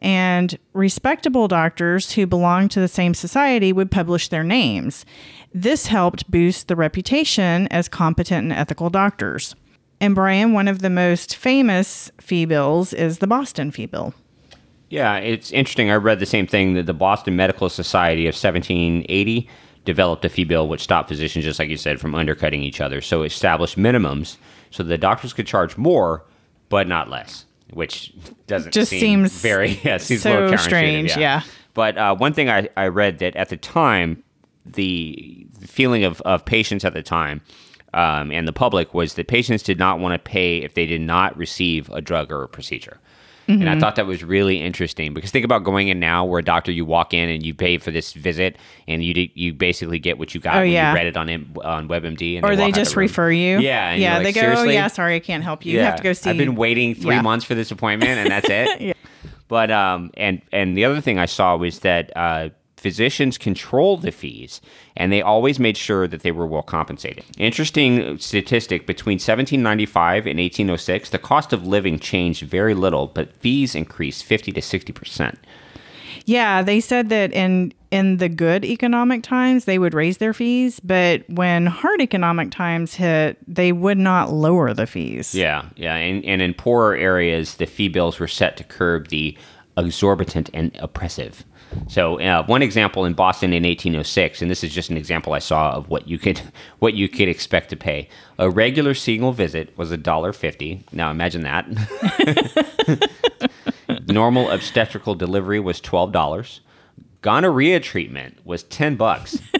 And 0.00 0.58
respectable 0.72 1.48
doctors 1.48 2.12
who 2.12 2.26
belonged 2.26 2.70
to 2.72 2.80
the 2.80 2.88
same 2.88 3.14
society 3.14 3.72
would 3.72 3.90
publish 3.90 4.28
their 4.28 4.44
names. 4.44 5.04
This 5.52 5.86
helped 5.86 6.30
boost 6.30 6.68
the 6.68 6.76
reputation 6.76 7.66
as 7.68 7.88
competent 7.88 8.44
and 8.44 8.52
ethical 8.52 8.88
doctors. 8.88 9.54
And 10.00 10.14
Brian, 10.14 10.54
one 10.54 10.68
of 10.68 10.78
the 10.78 10.88
most 10.88 11.36
famous 11.36 12.10
fee 12.20 12.46
bills 12.46 12.92
is 12.94 13.18
the 13.18 13.26
Boston 13.26 13.70
fee 13.70 13.86
bill. 13.86 14.14
Yeah, 14.88 15.16
it's 15.16 15.52
interesting. 15.52 15.90
I 15.90 15.96
read 15.96 16.18
the 16.18 16.26
same 16.26 16.46
thing 16.46 16.74
that 16.74 16.86
the 16.86 16.94
Boston 16.94 17.36
Medical 17.36 17.68
Society 17.68 18.26
of 18.26 18.34
1780 18.34 19.48
developed 19.84 20.24
a 20.24 20.28
fee 20.28 20.44
bill 20.44 20.68
which 20.68 20.80
stopped 20.82 21.08
physicians, 21.08 21.44
just 21.44 21.58
like 21.58 21.68
you 21.68 21.76
said, 21.76 22.00
from 22.00 22.14
undercutting 22.14 22.62
each 22.62 22.80
other. 22.80 23.00
So 23.00 23.22
it 23.22 23.26
established 23.26 23.78
minimums 23.78 24.36
so 24.70 24.82
the 24.82 24.98
doctors 24.98 25.32
could 25.32 25.46
charge 25.46 25.76
more, 25.76 26.24
but 26.68 26.88
not 26.88 27.08
less, 27.10 27.44
which 27.72 28.12
doesn't 28.46 28.72
Just 28.72 28.90
seem 28.90 29.00
seems 29.28 29.42
very 29.42 29.70
yeah, 29.84 29.98
seems 29.98 30.22
so 30.22 30.54
strange, 30.56 31.16
yeah. 31.16 31.42
But 31.74 31.96
uh, 31.96 32.16
one 32.16 32.32
thing 32.32 32.50
I, 32.50 32.68
I 32.76 32.88
read 32.88 33.18
that 33.18 33.36
at 33.36 33.48
the 33.48 33.56
time, 33.56 34.22
the, 34.66 35.46
the 35.58 35.68
feeling 35.68 36.04
of, 36.04 36.20
of 36.22 36.44
patients 36.44 36.84
at 36.84 36.94
the 36.94 37.02
time 37.02 37.40
um, 37.94 38.30
and 38.30 38.46
the 38.46 38.52
public 38.52 38.94
was 38.94 39.14
that 39.14 39.28
patients 39.28 39.62
did 39.62 39.78
not 39.78 39.98
want 39.98 40.12
to 40.12 40.18
pay 40.18 40.58
if 40.58 40.74
they 40.74 40.86
did 40.86 41.00
not 41.00 41.36
receive 41.36 41.90
a 41.90 42.00
drug 42.00 42.30
or 42.30 42.42
a 42.42 42.48
procedure. 42.48 43.00
And 43.50 43.60
Mm-hmm. 43.62 43.68
I 43.76 43.80
thought 43.80 43.96
that 43.96 44.06
was 44.06 44.22
really 44.22 44.60
interesting 44.60 45.12
because 45.12 45.30
think 45.30 45.44
about 45.44 45.64
going 45.64 45.88
in 45.88 45.98
now 45.98 46.24
where 46.24 46.38
a 46.38 46.44
doctor 46.44 46.70
you 46.70 46.84
walk 46.84 47.12
in 47.12 47.28
and 47.28 47.44
you 47.44 47.52
pay 47.52 47.78
for 47.78 47.90
this 47.90 48.12
visit 48.12 48.56
and 48.86 49.02
you 49.02 49.12
d- 49.12 49.32
you 49.34 49.52
basically 49.52 49.98
get 49.98 50.18
what 50.18 50.34
you 50.34 50.40
got 50.40 50.56
Oh, 50.56 50.60
when 50.60 50.70
yeah. 50.70 50.90
you 50.90 50.94
read 50.96 51.06
it 51.08 51.16
on 51.16 51.28
M- 51.28 51.54
on 51.64 51.88
WebMD 51.88 52.36
and 52.36 52.44
Or 52.44 52.54
they 52.54 52.64
out 52.68 52.74
just 52.74 52.94
the 52.94 53.00
refer 53.00 53.30
you. 53.30 53.58
Yeah, 53.58 53.90
and 53.90 54.00
yeah. 54.00 54.14
you're 54.16 54.24
they 54.24 54.32
go, 54.32 54.40
"Seriously?" 54.40 54.68
oh, 54.68 54.72
yeah, 54.72 54.86
sorry, 54.88 55.16
I 55.16 55.20
can't 55.20 55.42
help 55.42 55.66
you. 55.66 55.72
You 55.74 55.80
have 55.80 55.96
to 55.96 56.02
go 56.02 56.12
see. 56.12 56.30
I've 56.30 56.36
been 56.36 56.54
waiting 56.54 56.94
three 56.94 57.16
Yeah. 57.16 57.22
months 57.22 57.44
for 57.44 57.54
this 57.54 57.70
appointment, 57.70 58.18
and 58.18 58.30
that's 58.30 58.48
it. 58.48 58.80
Yeah. 58.80 58.92
But 59.48 59.70
um, 59.72 60.12
and 60.14 60.40
and 60.52 60.76
the 60.76 60.84
other 60.84 61.00
thing 61.00 61.18
I 61.18 61.26
saw 61.26 61.56
was 61.56 61.80
that 61.80 62.16
uh, 62.16 62.50
physicians 62.80 63.38
control 63.38 63.96
the 63.96 64.10
fees, 64.10 64.60
and 64.96 65.12
they 65.12 65.22
always 65.22 65.58
made 65.58 65.76
sure 65.76 66.08
that 66.08 66.22
they 66.22 66.32
were 66.32 66.46
well 66.46 66.62
compensated. 66.62 67.24
Interesting 67.38 68.18
statistic: 68.18 68.86
between 68.86 69.16
1795 69.16 70.26
and 70.26 70.38
1806, 70.38 71.10
the 71.10 71.18
cost 71.18 71.52
of 71.52 71.66
living 71.66 71.98
changed 71.98 72.42
very 72.42 72.74
little, 72.74 73.06
but 73.06 73.32
fees 73.34 73.74
increased 73.74 74.24
50 74.24 74.52
to 74.52 74.62
60 74.62 74.92
percent. 74.92 75.38
Yeah, 76.26 76.62
they 76.62 76.80
said 76.80 77.08
that 77.08 77.32
in 77.32 77.72
in 77.90 78.18
the 78.18 78.28
good 78.28 78.64
economic 78.64 79.22
times 79.22 79.64
they 79.64 79.78
would 79.78 79.94
raise 79.94 80.18
their 80.18 80.32
fees, 80.32 80.80
but 80.80 81.28
when 81.28 81.66
hard 81.66 82.00
economic 82.00 82.50
times 82.50 82.94
hit, 82.94 83.36
they 83.52 83.72
would 83.72 83.98
not 83.98 84.32
lower 84.32 84.72
the 84.72 84.86
fees. 84.86 85.34
Yeah, 85.34 85.64
yeah, 85.76 85.96
and, 85.96 86.24
and 86.24 86.40
in 86.40 86.54
poorer 86.54 86.94
areas, 86.94 87.56
the 87.56 87.66
fee 87.66 87.88
bills 87.88 88.20
were 88.20 88.28
set 88.28 88.56
to 88.58 88.64
curb 88.64 89.08
the 89.08 89.36
exorbitant 89.76 90.50
and 90.54 90.76
oppressive. 90.78 91.44
So 91.88 92.20
uh, 92.20 92.44
one 92.46 92.62
example 92.62 93.04
in 93.04 93.14
Boston 93.14 93.52
in 93.52 93.62
1806, 93.64 94.42
and 94.42 94.50
this 94.50 94.64
is 94.64 94.72
just 94.72 94.90
an 94.90 94.96
example 94.96 95.32
I 95.32 95.38
saw 95.38 95.72
of 95.72 95.88
what 95.88 96.08
you 96.08 96.18
could 96.18 96.40
what 96.78 96.94
you 96.94 97.08
could 97.08 97.28
expect 97.28 97.70
to 97.70 97.76
pay. 97.76 98.08
A 98.38 98.50
regular 98.50 98.94
single 98.94 99.32
visit 99.32 99.76
was 99.76 99.90
a 99.90 99.96
dollar 99.96 100.32
fifty. 100.32 100.84
Now 100.92 101.10
imagine 101.10 101.42
that. 101.42 101.66
Normal 104.08 104.50
obstetrical 104.50 105.14
delivery 105.14 105.60
was 105.60 105.80
twelve 105.80 106.12
dollars. 106.12 106.60
Gonorrhea 107.22 107.80
treatment 107.80 108.38
was 108.44 108.62
ten 108.64 108.96
bucks. 108.96 109.38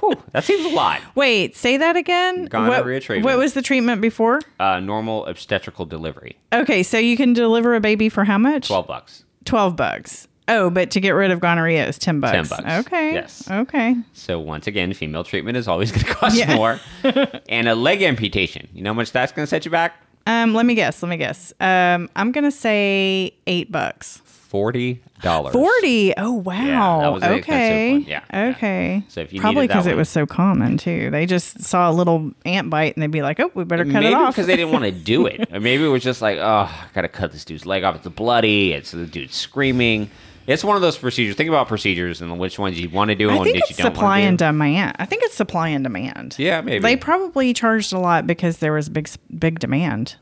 Whew, 0.00 0.14
that 0.32 0.44
seems 0.44 0.64
a 0.70 0.74
lot. 0.74 1.00
Wait, 1.14 1.56
say 1.56 1.78
that 1.78 1.96
again. 1.96 2.44
Gonorrhea 2.46 2.96
what, 2.96 3.02
treatment. 3.02 3.24
What 3.24 3.38
was 3.38 3.54
the 3.54 3.62
treatment 3.62 4.02
before? 4.02 4.40
Uh, 4.60 4.78
normal 4.78 5.24
obstetrical 5.26 5.86
delivery, 5.86 6.36
Okay, 6.52 6.82
so 6.82 6.98
you 6.98 7.16
can 7.16 7.32
deliver 7.32 7.74
a 7.74 7.80
baby 7.80 8.08
for 8.08 8.24
how 8.24 8.36
much? 8.38 8.68
twelve 8.68 8.86
bucks. 8.86 9.24
12 9.46 9.76
bucks. 9.76 10.28
Oh, 10.48 10.70
but 10.70 10.90
to 10.92 11.00
get 11.00 11.10
rid 11.10 11.30
of 11.30 11.40
gonorrhea 11.40 11.86
is 11.88 11.98
10 11.98 12.20
bucks. 12.20 12.32
10 12.32 12.46
bucks. 12.64 12.86
Okay. 12.86 13.14
Yes. 13.14 13.50
Okay. 13.50 13.96
So 14.12 14.38
once 14.38 14.66
again, 14.66 14.92
female 14.92 15.24
treatment 15.24 15.56
is 15.56 15.66
always 15.66 15.90
going 15.92 16.04
to 16.04 16.14
cost 16.14 16.36
Yeah. 16.36 16.54
more. 16.54 16.80
and 17.48 17.68
a 17.68 17.74
leg 17.74 18.02
amputation. 18.02 18.68
You 18.72 18.82
know 18.82 18.90
how 18.90 18.94
much 18.94 19.12
that's 19.12 19.32
going 19.32 19.44
to 19.44 19.48
set 19.50 19.64
you 19.64 19.70
back? 19.70 19.94
Um, 20.28 20.54
let 20.54 20.66
me 20.66 20.74
guess. 20.74 21.02
Let 21.02 21.08
me 21.08 21.16
guess. 21.18 21.52
Um, 21.60 22.10
I'm 22.16 22.32
gonna 22.32 22.50
say 22.50 23.32
eight 23.46 23.70
bucks. 23.70 24.20
Forty 24.24 25.00
dollars. 25.22 25.52
Forty. 25.52 26.12
Oh 26.16 26.32
wow. 26.32 27.00
that 27.00 27.12
was 27.12 27.22
an 27.22 27.32
expensive 27.34 27.44
okay. 27.44 27.96
Yeah, 27.98 28.24
yeah. 28.32 28.48
Okay. 28.50 29.04
So 29.06 29.20
if 29.20 29.32
you 29.32 29.40
probably 29.40 29.68
because 29.68 29.86
it 29.86 29.96
was 29.96 30.08
so 30.08 30.26
common 30.26 30.78
too, 30.78 31.10
they 31.12 31.26
just 31.26 31.60
saw 31.62 31.88
a 31.88 31.92
little 31.92 32.32
ant 32.44 32.70
bite 32.70 32.96
and 32.96 33.02
they'd 33.04 33.10
be 33.12 33.22
like, 33.22 33.38
"Oh, 33.38 33.52
we 33.54 33.62
better 33.62 33.84
cut 33.84 33.94
maybe 34.02 34.06
it 34.08 34.14
off." 34.14 34.34
because 34.34 34.48
they 34.48 34.56
didn't 34.56 34.72
want 34.72 34.84
to 34.84 34.90
do 35.12 35.26
it, 35.26 35.48
or 35.52 35.60
maybe 35.60 35.84
it 35.84 35.88
was 35.88 36.02
just 36.02 36.20
like, 36.20 36.38
oh, 36.38 36.68
I 36.72 36.86
gotta 36.92 37.08
cut 37.08 37.30
this 37.30 37.44
dude's 37.44 37.64
leg 37.64 37.84
off. 37.84 37.94
It's 37.94 38.08
bloody. 38.08 38.72
It's 38.72 38.90
the 38.90 39.06
dude 39.06 39.32
screaming. 39.32 40.10
It's 40.46 40.62
one 40.64 40.76
of 40.76 40.82
those 40.82 40.96
procedures. 40.96 41.34
Think 41.36 41.48
about 41.48 41.68
procedures 41.68 42.20
and 42.20 42.38
which 42.38 42.58
ones 42.58 42.80
you 42.80 42.88
want 42.88 43.10
to 43.10 43.14
do 43.14 43.28
and 43.28 43.38
I 43.38 43.40
which 43.40 43.46
think 43.52 43.56
you 43.56 43.62
it's 43.70 43.78
don't 43.78 43.86
supply 43.94 44.20
want 44.20 44.22
and 44.22 44.38
to 44.38 44.44
do. 44.44 44.48
Supply 44.48 44.66
and 44.66 44.72
demand. 44.76 44.96
I 44.98 45.06
think 45.06 45.22
it's 45.24 45.34
supply 45.34 45.68
and 45.68 45.84
demand. 45.84 46.36
Yeah, 46.38 46.60
maybe. 46.60 46.82
They 46.82 46.96
probably 46.96 47.52
charged 47.52 47.92
a 47.92 47.98
lot 47.98 48.26
because 48.26 48.58
there 48.58 48.72
was 48.72 48.88
big, 48.88 49.08
big 49.38 49.58
demand. 49.58 50.16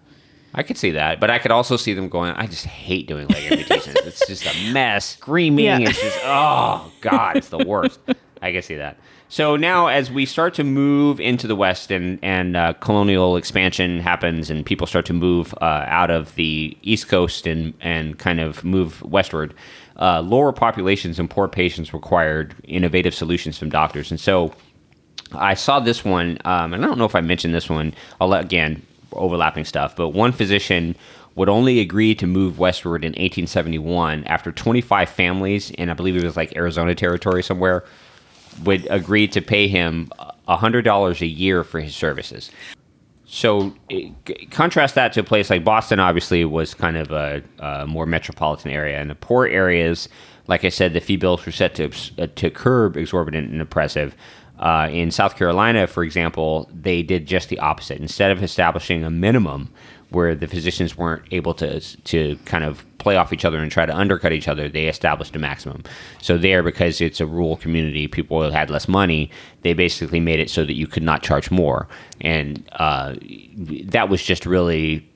I 0.54 0.62
could 0.62 0.78
see 0.78 0.92
that, 0.92 1.18
but 1.18 1.30
I 1.30 1.38
could 1.40 1.50
also 1.50 1.76
see 1.76 1.94
them 1.94 2.08
going. 2.08 2.32
I 2.32 2.46
just 2.46 2.64
hate 2.64 3.08
doing 3.08 3.26
leg 3.26 3.50
amputations. 3.52 3.96
it's 3.96 4.26
just 4.26 4.46
a 4.46 4.72
mess. 4.72 5.04
Screaming. 5.16 5.64
Yeah. 5.64 5.78
It's 5.80 6.00
just 6.00 6.18
oh 6.22 6.92
god, 7.00 7.36
it's 7.36 7.48
the 7.48 7.58
worst. 7.58 7.98
I 8.40 8.52
can 8.52 8.62
see 8.62 8.76
that. 8.76 8.96
So 9.28 9.56
now, 9.56 9.88
as 9.88 10.12
we 10.12 10.26
start 10.26 10.54
to 10.54 10.64
move 10.64 11.18
into 11.18 11.48
the 11.48 11.56
West 11.56 11.90
and 11.90 12.20
and 12.22 12.56
uh, 12.56 12.74
colonial 12.74 13.36
expansion 13.36 13.98
happens, 13.98 14.48
and 14.48 14.64
people 14.64 14.86
start 14.86 15.06
to 15.06 15.12
move 15.12 15.52
uh, 15.60 15.64
out 15.88 16.12
of 16.12 16.32
the 16.36 16.76
East 16.82 17.08
Coast 17.08 17.48
and 17.48 17.74
and 17.80 18.16
kind 18.20 18.38
of 18.38 18.62
move 18.62 19.02
westward, 19.02 19.54
uh, 19.98 20.20
lower 20.20 20.52
populations 20.52 21.18
and 21.18 21.28
poor 21.30 21.48
patients 21.48 21.92
required 21.92 22.54
innovative 22.64 23.14
solutions 23.14 23.58
from 23.58 23.70
doctors, 23.70 24.10
and 24.10 24.20
so. 24.20 24.52
I 25.36 25.54
saw 25.54 25.80
this 25.80 26.04
one, 26.04 26.38
um, 26.44 26.74
and 26.74 26.84
I 26.84 26.86
don't 26.86 26.98
know 26.98 27.06
if 27.06 27.16
I 27.16 27.20
mentioned 27.20 27.54
this 27.54 27.68
one. 27.68 27.92
I'll 28.20 28.28
let, 28.28 28.44
again 28.44 28.82
overlapping 29.12 29.64
stuff, 29.64 29.96
but 29.96 30.10
one 30.10 30.32
physician 30.32 30.94
would 31.34 31.48
only 31.48 31.80
agree 31.80 32.14
to 32.14 32.26
move 32.26 32.58
westward 32.58 33.04
in 33.04 33.10
1871 33.10 34.24
after 34.24 34.52
25 34.52 35.08
families, 35.08 35.72
and 35.78 35.90
I 35.90 35.94
believe 35.94 36.16
it 36.16 36.24
was 36.24 36.36
like 36.36 36.56
Arizona 36.56 36.94
territory 36.94 37.42
somewhere, 37.42 37.84
would 38.62 38.86
agree 38.88 39.26
to 39.28 39.40
pay 39.40 39.66
him 39.66 40.10
$100 40.48 41.20
a 41.20 41.26
year 41.26 41.64
for 41.64 41.80
his 41.80 41.96
services. 41.96 42.50
So 43.34 43.74
contrast 44.52 44.94
that 44.94 45.12
to 45.14 45.20
a 45.20 45.24
place 45.24 45.50
like 45.50 45.64
Boston. 45.64 45.98
Obviously, 45.98 46.44
was 46.44 46.72
kind 46.72 46.96
of 46.96 47.10
a, 47.10 47.42
a 47.58 47.84
more 47.84 48.06
metropolitan 48.06 48.70
area, 48.70 49.00
and 49.00 49.10
the 49.10 49.16
poor 49.16 49.48
areas, 49.48 50.08
like 50.46 50.64
I 50.64 50.68
said, 50.68 50.92
the 50.92 51.00
fee 51.00 51.16
bills 51.16 51.44
were 51.44 51.50
set 51.50 51.74
to 51.74 51.90
uh, 52.16 52.28
to 52.32 52.48
curb 52.48 52.96
exorbitant 52.96 53.50
and 53.50 53.60
oppressive. 53.60 54.14
Uh, 54.60 54.88
in 54.92 55.10
South 55.10 55.34
Carolina, 55.36 55.88
for 55.88 56.04
example, 56.04 56.70
they 56.72 57.02
did 57.02 57.26
just 57.26 57.48
the 57.48 57.58
opposite. 57.58 57.98
Instead 57.98 58.30
of 58.30 58.40
establishing 58.40 59.02
a 59.02 59.10
minimum 59.10 59.68
where 60.14 60.34
the 60.34 60.46
physicians 60.46 60.96
weren't 60.96 61.24
able 61.30 61.54
to 61.54 61.80
to 61.80 62.36
kind 62.44 62.64
of 62.64 62.84
play 62.98 63.16
off 63.16 63.32
each 63.32 63.44
other 63.44 63.58
and 63.58 63.70
try 63.70 63.84
to 63.84 63.94
undercut 63.94 64.32
each 64.32 64.48
other, 64.48 64.68
they 64.68 64.86
established 64.86 65.36
a 65.36 65.38
maximum. 65.38 65.82
So 66.22 66.38
there, 66.38 66.62
because 66.62 67.00
it's 67.00 67.20
a 67.20 67.26
rural 67.26 67.56
community, 67.56 68.08
people 68.08 68.50
had 68.50 68.70
less 68.70 68.88
money. 68.88 69.30
They 69.60 69.74
basically 69.74 70.20
made 70.20 70.40
it 70.40 70.48
so 70.48 70.64
that 70.64 70.74
you 70.74 70.86
could 70.86 71.02
not 71.02 71.22
charge 71.22 71.50
more, 71.50 71.88
and 72.20 72.66
uh, 72.72 73.14
that 73.86 74.08
was 74.08 74.22
just 74.22 74.46
really 74.46 75.08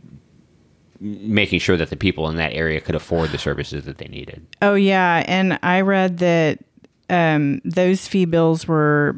making 1.01 1.61
sure 1.61 1.77
that 1.77 1.91
the 1.91 1.97
people 1.97 2.29
in 2.29 2.37
that 2.37 2.53
area 2.53 2.81
could 2.81 2.97
afford 2.97 3.31
the 3.31 3.39
services 3.39 3.85
that 3.85 3.99
they 3.99 4.09
needed. 4.09 4.45
Oh 4.61 4.75
yeah, 4.75 5.25
and 5.27 5.59
I 5.63 5.81
read 5.83 6.19
that 6.19 6.59
um, 7.09 7.61
those 7.65 8.07
fee 8.07 8.25
bills 8.25 8.67
were 8.67 9.17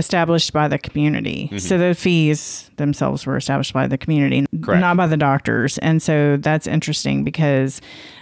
established 0.00 0.52
by 0.52 0.66
the 0.66 0.78
community. 0.78 1.44
Mm-hmm. 1.46 1.58
So 1.58 1.78
the 1.78 1.94
fees 1.94 2.70
themselves 2.76 3.26
were 3.26 3.36
established 3.36 3.72
by 3.72 3.86
the 3.86 3.98
community, 3.98 4.46
Correct. 4.62 4.80
not 4.80 4.96
by 4.96 5.06
the 5.06 5.16
doctors. 5.16 5.78
And 5.78 6.02
so 6.02 6.38
that's 6.38 6.66
interesting 6.66 7.22
because 7.22 7.80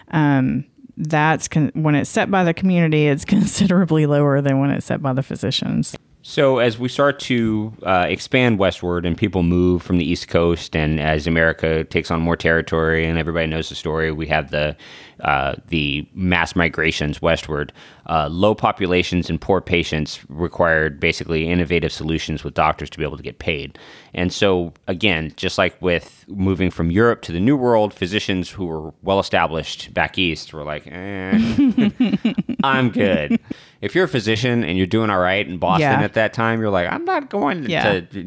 um, 0.09 0.65
that's 0.97 1.49
con- 1.49 1.71
when 1.75 1.95
it's 1.95 2.11
set 2.11 2.31
by 2.31 2.45
the 2.45 2.53
community, 2.53 3.07
it's 3.07 3.25
considerably 3.37 4.07
lower 4.07 4.41
than 4.43 4.59
when 4.59 4.71
it's 4.71 4.87
set 4.87 5.01
by 5.01 5.13
the 5.13 5.23
physicians. 5.23 5.97
So 6.29 6.59
as 6.59 6.79
we 6.79 6.91
start 6.91 7.21
to 7.21 7.73
uh, 7.85 8.05
expand 8.07 8.59
westward 8.59 9.07
and 9.07 9.17
people 9.17 9.43
move 9.43 9.83
from 9.83 9.97
the 9.97 10.05
East 10.05 10.29
Coast, 10.29 10.77
and 10.77 11.01
as 11.01 11.27
America 11.27 11.85
takes 11.85 12.11
on 12.11 12.21
more 12.21 12.37
territory, 12.37 13.07
and 13.07 13.19
everybody 13.19 13.47
knows 13.47 13.71
the 13.71 13.75
story, 13.75 14.13
we 14.13 14.27
have 14.27 14.51
the 14.51 14.77
uh, 15.21 15.55
the 15.69 16.07
mass 16.13 16.55
migrations 16.55 17.23
westward. 17.23 17.73
Uh, 18.11 18.29
low 18.31 18.55
populations 18.55 19.31
and 19.31 19.41
poor 19.41 19.63
patients 19.63 20.21
required 20.29 21.01
basically 21.01 21.49
innovative 21.49 21.91
solutions 21.91 22.45
with 22.45 22.53
doctors 22.53 22.91
to 22.91 22.99
be 22.99 23.05
able 23.05 23.17
to 23.17 23.23
get 23.23 23.39
paid. 23.39 23.79
And 24.13 24.31
so 24.31 24.75
again, 24.87 25.33
just 25.37 25.57
like 25.57 25.81
with 25.81 26.27
moving 26.29 26.71
from 26.71 26.91
Europe 26.91 27.23
to 27.23 27.33
the 27.33 27.41
New 27.41 27.57
World, 27.57 27.95
physicians 27.95 28.51
who 28.51 28.67
were 28.67 28.93
well 29.03 29.19
established 29.19 29.95
back 29.95 30.19
east 30.19 30.53
were 30.53 30.63
like, 30.63 30.87
eh, 30.87 31.95
I'm 32.63 32.91
good. 32.91 33.41
If 33.81 33.95
you're 33.95 34.05
a 34.05 34.09
physician 34.09 34.65
and 34.65 34.77
you're 34.77 34.87
doing 34.89 35.09
all 35.11 35.21
right 35.21 35.47
in 35.47 35.59
Boston 35.59 35.83
Yeah. 35.83 36.03
at 36.03 36.15
that 36.15 36.33
time, 36.33 36.61
you're 36.61 36.71
like, 36.71 36.91
I'm 36.93 37.05
not 37.05 37.31
going 37.31 37.65
Yeah. 37.71 38.01
to. 38.01 38.23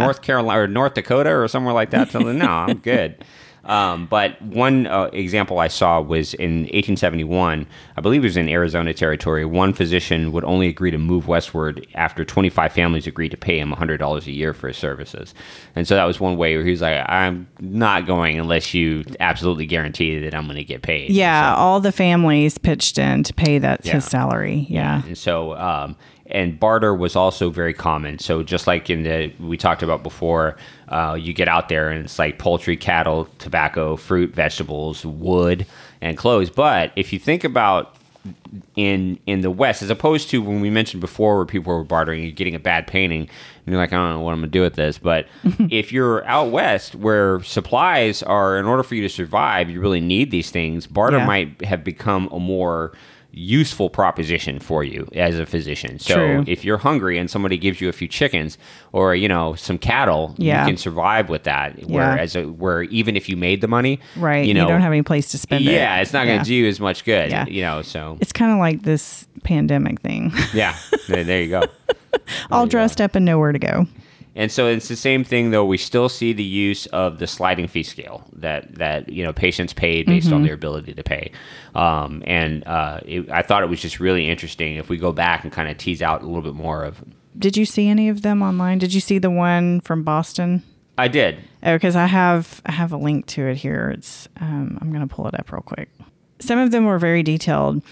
North 0.00 0.22
Carolina 0.22 0.62
or 0.62 0.66
North 0.66 0.94
Dakota 0.94 1.30
or 1.30 1.46
somewhere 1.48 1.74
like 1.74 1.90
that. 1.90 2.10
So 2.10 2.20
no, 2.20 2.46
I'm 2.46 2.78
good. 2.78 3.16
Um, 3.66 4.06
but 4.06 4.40
one 4.42 4.86
uh, 4.86 5.10
example 5.12 5.58
I 5.58 5.68
saw 5.68 6.00
was 6.00 6.34
in 6.34 6.60
1871. 6.62 7.66
I 7.96 8.00
believe 8.00 8.22
it 8.22 8.26
was 8.26 8.36
in 8.36 8.48
Arizona 8.48 8.94
territory. 8.94 9.44
One 9.44 9.72
physician 9.72 10.32
would 10.32 10.44
only 10.44 10.68
agree 10.68 10.90
to 10.90 10.98
move 10.98 11.26
westward 11.28 11.86
after 11.94 12.24
25 12.24 12.72
families 12.72 13.06
agreed 13.06 13.30
to 13.30 13.36
pay 13.36 13.58
him 13.58 13.72
$100 13.72 14.26
a 14.26 14.30
year 14.32 14.52
for 14.54 14.68
his 14.68 14.76
services. 14.76 15.34
And 15.74 15.86
so 15.86 15.96
that 15.96 16.04
was 16.04 16.20
one 16.20 16.36
way 16.36 16.56
where 16.56 16.64
he 16.64 16.70
was 16.70 16.80
like, 16.80 17.04
"I'm 17.08 17.48
not 17.60 18.06
going 18.06 18.38
unless 18.38 18.72
you 18.72 19.04
absolutely 19.20 19.66
guarantee 19.66 20.20
that 20.20 20.34
I'm 20.34 20.44
going 20.44 20.56
to 20.56 20.64
get 20.64 20.82
paid." 20.82 21.10
Yeah, 21.10 21.54
So- 21.54 21.60
all 21.60 21.80
the 21.80 21.92
families 21.92 22.58
pitched 22.58 22.98
in 22.98 23.22
to 23.24 23.34
pay 23.34 23.58
that 23.58 23.84
Yeah. 23.84 23.94
his 23.94 24.04
salary. 24.04 24.66
Yeah. 24.70 25.02
and 25.06 25.18
so, 25.18 25.56
um, 25.56 25.96
and 26.30 26.58
barter 26.58 26.94
was 26.94 27.16
also 27.16 27.50
very 27.50 27.72
common. 27.74 28.18
So 28.18 28.42
just 28.42 28.66
like 28.66 28.90
in 28.90 29.02
the 29.02 29.32
we 29.40 29.56
talked 29.56 29.82
about 29.82 30.02
before, 30.02 30.56
uh, 30.88 31.16
you 31.20 31.32
get 31.32 31.48
out 31.48 31.68
there 31.68 31.88
and 31.90 32.04
it's 32.04 32.18
like 32.18 32.38
poultry, 32.38 32.76
cattle, 32.76 33.28
tobacco, 33.38 33.96
fruit, 33.96 34.34
vegetables, 34.34 35.04
wood, 35.06 35.66
and 36.00 36.16
clothes. 36.16 36.50
But 36.50 36.92
if 36.96 37.12
you 37.12 37.18
think 37.18 37.44
about 37.44 37.94
in 38.74 39.18
in 39.26 39.40
the 39.40 39.50
West, 39.50 39.82
as 39.82 39.90
opposed 39.90 40.30
to 40.30 40.42
when 40.42 40.60
we 40.60 40.70
mentioned 40.70 41.00
before, 41.00 41.36
where 41.36 41.44
people 41.46 41.76
were 41.76 41.84
bartering, 41.84 42.22
you're 42.22 42.32
getting 42.32 42.54
a 42.54 42.58
bad 42.58 42.86
painting, 42.86 43.20
and 43.20 43.28
you're 43.66 43.76
like, 43.76 43.92
I 43.92 43.96
don't 43.96 44.14
know 44.14 44.20
what 44.20 44.32
I'm 44.32 44.38
gonna 44.40 44.48
do 44.48 44.62
with 44.62 44.74
this. 44.74 44.98
But 44.98 45.26
if 45.70 45.92
you're 45.92 46.24
out 46.26 46.50
west, 46.50 46.94
where 46.96 47.40
supplies 47.44 48.22
are, 48.24 48.58
in 48.58 48.66
order 48.66 48.82
for 48.82 48.94
you 48.96 49.02
to 49.02 49.08
survive, 49.08 49.70
you 49.70 49.80
really 49.80 50.00
need 50.00 50.30
these 50.30 50.50
things. 50.50 50.86
Barter 50.86 51.18
Yeah. 51.18 51.26
might 51.26 51.64
have 51.64 51.84
become 51.84 52.28
a 52.32 52.40
more 52.40 52.92
useful 53.38 53.90
proposition 53.90 54.58
for 54.58 54.82
you 54.82 55.06
as 55.14 55.38
a 55.38 55.44
physician. 55.44 55.98
So 55.98 56.14
True. 56.14 56.44
if 56.46 56.64
you're 56.64 56.78
hungry 56.78 57.18
and 57.18 57.30
somebody 57.30 57.58
gives 57.58 57.82
you 57.82 57.88
a 57.90 57.92
few 57.92 58.08
chickens 58.08 58.56
or 58.92 59.14
you 59.14 59.28
know 59.28 59.54
some 59.54 59.76
cattle, 59.76 60.34
Yeah. 60.38 60.62
you 60.62 60.68
can 60.70 60.76
survive 60.78 61.28
with 61.28 61.42
that. 61.44 61.78
Whereas 61.84 62.34
a, 62.34 62.44
where 62.44 62.84
even 62.84 63.14
if 63.14 63.28
you 63.28 63.36
made 63.36 63.60
the 63.60 63.68
money, 63.68 64.00
Right. 64.16 64.46
you 64.46 64.54
know, 64.54 64.66
don't 64.66 64.80
have 64.80 64.92
any 64.92 65.02
place 65.02 65.28
to 65.32 65.38
spend 65.38 65.66
it. 65.68 65.72
yeah, 65.72 66.00
it's 66.00 66.14
not 66.14 66.24
going 66.24 66.38
Yeah. 66.38 66.42
to 66.44 66.48
do 66.48 66.54
you 66.54 66.66
as 66.66 66.80
much 66.80 67.04
good. 67.04 67.30
Yeah. 67.30 67.46
You 67.46 67.60
know, 67.62 67.82
so 67.82 68.16
It's 68.22 68.32
kind 68.32 68.52
of 68.52 68.58
like 68.58 68.82
this 68.84 69.26
pandemic 69.44 70.00
thing. 70.00 70.32
yeah, 70.54 70.74
there, 71.06 71.22
there 71.22 71.42
you 71.42 71.50
go. 71.50 71.60
All 72.50 72.62
you 72.62 72.66
go. 72.66 72.70
dressed 72.70 73.00
up 73.02 73.14
and 73.14 73.24
nowhere 73.26 73.52
to 73.52 73.58
go. 73.58 73.86
And 74.36 74.52
so 74.52 74.68
it's 74.68 74.86
the 74.88 74.96
same 74.96 75.24
thing, 75.24 75.50
though. 75.50 75.64
We 75.64 75.78
still 75.78 76.08
see 76.08 76.32
the 76.32 76.44
use 76.44 76.84
of 76.86 77.18
the 77.18 77.26
sliding 77.26 77.66
fee 77.66 77.82
scale 77.82 78.22
that 78.34 78.74
that 78.76 79.08
you 79.08 79.24
know 79.24 79.32
patients 79.32 79.72
paid 79.72 80.06
based 80.06 80.26
Mm-hmm. 80.26 80.34
on 80.36 80.42
their 80.44 80.54
ability 80.54 80.92
to 80.94 81.02
pay. 81.02 81.32
Um, 81.74 82.22
and 82.26 82.64
uh, 82.66 83.00
it, 83.04 83.30
I 83.30 83.42
thought 83.42 83.62
it 83.62 83.68
was 83.70 83.80
just 83.80 83.98
really 83.98 84.28
interesting 84.28 84.76
if 84.76 84.88
we 84.88 84.98
go 84.98 85.10
back 85.12 85.42
and 85.44 85.52
kind 85.52 85.68
of 85.70 85.78
tease 85.78 86.02
out 86.02 86.22
a 86.22 86.26
little 86.26 86.42
bit 86.42 86.54
more 86.54 86.84
of. 86.84 87.02
Did 87.38 87.56
you 87.56 87.64
see 87.64 87.88
any 87.88 88.08
of 88.08 88.22
them 88.22 88.42
online? 88.42 88.78
Did 88.78 88.94
you 88.94 89.00
see 89.00 89.18
the 89.18 89.30
one 89.30 89.80
from 89.80 90.02
Boston? 90.04 90.62
I 90.98 91.08
did. 91.08 91.38
Oh, 91.62 91.74
because 91.74 91.96
I 91.96 92.06
have 92.06 92.62
I 92.66 92.72
have 92.72 92.92
a 92.92 92.96
link 92.96 93.26
to 93.28 93.46
it 93.48 93.56
here. 93.56 93.90
It's 93.96 94.28
um, 94.40 94.78
I'm 94.80 94.90
going 94.92 95.06
to 95.06 95.14
pull 95.14 95.26
it 95.28 95.38
up 95.38 95.50
real 95.52 95.62
quick. 95.62 95.88
Some 96.38 96.58
of 96.58 96.70
them 96.70 96.84
were 96.84 96.98
very 96.98 97.22
detailed. 97.22 97.82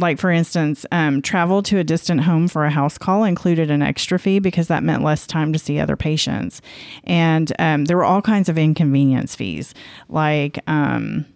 Like 0.00 0.18
for 0.18 0.30
instance, 0.30 0.84
um, 0.90 1.22
travel 1.22 1.62
to 1.64 1.78
a 1.78 1.84
distant 1.84 2.22
home 2.22 2.48
for 2.48 2.64
a 2.64 2.70
house 2.70 2.98
call 2.98 3.24
included 3.24 3.70
an 3.70 3.82
extra 3.82 4.18
fee 4.18 4.38
because 4.38 4.68
that 4.68 4.82
meant 4.82 5.02
less 5.02 5.26
time 5.26 5.52
to 5.52 5.58
see 5.58 5.78
other 5.78 5.96
patients, 5.96 6.60
and 7.04 7.52
um, 7.58 7.84
there 7.84 7.96
were 7.96 8.04
all 8.04 8.22
kinds 8.22 8.48
of 8.48 8.58
inconvenience 8.58 9.34
fees, 9.34 9.74
like. 10.08 10.58
Um, 10.66 11.26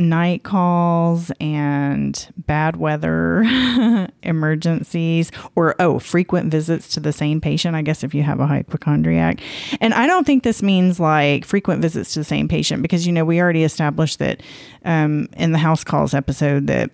night 0.00 0.42
calls 0.42 1.30
and 1.40 2.32
bad 2.38 2.76
weather 2.76 3.44
emergencies 4.22 5.30
or 5.54 5.76
oh 5.78 5.98
frequent 5.98 6.50
visits 6.50 6.88
to 6.88 7.00
the 7.00 7.12
same 7.12 7.40
patient 7.40 7.76
i 7.76 7.82
guess 7.82 8.02
if 8.02 8.14
you 8.14 8.22
have 8.22 8.40
a 8.40 8.46
hypochondriac 8.46 9.40
and 9.80 9.92
i 9.92 10.06
don't 10.06 10.24
think 10.24 10.42
this 10.42 10.62
means 10.62 10.98
like 10.98 11.44
frequent 11.44 11.82
visits 11.82 12.14
to 12.14 12.20
the 12.20 12.24
same 12.24 12.48
patient 12.48 12.80
because 12.82 13.06
you 13.06 13.12
know 13.12 13.24
we 13.24 13.40
already 13.40 13.62
established 13.62 14.18
that 14.18 14.42
um, 14.86 15.28
in 15.36 15.52
the 15.52 15.58
house 15.58 15.84
calls 15.84 16.14
episode 16.14 16.66
that 16.66 16.90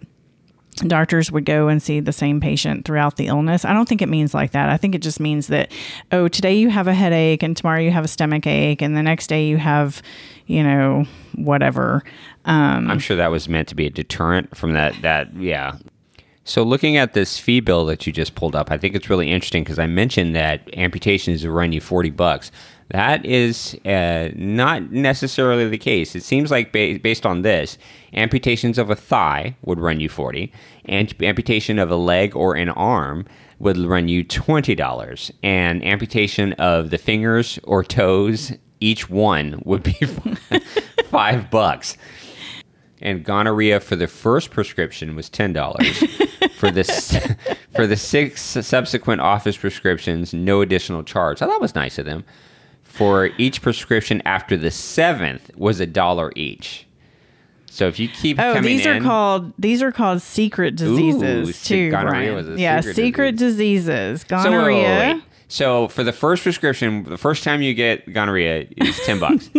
doctors 0.76 1.32
would 1.32 1.44
go 1.44 1.68
and 1.68 1.82
see 1.82 2.00
the 2.00 2.12
same 2.12 2.40
patient 2.40 2.84
throughout 2.84 3.16
the 3.16 3.26
illness. 3.26 3.64
I 3.64 3.72
don't 3.72 3.88
think 3.88 4.02
it 4.02 4.08
means 4.08 4.34
like 4.34 4.52
that. 4.52 4.68
I 4.68 4.76
think 4.76 4.94
it 4.94 5.02
just 5.02 5.20
means 5.20 5.46
that, 5.46 5.72
oh, 6.12 6.28
today 6.28 6.54
you 6.54 6.68
have 6.68 6.86
a 6.86 6.94
headache 6.94 7.42
and 7.42 7.56
tomorrow 7.56 7.80
you 7.80 7.90
have 7.90 8.04
a 8.04 8.08
stomach 8.08 8.46
ache 8.46 8.82
and 8.82 8.96
the 8.96 9.02
next 9.02 9.28
day 9.28 9.46
you 9.46 9.56
have, 9.56 10.02
you 10.46 10.62
know, 10.62 11.06
whatever. 11.34 12.04
Um, 12.44 12.90
I'm 12.90 12.98
sure 12.98 13.16
that 13.16 13.30
was 13.30 13.48
meant 13.48 13.68
to 13.68 13.74
be 13.74 13.86
a 13.86 13.90
deterrent 13.90 14.56
from 14.56 14.74
that. 14.74 15.00
That 15.02 15.34
yeah. 15.34 15.76
So 16.44 16.62
looking 16.62 16.96
at 16.96 17.14
this 17.14 17.38
fee 17.38 17.60
bill 17.60 17.86
that 17.86 18.06
you 18.06 18.12
just 18.12 18.36
pulled 18.36 18.54
up, 18.54 18.70
I 18.70 18.78
think 18.78 18.94
it's 18.94 19.10
really 19.10 19.32
interesting 19.32 19.64
because 19.64 19.80
I 19.80 19.86
mentioned 19.86 20.36
that 20.36 20.68
amputations 20.76 21.44
will 21.44 21.52
run 21.52 21.72
you 21.72 21.80
40 21.80 22.10
bucks. 22.10 22.52
That 22.90 23.24
is 23.24 23.76
uh, 23.84 24.30
not 24.36 24.92
necessarily 24.92 25.68
the 25.68 25.78
case. 25.78 26.14
It 26.14 26.22
seems 26.22 26.50
like 26.50 26.72
ba- 26.72 27.00
based 27.02 27.26
on 27.26 27.42
this, 27.42 27.78
amputations 28.14 28.78
of 28.78 28.90
a 28.90 28.96
thigh 28.96 29.56
would 29.62 29.80
run 29.80 29.98
you 29.98 30.08
40, 30.08 30.52
and 30.84 31.12
amputation 31.22 31.78
of 31.78 31.90
a 31.90 31.96
leg 31.96 32.36
or 32.36 32.54
an 32.54 32.68
arm 32.68 33.26
would 33.58 33.76
run 33.76 34.06
you 34.06 34.24
$20, 34.24 35.30
and 35.42 35.84
amputation 35.84 36.52
of 36.54 36.90
the 36.90 36.98
fingers 36.98 37.58
or 37.64 37.82
toes, 37.82 38.52
each 38.78 39.10
one 39.10 39.60
would 39.64 39.82
be 39.82 39.92
5 41.06 41.50
bucks. 41.50 41.96
And 43.02 43.24
gonorrhea 43.24 43.80
for 43.80 43.96
the 43.96 44.06
first 44.06 44.50
prescription 44.50 45.16
was 45.16 45.28
$10. 45.28 46.52
for 46.52 46.70
the 46.70 46.84
for 47.74 47.86
the 47.86 47.96
six 47.96 48.40
subsequent 48.40 49.20
office 49.20 49.56
prescriptions, 49.56 50.32
no 50.32 50.62
additional 50.62 51.02
charge. 51.02 51.42
I 51.42 51.46
thought 51.46 51.52
that 51.52 51.60
was 51.60 51.74
nice 51.74 51.98
of 51.98 52.06
them 52.06 52.24
for 52.96 53.30
each 53.38 53.60
prescription 53.62 54.22
after 54.24 54.56
the 54.56 54.70
seventh 54.70 55.50
was 55.56 55.80
a 55.80 55.86
dollar 55.86 56.32
each. 56.34 56.86
So 57.66 57.86
if 57.88 57.98
you 57.98 58.08
keep 58.08 58.40
oh, 58.40 58.60
these 58.62 58.86
in, 58.86 58.96
are 58.96 59.00
called 59.02 59.52
these 59.58 59.82
are 59.82 59.92
called 59.92 60.22
secret 60.22 60.76
diseases 60.76 61.48
ooh, 61.48 61.52
too. 61.52 61.90
Gonorrhea 61.90 62.32
was 62.32 62.48
a 62.48 62.58
yeah, 62.58 62.80
secret, 62.80 62.96
secret 62.96 63.36
disease. 63.36 63.84
diseases. 63.84 64.20
So, 64.22 64.28
Gonorrhea. 64.28 65.14
wait. 65.14 65.22
So 65.48 65.88
for 65.88 66.02
the 66.02 66.12
first 66.12 66.42
prescription, 66.42 67.04
the 67.04 67.18
first 67.18 67.44
time 67.44 67.60
you 67.60 67.74
get 67.74 68.10
gonorrhea 68.10 68.66
is 68.78 68.98
ten 69.04 69.20
bucks. 69.20 69.50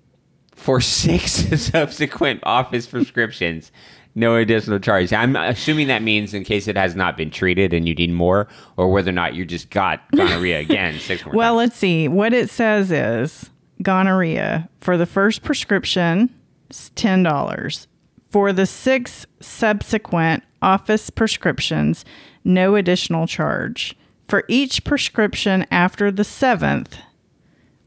for 0.54 0.80
six 0.80 1.32
subsequent 1.62 2.40
office 2.44 2.86
prescriptions, 2.86 3.72
no 4.14 4.36
additional 4.36 4.78
charge. 4.78 5.12
I'm 5.12 5.36
assuming 5.36 5.86
that 5.88 6.02
means 6.02 6.34
in 6.34 6.44
case 6.44 6.68
it 6.68 6.76
has 6.76 6.94
not 6.94 7.16
been 7.16 7.30
treated 7.30 7.72
and 7.72 7.88
you 7.88 7.94
need 7.94 8.12
more, 8.12 8.48
or 8.76 8.90
whether 8.90 9.10
or 9.10 9.14
not 9.14 9.34
you 9.34 9.44
just 9.44 9.70
got 9.70 10.00
gonorrhea 10.12 10.60
again 10.60 10.98
six 10.98 11.24
more 11.24 11.34
Well, 11.34 11.52
times. 11.54 11.58
let's 11.58 11.76
see. 11.76 12.08
What 12.08 12.32
it 12.32 12.50
says 12.50 12.90
is 12.90 13.50
gonorrhea 13.82 14.68
for 14.80 14.96
the 14.96 15.06
first 15.06 15.42
prescription, 15.42 16.32
it's 16.70 16.90
ten 16.94 17.22
dollars. 17.22 17.88
For 18.30 18.52
the 18.52 18.64
six 18.66 19.26
subsequent 19.40 20.42
office 20.62 21.10
prescriptions, 21.10 22.04
no 22.44 22.76
additional 22.76 23.26
charge. 23.26 23.94
For 24.28 24.44
each 24.48 24.84
prescription 24.84 25.66
after 25.70 26.10
the 26.10 26.24
seventh, 26.24 26.96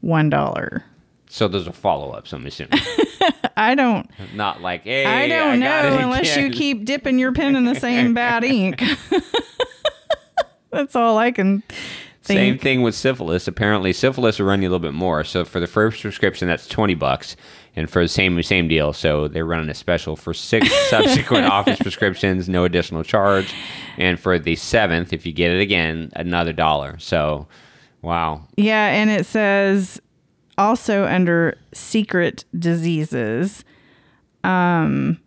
one 0.00 0.30
dollar. 0.30 0.84
So 1.36 1.48
there's 1.48 1.66
a 1.66 1.72
follow 1.72 2.12
up. 2.12 2.26
So 2.26 2.38
I'm 2.38 2.46
assuming 2.46 2.80
I 3.58 3.74
don't. 3.74 4.08
not 4.34 4.62
like 4.62 4.84
hey, 4.84 5.04
I 5.04 5.28
don't 5.28 5.60
got 5.60 5.84
know 5.84 5.98
unless 5.98 6.34
you 6.34 6.48
keep 6.50 6.86
dipping 6.86 7.18
your 7.18 7.30
pen 7.32 7.56
in 7.56 7.66
the 7.66 7.74
same 7.74 8.14
bad 8.14 8.42
ink. 8.42 8.82
That's 10.70 10.96
all 10.96 11.18
I 11.18 11.32
can 11.32 11.62
think. 12.22 12.38
Same 12.38 12.58
thing 12.58 12.80
with 12.80 12.94
syphilis. 12.94 13.46
Apparently, 13.46 13.92
syphilis 13.92 14.38
will 14.38 14.46
run 14.46 14.62
you 14.62 14.68
a 14.68 14.70
little 14.70 14.78
bit 14.82 14.94
more. 14.94 15.24
So 15.24 15.44
for 15.44 15.60
the 15.60 15.66
first 15.66 16.00
prescription, 16.00 16.48
that's 16.48 16.66
twenty 16.66 16.94
bucks, 16.94 17.36
and 17.76 17.90
for 17.90 18.00
the 18.00 18.08
same 18.08 18.42
same 18.42 18.66
deal. 18.66 18.94
So 18.94 19.28
they're 19.28 19.44
running 19.44 19.68
a 19.68 19.74
special 19.74 20.16
for 20.16 20.32
six 20.32 20.72
subsequent 20.88 21.48
office 21.52 21.78
prescriptions, 21.78 22.48
no 22.48 22.64
additional 22.64 23.02
charge, 23.04 23.52
and 23.98 24.18
for 24.18 24.38
the 24.38 24.56
seventh, 24.56 25.12
if 25.12 25.26
you 25.26 25.34
get 25.34 25.50
it 25.50 25.60
again, 25.60 26.12
another 26.16 26.54
dollar. 26.54 26.98
So, 26.98 27.46
wow, 28.00 28.48
Yeah, 28.56 28.86
and 28.86 29.10
it 29.10 29.26
says 29.26 30.00
also 30.58 31.04
under 31.04 31.56
secret 31.72 32.44
diseases, 32.58 33.64
um, 34.44 35.20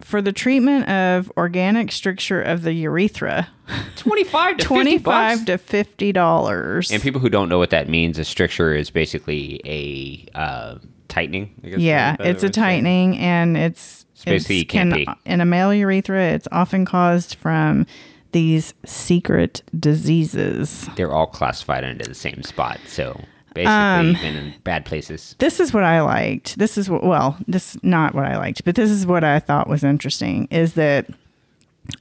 for 0.00 0.20
the 0.20 0.32
treatment 0.32 0.88
of 0.88 1.32
organic 1.36 1.90
stricture 1.90 2.40
of 2.42 2.62
the 2.62 2.72
urethra, 2.74 3.48
twenty 3.96 4.24
five 4.24 4.58
to 4.58 4.64
twenty 4.64 4.92
50 4.98 5.02
bucks. 5.04 5.44
to 5.44 5.58
fifty 5.58 6.12
dollars. 6.12 6.90
And 6.90 7.02
people 7.02 7.20
who 7.20 7.30
don't 7.30 7.48
know 7.48 7.58
what 7.58 7.70
that 7.70 7.88
means, 7.88 8.18
a 8.18 8.24
stricture 8.24 8.74
is 8.74 8.90
basically 8.90 9.60
a 9.64 10.26
uh, 10.38 10.78
tightening. 11.08 11.54
I 11.64 11.68
guess 11.70 11.78
Yeah, 11.80 12.16
it's 12.20 12.42
a 12.42 12.46
what 12.46 12.54
saying? 12.54 12.64
tightening, 12.84 13.18
and 13.18 13.56
it's, 13.56 14.04
basically 14.24 14.60
it's 14.60 14.70
can't 14.70 14.92
can- 14.92 15.06
pee. 15.06 15.12
in 15.24 15.40
a 15.40 15.46
male 15.46 15.72
urethra. 15.72 16.20
It's 16.22 16.46
often 16.52 16.84
caused 16.84 17.34
from 17.36 17.86
these 18.32 18.74
secret 18.84 19.62
diseases. 19.78 20.88
They're 20.96 21.12
all 21.12 21.26
classified 21.26 21.84
under 21.84 22.04
the 22.04 22.14
same 22.14 22.42
spot. 22.42 22.78
So 22.86 23.18
basically, 23.56 23.72
Um, 23.74 24.12
been 24.12 24.36
in 24.36 24.54
bad 24.62 24.84
places. 24.84 25.34
this 25.40 25.58
is 25.58 25.72
what 25.74 25.82
I 25.82 26.00
liked. 26.00 26.56
This 26.58 26.78
is 26.78 26.88
what 26.88 27.02
well, 27.02 27.36
this 27.48 27.74
is 27.74 27.82
not 27.82 28.14
what 28.14 28.24
I 28.24 28.36
liked, 28.36 28.64
but 28.64 28.76
this 28.76 28.90
is 28.90 29.04
what 29.06 29.24
I 29.24 29.40
thought 29.40 29.68
was 29.68 29.82
interesting 29.82 30.46
is 30.52 30.74
that 30.74 31.06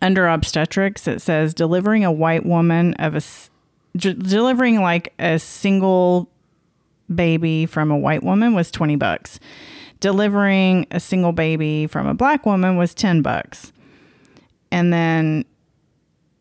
under 0.02 0.28
obstetrics 0.28 1.08
it 1.08 1.22
says 1.22 1.54
delivering 1.54 2.04
a 2.06 2.12
white 2.12 2.46
woman 2.46 2.94
of 2.96 3.16
a 3.16 3.22
d- 3.98 4.14
delivering 4.14 4.82
like 4.82 5.14
a 5.20 5.40
single 5.40 6.30
baby 7.14 7.66
from 7.66 7.92
a 7.92 7.98
white 7.98 8.24
woman 8.24 8.54
was 8.56 8.70
20 8.72 8.96
bucks. 8.96 9.40
Delivering 10.00 10.88
a 10.92 11.00
single 11.00 11.32
baby 11.32 11.88
from 11.88 12.06
a 12.08 12.14
black 12.14 12.46
woman 12.46 12.78
was 12.78 12.94
10 12.94 13.22
bucks. 13.22 13.72
And 14.72 14.92
then 14.92 15.46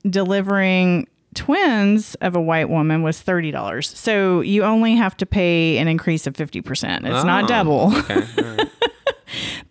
delivering 0.08 1.06
twins 1.34 2.14
of 2.16 2.34
a 2.36 2.40
white 2.40 2.68
woman 2.68 3.02
was 3.02 3.22
$30. 3.22 3.84
So 3.84 4.40
you 4.40 4.64
only 4.64 4.94
have 4.96 5.16
to 5.18 5.26
pay 5.26 5.78
an 5.78 5.88
increase 5.88 6.26
of 6.26 6.34
50%. 6.34 6.64
It's 7.06 7.24
not 7.24 7.44
Oh, 7.44 7.46
double. 7.46 7.96
Okay, 7.98 8.22
right. 8.42 8.68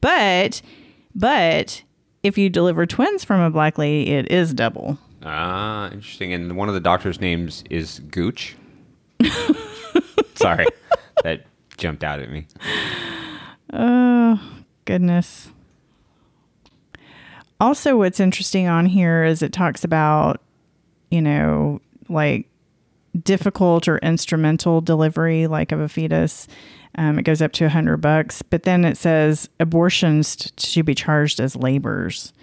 But 0.01 0.61
but 1.16 1.84
if 2.24 2.38
you 2.38 2.49
deliver 2.49 2.86
twins 2.86 3.24
from 3.24 3.39
a 3.41 3.49
black 3.49 3.78
lady, 3.78 4.11
it 4.11 4.32
is 4.32 4.53
double. 4.53 4.97
Ah, 5.24 5.89
interesting. 5.91 6.34
And 6.34 6.57
one 6.57 6.68
of 6.68 6.74
the 6.74 6.82
doctor's 6.82 7.22
names 7.22 7.64
is 7.70 7.99
Gooch. 8.11 8.55
Sorry, 10.36 10.66
that 11.24 11.45
jumped 11.78 12.03
out 12.03 12.20
at 12.20 12.30
me. 12.30 12.47
Oh, 13.72 14.39
goodness. 14.86 15.49
Also, 17.59 17.95
what's 17.97 18.20
interesting 18.20 18.68
on 18.68 18.86
here 18.86 19.24
is 19.24 19.41
it 19.41 19.53
talks 19.53 19.84
about, 19.86 20.41
you 21.14 21.22
know, 21.22 21.80
like 22.09 22.47
difficult 23.22 23.88
or 23.88 23.99
instrumental 23.99 24.82
delivery, 24.82 25.45
like 25.47 25.72
of 25.72 25.80
a 25.80 25.88
fetus. 25.88 26.47
Um, 26.95 27.18
it 27.20 27.24
goes 27.24 27.41
up 27.41 27.51
to 27.53 27.66
a 27.66 27.70
hundred 27.70 27.97
bucks, 27.97 28.41
but 28.41 28.64
then 28.64 28.86
it 28.86 28.97
says 28.97 29.49
abortions 29.59 30.36
t- 30.36 30.51
should 30.57 30.86
be 30.86 30.95
charged 30.95 31.39
as 31.39 31.55
labors. 31.55 32.34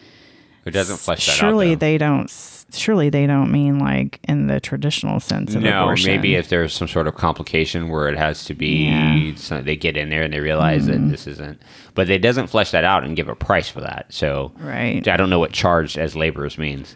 It 0.64 0.72
doesn't 0.72 0.98
flesh 0.98 1.26
that 1.26 1.32
surely 1.32 1.72
out. 1.72 1.80
though. 1.80 1.86
they 1.86 1.98
don't. 1.98 2.30
Surely 2.72 3.08
they 3.10 3.26
don't 3.26 3.50
mean 3.50 3.80
like 3.80 4.20
in 4.28 4.46
the 4.46 4.60
traditional 4.60 5.18
sense 5.18 5.56
of 5.56 5.62
No, 5.62 5.82
abortion. 5.82 6.12
maybe 6.14 6.36
if 6.36 6.48
there's 6.50 6.72
some 6.72 6.86
sort 6.86 7.08
of 7.08 7.16
complication 7.16 7.88
where 7.88 8.08
it 8.08 8.16
has 8.16 8.44
to 8.44 8.54
be, 8.54 8.84
Yeah. 8.86 9.14
Mm-hmm. 9.14 9.36
so 9.36 9.60
they 9.60 9.74
get 9.74 9.96
in 9.96 10.08
there 10.10 10.22
and 10.22 10.32
they 10.32 10.38
realize 10.38 10.86
that 10.86 10.98
this 11.10 11.26
isn't. 11.26 11.60
But 11.94 12.08
it 12.10 12.18
doesn't 12.20 12.46
flesh 12.46 12.70
that 12.70 12.84
out 12.84 13.02
and 13.02 13.16
give 13.16 13.28
a 13.28 13.34
price 13.34 13.68
for 13.68 13.80
that. 13.80 14.06
So 14.10 14.52
Right. 14.60 15.06
I 15.08 15.16
don't 15.16 15.30
know 15.30 15.40
what 15.40 15.50
charged 15.52 15.98
as 15.98 16.14
laborers 16.14 16.58
means. 16.58 16.94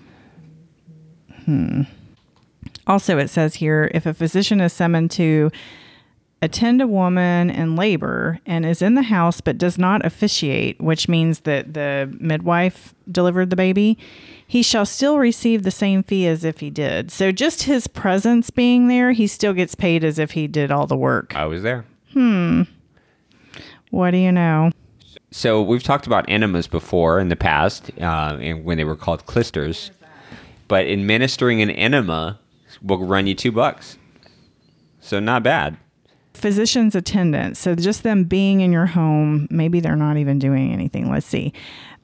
Also, 2.86 3.18
it 3.18 3.28
says 3.28 3.57
here 3.57 3.90
if 3.95 4.07
a 4.07 4.14
physician 4.14 4.61
is 4.61 4.72
summoned 4.72 5.11
to 5.12 5.51
attend 6.42 6.82
a 6.82 6.86
woman 6.86 7.49
in 7.49 7.74
labor 7.74 8.38
and 8.45 8.66
is 8.66 8.82
in 8.82 8.95
the 8.95 9.03
house 9.03 9.40
but 9.40 9.57
does 9.57 9.78
not 9.78 10.05
officiate, 10.05 10.78
which 10.80 11.09
means 11.09 11.40
that 11.40 11.72
the 11.72 12.14
midwife 12.20 12.95
delivered 13.11 13.49
the 13.49 13.57
baby, 13.57 13.97
he 14.47 14.62
shall 14.62 14.84
still 14.84 15.18
receive 15.18 15.62
the 15.62 15.70
same 15.70 16.03
fee 16.03 16.26
as 16.26 16.45
if 16.45 16.61
he 16.61 16.68
did. 16.68 17.11
So, 17.11 17.32
just 17.32 17.62
his 17.62 17.86
presence 17.86 18.51
being 18.51 18.88
there, 18.88 19.12
he 19.12 19.26
still 19.26 19.55
gets 19.55 19.74
paid 19.74 20.05
as 20.05 20.18
if 20.18 20.32
he 20.32 20.47
did 20.47 20.70
all 20.70 20.86
the 20.86 20.97
work. 20.97 21.34
I 21.34 21.47
was 21.47 21.62
there. 21.62 21.86
Hmm. 22.12 22.62
What 23.90 24.11
do 24.11 24.18
you 24.18 24.32
know? 24.32 24.70
So 25.30 25.62
we've 25.62 25.82
talked 25.82 26.07
about 26.07 26.24
enemas 26.28 26.68
before 26.68 27.18
in 27.18 27.28
the 27.28 27.36
past, 27.36 27.90
uh, 28.01 28.38
and 28.40 28.64
when 28.64 28.76
they 28.76 28.84
were 28.84 28.95
called 28.95 29.26
clysters. 29.26 29.90
But 30.68 30.86
administering 30.86 31.60
an 31.62 31.70
enema 31.70 32.40
will 32.82 32.98
run 32.98 33.26
you 33.26 33.34
two 33.34 33.52
bucks. 33.52 33.98
So 35.00 35.20
not 35.20 35.42
bad. 35.42 35.76
physician's 36.32 36.94
attendants. 36.94 37.60
So 37.60 37.74
just 37.74 38.02
them 38.02 38.24
being 38.24 38.60
in 38.60 38.72
your 38.72 38.86
home, 38.86 39.46
maybe 39.50 39.80
they're 39.80 39.96
not 39.96 40.16
even 40.16 40.38
doing 40.38 40.72
anything. 40.72 41.10
Let's 41.10 41.26
see. 41.26 41.52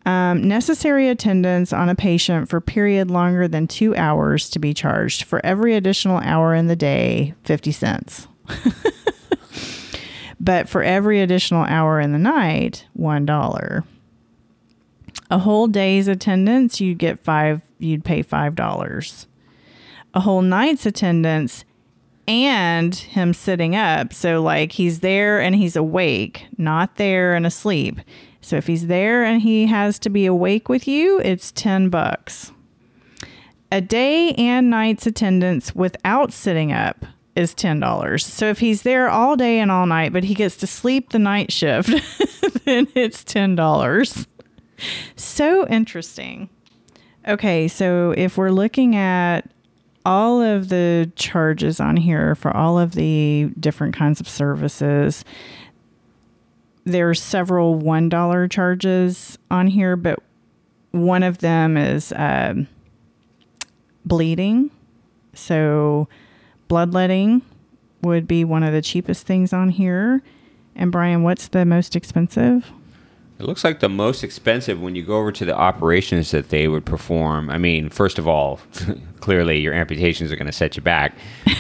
Um, 0.06 0.46
necessary 0.46 1.08
attendance 1.08 1.72
on 1.72 1.88
a 1.88 1.94
patient 1.94 2.48
for 2.48 2.61
period 2.61 3.11
longer 3.11 3.46
than 3.48 3.66
two 3.66 3.94
hours 3.96 4.48
to 4.50 4.58
be 4.58 4.72
charged 4.72 5.24
for 5.24 5.44
every 5.44 5.74
additional 5.74 6.18
hour 6.18 6.54
in 6.54 6.68
the 6.68 6.76
day, 6.76 7.34
50 7.44 7.72
cents. 7.72 8.26
but 10.40 10.68
for 10.68 10.82
every 10.82 11.20
additional 11.20 11.64
hour 11.64 12.00
in 12.00 12.12
the 12.12 12.18
night, 12.18 12.86
$1. 12.98 13.84
A 15.31 15.39
whole 15.39 15.68
day's 15.68 16.09
attendance, 16.09 16.81
you'd 16.81 16.99
get 16.99 17.20
five, 17.20 17.62
you'd 17.78 18.05
pay 18.05 18.22
$5. 18.22 19.26
A 20.12 20.20
whole 20.20 20.43
night's 20.43 20.87
attendance, 20.87 21.64
and 22.26 22.95
him 22.95 23.35
sitting 23.35 23.74
up. 23.74 24.12
So, 24.12 24.41
like, 24.43 24.72
he's 24.72 25.01
there 25.01 25.41
and 25.41 25.55
he's 25.55 25.76
awake, 25.76 26.47
not 26.57 26.97
there 26.97 27.35
and 27.35 27.45
asleep. 27.45 28.01
So, 28.41 28.57
if 28.57 28.66
he's 28.66 28.87
there 28.87 29.24
and 29.24 29.43
he 29.43 29.66
has 29.66 29.99
to 30.01 30.11
be 30.11 30.26
awake 30.26 30.68
with 30.68 30.87
you, 30.87 31.20
it's 31.20 31.53
10 31.53 31.89
bucks. 31.89 32.53
A 33.72 33.81
day 33.81 34.33
and 34.33 34.70
night's 34.70 35.07
attendance 35.07 35.74
without 35.74 36.33
sitting 36.33 36.72
up 36.72 37.05
is 37.35 37.55
$10. 37.55 38.20
So, 38.20 38.47
if 38.47 38.61
he's 38.61 38.83
there 38.83 39.09
all 39.09 39.37
day 39.37 39.59
and 39.59 39.70
all 39.70 39.87
night, 39.87 40.12
but 40.12 40.24
he 40.24 40.35
gets 40.35 40.57
to 40.59 40.66
sleep 40.66 41.11
the 41.11 41.18
night 41.18 41.53
shift, 41.53 41.89
then 42.64 42.87
it's 42.95 43.24
$10. 43.24 44.26
So 45.16 45.66
interesting. 45.68 46.49
Okay, 47.28 47.68
so 47.68 48.14
if 48.16 48.37
we're 48.39 48.51
looking 48.51 48.97
at 48.97 49.51
all 50.05 50.41
of 50.41 50.68
the 50.68 51.11
charges 51.16 51.81
on 51.81 51.97
here 51.97 52.35
for 52.35 52.55
all 52.57 52.78
of 52.78 52.93
the 52.95 53.51
different 53.59 53.95
kinds 53.95 54.20
of 54.20 54.28
services. 54.28 55.24
There's 56.85 57.22
several 57.22 57.78
$1 57.78 58.51
charges 58.51 59.39
on 59.51 59.66
here, 59.66 59.97
but 59.97 60.18
one 60.93 61.22
of 61.22 61.39
them 61.39 61.76
is 61.76 62.12
um, 62.16 62.66
bleeding. 64.05 64.70
So, 65.35 66.09
bloodletting 66.68 67.43
would 68.03 68.26
be 68.26 68.45
one 68.45 68.62
of 68.62 68.72
the 68.72 68.83
cheapest 68.83 69.26
things 69.26 69.53
on 69.53 69.68
here. 69.68 70.22
And, 70.74 70.91
Brian, 70.91 71.22
what's 71.22 71.49
the 71.49 71.64
most 71.64 71.95
expensive? 71.95 72.72
It 73.41 73.47
looks 73.47 73.64
like 73.64 73.80
the 73.80 73.88
most 73.88 74.22
expensive 74.22 74.82
when 74.82 74.95
you 74.95 75.03
go 75.03 75.16
over 75.16 75.32
to 75.32 75.47
the 75.47 75.57
operations 75.57 76.30
that 76.32 76.51
they 76.51 76.68
would 76.68 76.84
perform. 76.84 77.49
I 77.49 77.57
mean, 77.57 77.88
first 77.88 78.18
of 78.18 78.28
all, 78.28 78.61
clearly 79.20 79.61
your 79.61 79.72
amputations 79.72 80.30
are 80.30 80.36
going 80.36 80.47
to 80.47 80.53
set 80.53 80.76
you 80.76 80.82
back. 80.82 81.14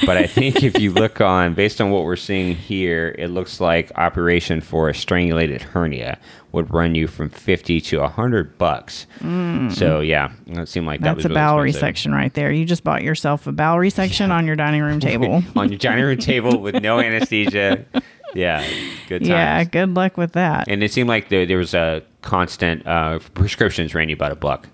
But 0.04 0.18
I 0.18 0.26
think 0.26 0.62
if 0.62 0.78
you 0.78 0.92
look 0.92 1.20
on, 1.22 1.54
based 1.54 1.80
on 1.80 1.90
what 1.90 2.04
we're 2.04 2.16
seeing 2.16 2.54
here, 2.54 3.14
it 3.18 3.28
looks 3.28 3.62
like 3.62 3.90
operation 3.96 4.60
for 4.60 4.90
a 4.90 4.94
strangulated 4.94 5.62
hernia 5.62 6.18
would 6.52 6.70
run 6.70 6.94
you 6.94 7.06
from 7.06 7.30
50 7.30 7.80
to 7.80 8.00
100 8.00 8.58
bucks. 8.58 9.06
Mm. 9.20 9.72
So, 9.72 10.00
yeah, 10.00 10.32
it 10.48 10.68
seemed 10.68 10.86
like 10.86 11.00
that 11.00 11.14
That's 11.14 11.16
was 11.16 11.24
a 11.26 11.28
really 11.28 11.34
bowel 11.40 11.62
expensive. 11.62 12.10
resection 12.10 12.12
right 12.14 12.34
there. 12.34 12.52
You 12.52 12.66
just 12.66 12.84
bought 12.84 13.02
yourself 13.02 13.46
a 13.46 13.52
bowel 13.52 13.78
resection 13.78 14.30
on 14.30 14.46
your 14.46 14.56
dining 14.56 14.82
room 14.82 15.00
table. 15.00 15.42
on 15.56 15.70
your 15.70 15.78
dining 15.78 16.04
room 16.04 16.18
table 16.18 16.58
with 16.60 16.82
no 16.82 17.00
anesthesia. 17.00 17.86
Yeah, 18.34 18.66
good 19.08 19.20
times. 19.20 19.28
yeah, 19.28 19.64
good 19.64 19.94
luck 19.94 20.16
with 20.16 20.32
that. 20.32 20.68
And 20.68 20.82
it 20.82 20.92
seemed 20.92 21.08
like 21.08 21.28
there, 21.28 21.46
there 21.46 21.58
was 21.58 21.74
a 21.74 22.02
constant 22.22 22.86
uh, 22.86 23.18
prescriptions 23.34 23.94
ran 23.94 24.08
you 24.08 24.14
about 24.14 24.32
a 24.32 24.36
buck 24.36 24.68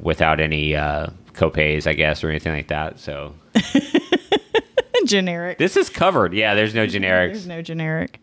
without 0.00 0.40
any 0.40 0.74
uh, 0.74 1.08
copays, 1.32 1.86
I 1.86 1.94
guess, 1.94 2.24
or 2.24 2.30
anything 2.30 2.52
like 2.52 2.68
that. 2.68 2.98
So 2.98 3.34
generic. 5.06 5.58
this 5.58 5.76
is 5.76 5.88
covered. 5.88 6.34
Yeah, 6.34 6.54
there's 6.54 6.74
no 6.74 6.86
generics. 6.86 7.32
There's 7.32 7.46
no 7.46 7.62
generic. 7.62 8.20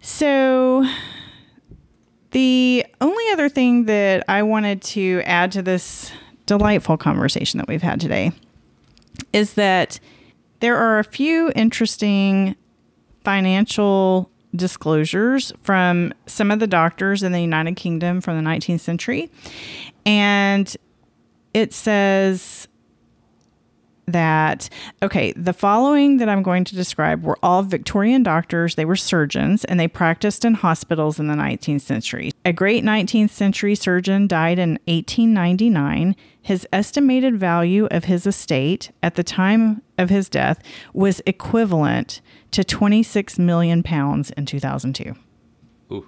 So, 0.00 0.84
the 2.32 2.84
only 3.00 3.24
other 3.32 3.48
thing 3.48 3.84
that 3.84 4.24
I 4.28 4.42
wanted 4.42 4.82
to 4.82 5.22
add 5.24 5.52
to 5.52 5.62
this 5.62 6.10
delightful 6.46 6.96
conversation 6.96 7.58
that 7.58 7.68
we've 7.68 7.82
had 7.82 8.00
today 8.00 8.32
is 9.32 9.54
that 9.54 10.00
there 10.60 10.76
are 10.76 10.98
a 10.98 11.04
few 11.04 11.52
interesting 11.54 12.56
financial 13.24 14.30
disclosures 14.54 15.52
from 15.62 16.12
some 16.26 16.50
of 16.50 16.60
the 16.60 16.66
doctors 16.66 17.22
in 17.22 17.32
the 17.32 17.40
United 17.40 17.76
Kingdom 17.76 18.20
from 18.20 18.42
the 18.42 18.48
19th 18.48 18.80
century. 18.80 19.30
And 20.04 20.74
it 21.54 21.72
says 21.72 22.68
that 24.06 24.68
okay 25.00 25.32
the 25.36 25.52
following 25.52 26.16
that 26.16 26.28
i'm 26.28 26.42
going 26.42 26.64
to 26.64 26.74
describe 26.74 27.22
were 27.22 27.38
all 27.42 27.62
victorian 27.62 28.22
doctors. 28.22 28.74
They 28.74 28.84
were 28.84 28.96
surgeons 28.96 29.64
and 29.64 29.78
they 29.78 29.88
practiced 29.88 30.44
in 30.44 30.54
hospitals 30.54 31.18
in 31.20 31.28
the 31.28 31.34
19th 31.34 31.82
century. 31.82 32.32
A 32.44 32.52
great 32.52 32.84
19th 32.84 33.30
century 33.30 33.74
surgeon 33.74 34.26
died 34.26 34.58
in 34.58 34.72
1899 34.86 36.16
his 36.42 36.66
estimated 36.72 37.38
value 37.38 37.86
of 37.90 38.04
his 38.04 38.26
estate 38.26 38.90
at 39.02 39.14
the 39.14 39.22
time 39.22 39.80
of 39.96 40.10
his 40.10 40.28
death 40.28 40.60
was 40.92 41.22
equivalent 41.24 42.20
to 42.50 42.64
26 42.64 43.38
million 43.38 43.82
pounds 43.82 44.30
in 44.32 44.44
2002 44.44 45.14
Ooh. 45.92 46.06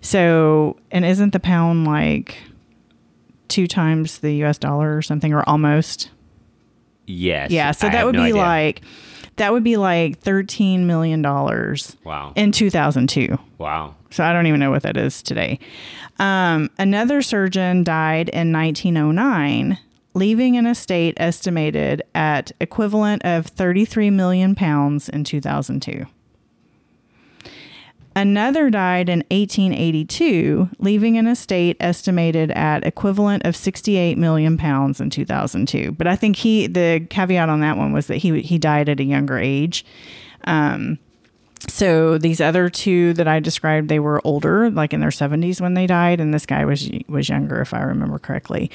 so 0.00 0.76
and 0.90 1.04
isn't 1.04 1.32
the 1.32 1.40
pound 1.40 1.86
like 1.86 2.36
two 3.48 3.66
times 3.66 4.18
the 4.18 4.44
us 4.44 4.58
dollar 4.58 4.96
or 4.96 5.02
something 5.02 5.32
or 5.32 5.42
almost 5.48 6.10
Yes. 7.10 7.50
yeah, 7.50 7.70
so 7.72 7.88
I 7.88 7.90
that 7.92 8.06
would 8.06 8.14
no 8.14 8.22
be 8.22 8.30
idea. 8.30 8.42
like 8.42 8.82
that 9.36 9.52
would 9.52 9.64
be 9.64 9.76
like 9.76 10.18
thirteen 10.18 10.86
million 10.86 11.22
dollars 11.22 11.96
Wow. 12.04 12.32
in 12.36 12.52
two 12.52 12.70
thousand 12.70 13.08
two. 13.08 13.38
wow. 13.58 13.94
So 14.10 14.24
I 14.24 14.32
don't 14.32 14.46
even 14.48 14.58
know 14.58 14.70
what 14.70 14.82
that 14.82 14.96
is 14.96 15.22
today. 15.22 15.58
Um, 16.18 16.68
another 16.78 17.22
surgeon 17.22 17.84
died 17.84 18.28
in 18.28 18.52
1909, 18.52 19.78
leaving 20.14 20.56
an 20.56 20.66
estate 20.66 21.14
estimated 21.18 22.02
at 22.14 22.50
equivalent 22.60 23.24
of 23.24 23.46
33 23.46 24.10
million 24.10 24.56
pounds 24.56 25.08
in 25.08 25.22
2002. 25.22 26.06
Another 28.16 28.70
died 28.70 29.08
in 29.08 29.20
1882, 29.30 30.70
leaving 30.78 31.16
an 31.16 31.28
estate 31.28 31.76
estimated 31.78 32.50
at 32.52 32.84
equivalent 32.84 33.46
of 33.46 33.54
68 33.54 34.18
million 34.18 34.56
pounds 34.58 35.00
in 35.00 35.10
2002. 35.10 35.92
But 35.92 36.08
I 36.08 36.16
think 36.16 36.36
he 36.36 36.66
the 36.66 37.06
caveat 37.08 37.48
on 37.48 37.60
that 37.60 37.76
one 37.76 37.92
was 37.92 38.08
that 38.08 38.16
he 38.16 38.40
he 38.40 38.58
died 38.58 38.88
at 38.88 38.98
a 38.98 39.04
younger 39.04 39.38
age. 39.38 39.84
Um, 40.44 40.98
so 41.68 42.18
these 42.18 42.40
other 42.40 42.68
two 42.68 43.12
that 43.14 43.28
I 43.28 43.38
described, 43.38 43.88
they 43.88 44.00
were 44.00 44.20
older, 44.24 44.70
like 44.70 44.92
in 44.92 45.00
their 45.00 45.10
70s 45.10 45.60
when 45.60 45.74
they 45.74 45.86
died, 45.86 46.20
and 46.20 46.34
this 46.34 46.46
guy 46.46 46.64
was 46.64 46.90
was 47.08 47.28
younger, 47.28 47.60
if 47.60 47.72
I 47.72 47.80
remember 47.80 48.18
correctly. 48.18 48.72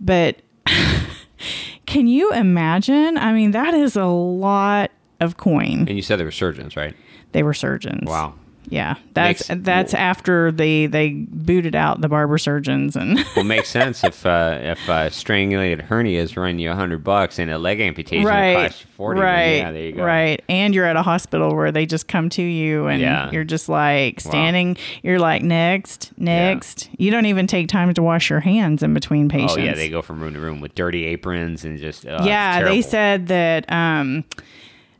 But 0.00 0.42
can 1.86 2.08
you 2.08 2.32
imagine? 2.32 3.16
I 3.16 3.32
mean, 3.32 3.52
that 3.52 3.74
is 3.74 3.94
a 3.94 4.06
lot 4.06 4.90
of 5.20 5.36
coin. 5.36 5.86
And 5.86 5.90
you 5.90 6.02
said 6.02 6.18
they 6.18 6.24
were 6.24 6.32
surgeons, 6.32 6.76
right? 6.76 6.96
They 7.30 7.44
were 7.44 7.54
surgeons. 7.54 8.08
Wow. 8.08 8.34
Yeah, 8.72 8.94
that's 9.12 9.50
Makes- 9.50 9.64
that's 9.64 9.92
after 9.94 10.50
they 10.50 10.86
they 10.86 11.10
booted 11.10 11.74
out 11.76 12.00
the 12.00 12.08
barber 12.08 12.38
surgeons 12.38 12.96
and 12.96 13.18
Well, 13.36 13.44
makes 13.44 13.68
sense 13.68 14.02
if 14.02 14.24
uh, 14.24 14.56
if 14.62 14.88
uh, 14.88 15.10
strangulated 15.10 15.86
hernias 15.88 16.38
run 16.38 16.58
you 16.58 16.70
a 16.70 16.74
hundred 16.74 17.04
bucks 17.04 17.38
and 17.38 17.50
a 17.50 17.58
leg 17.58 17.82
amputation 17.82 18.26
right, 18.26 18.68
costs 18.70 18.80
you 18.80 18.86
forty. 18.96 19.20
right, 19.20 19.56
yeah, 19.56 19.72
there 19.72 19.82
you 19.82 19.92
go. 19.92 20.02
right. 20.04 20.42
And 20.48 20.74
you're 20.74 20.86
at 20.86 20.96
a 20.96 21.02
hospital 21.02 21.54
where 21.54 21.70
they 21.70 21.84
just 21.84 22.08
come 22.08 22.30
to 22.30 22.42
you 22.42 22.86
and 22.86 23.02
Yeah. 23.02 23.30
you're 23.30 23.44
just 23.44 23.68
like 23.68 24.20
standing. 24.20 24.78
You're 25.02 25.18
like 25.18 25.42
next, 25.42 26.10
next. 26.16 26.88
You 26.96 27.10
don't 27.10 27.26
even 27.26 27.46
take 27.46 27.68
time 27.68 27.92
to 27.92 28.02
wash 28.02 28.30
your 28.30 28.40
hands 28.40 28.82
in 28.82 28.94
between 28.94 29.28
patients. 29.28 29.52
Oh 29.58 29.60
yeah, 29.60 29.74
they 29.74 29.90
go 29.90 30.00
from 30.00 30.18
room 30.20 30.32
to 30.32 30.40
room 30.40 30.62
with 30.62 30.74
dirty 30.74 31.04
aprons 31.04 31.66
and 31.66 31.78
just. 31.78 32.06
Uh, 32.06 32.22
yeah, 32.24 32.62
they 32.62 32.80
said 32.80 33.26
that 33.26 33.70
um, 33.70 34.24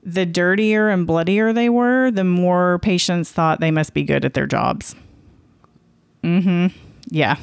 the 0.03 0.27
dirtier 0.27 0.89
and 0.89 1.07
bloodier 1.07 1.53
they 1.53 1.69
were, 1.69 2.11
the 2.11 2.25
more 2.25 2.79
patients 2.81 3.31
thought 3.31 3.61
they 3.61 3.71
must 3.71 3.95
be 3.95 4.03
good 4.03 4.25
at 4.25 4.35
their 4.35 4.47
jobs. 4.47 4.95
Mm-hmm. 6.25 6.77
Yeah. 7.09 7.37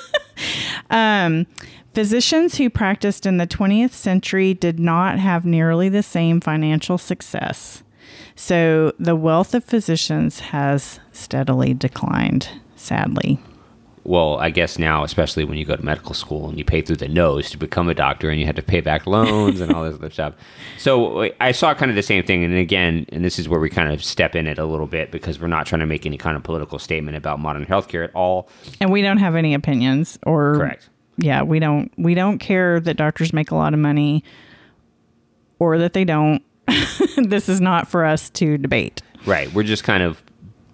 um, 0.90 1.46
physicians 1.94 2.56
who 2.56 2.70
practiced 2.70 3.26
in 3.26 3.36
the 3.36 3.46
20th 3.46 3.92
century 3.92 4.54
did 4.54 4.78
not 4.78 5.18
have 5.18 5.44
nearly 5.44 5.88
the 5.88 6.02
same 6.02 6.40
financial 6.40 6.98
success. 6.98 7.82
So 8.34 8.92
the 8.98 9.16
wealth 9.16 9.54
of 9.54 9.64
physicians 9.64 10.40
has 10.40 11.00
steadily 11.12 11.72
declined, 11.74 12.48
sadly. 12.76 13.40
Well, 14.06 14.36
I 14.38 14.50
guess 14.50 14.78
now, 14.78 15.02
especially 15.02 15.44
when 15.44 15.58
you 15.58 15.64
go 15.64 15.74
to 15.74 15.84
medical 15.84 16.14
school 16.14 16.48
and 16.48 16.56
you 16.56 16.64
pay 16.64 16.80
through 16.80 16.96
the 16.96 17.08
nose 17.08 17.50
to 17.50 17.58
become 17.58 17.88
a 17.88 17.94
doctor, 17.94 18.30
and 18.30 18.38
you 18.38 18.46
had 18.46 18.54
to 18.56 18.62
pay 18.62 18.80
back 18.80 19.06
loans 19.06 19.60
and 19.60 19.72
all 19.72 19.82
this 19.82 19.94
other 19.94 20.10
stuff. 20.10 20.34
So 20.78 21.30
I 21.40 21.50
saw 21.52 21.74
kind 21.74 21.90
of 21.90 21.96
the 21.96 22.02
same 22.02 22.24
thing, 22.24 22.44
and 22.44 22.54
again, 22.54 23.06
and 23.10 23.24
this 23.24 23.38
is 23.38 23.48
where 23.48 23.58
we 23.58 23.68
kind 23.68 23.92
of 23.92 24.04
step 24.04 24.36
in 24.36 24.46
it 24.46 24.58
a 24.58 24.64
little 24.64 24.86
bit 24.86 25.10
because 25.10 25.40
we're 25.40 25.48
not 25.48 25.66
trying 25.66 25.80
to 25.80 25.86
make 25.86 26.06
any 26.06 26.16
kind 26.16 26.36
of 26.36 26.44
political 26.44 26.78
statement 26.78 27.16
about 27.16 27.40
modern 27.40 27.66
healthcare 27.66 28.04
at 28.04 28.14
all. 28.14 28.48
And 28.80 28.92
we 28.92 29.02
don't 29.02 29.18
have 29.18 29.34
any 29.34 29.54
opinions 29.54 30.18
or 30.24 30.54
Correct. 30.54 30.88
yeah, 31.16 31.42
we 31.42 31.58
don't 31.58 31.90
we 31.98 32.14
don't 32.14 32.38
care 32.38 32.78
that 32.78 32.96
doctors 32.96 33.32
make 33.32 33.50
a 33.50 33.56
lot 33.56 33.74
of 33.74 33.80
money 33.80 34.22
or 35.58 35.78
that 35.78 35.92
they 35.94 36.04
don't. 36.04 36.42
this 37.16 37.48
is 37.48 37.60
not 37.60 37.88
for 37.88 38.04
us 38.04 38.30
to 38.30 38.58
debate. 38.58 39.02
Right. 39.24 39.52
We're 39.52 39.62
just 39.64 39.84
kind 39.84 40.02
of 40.02 40.22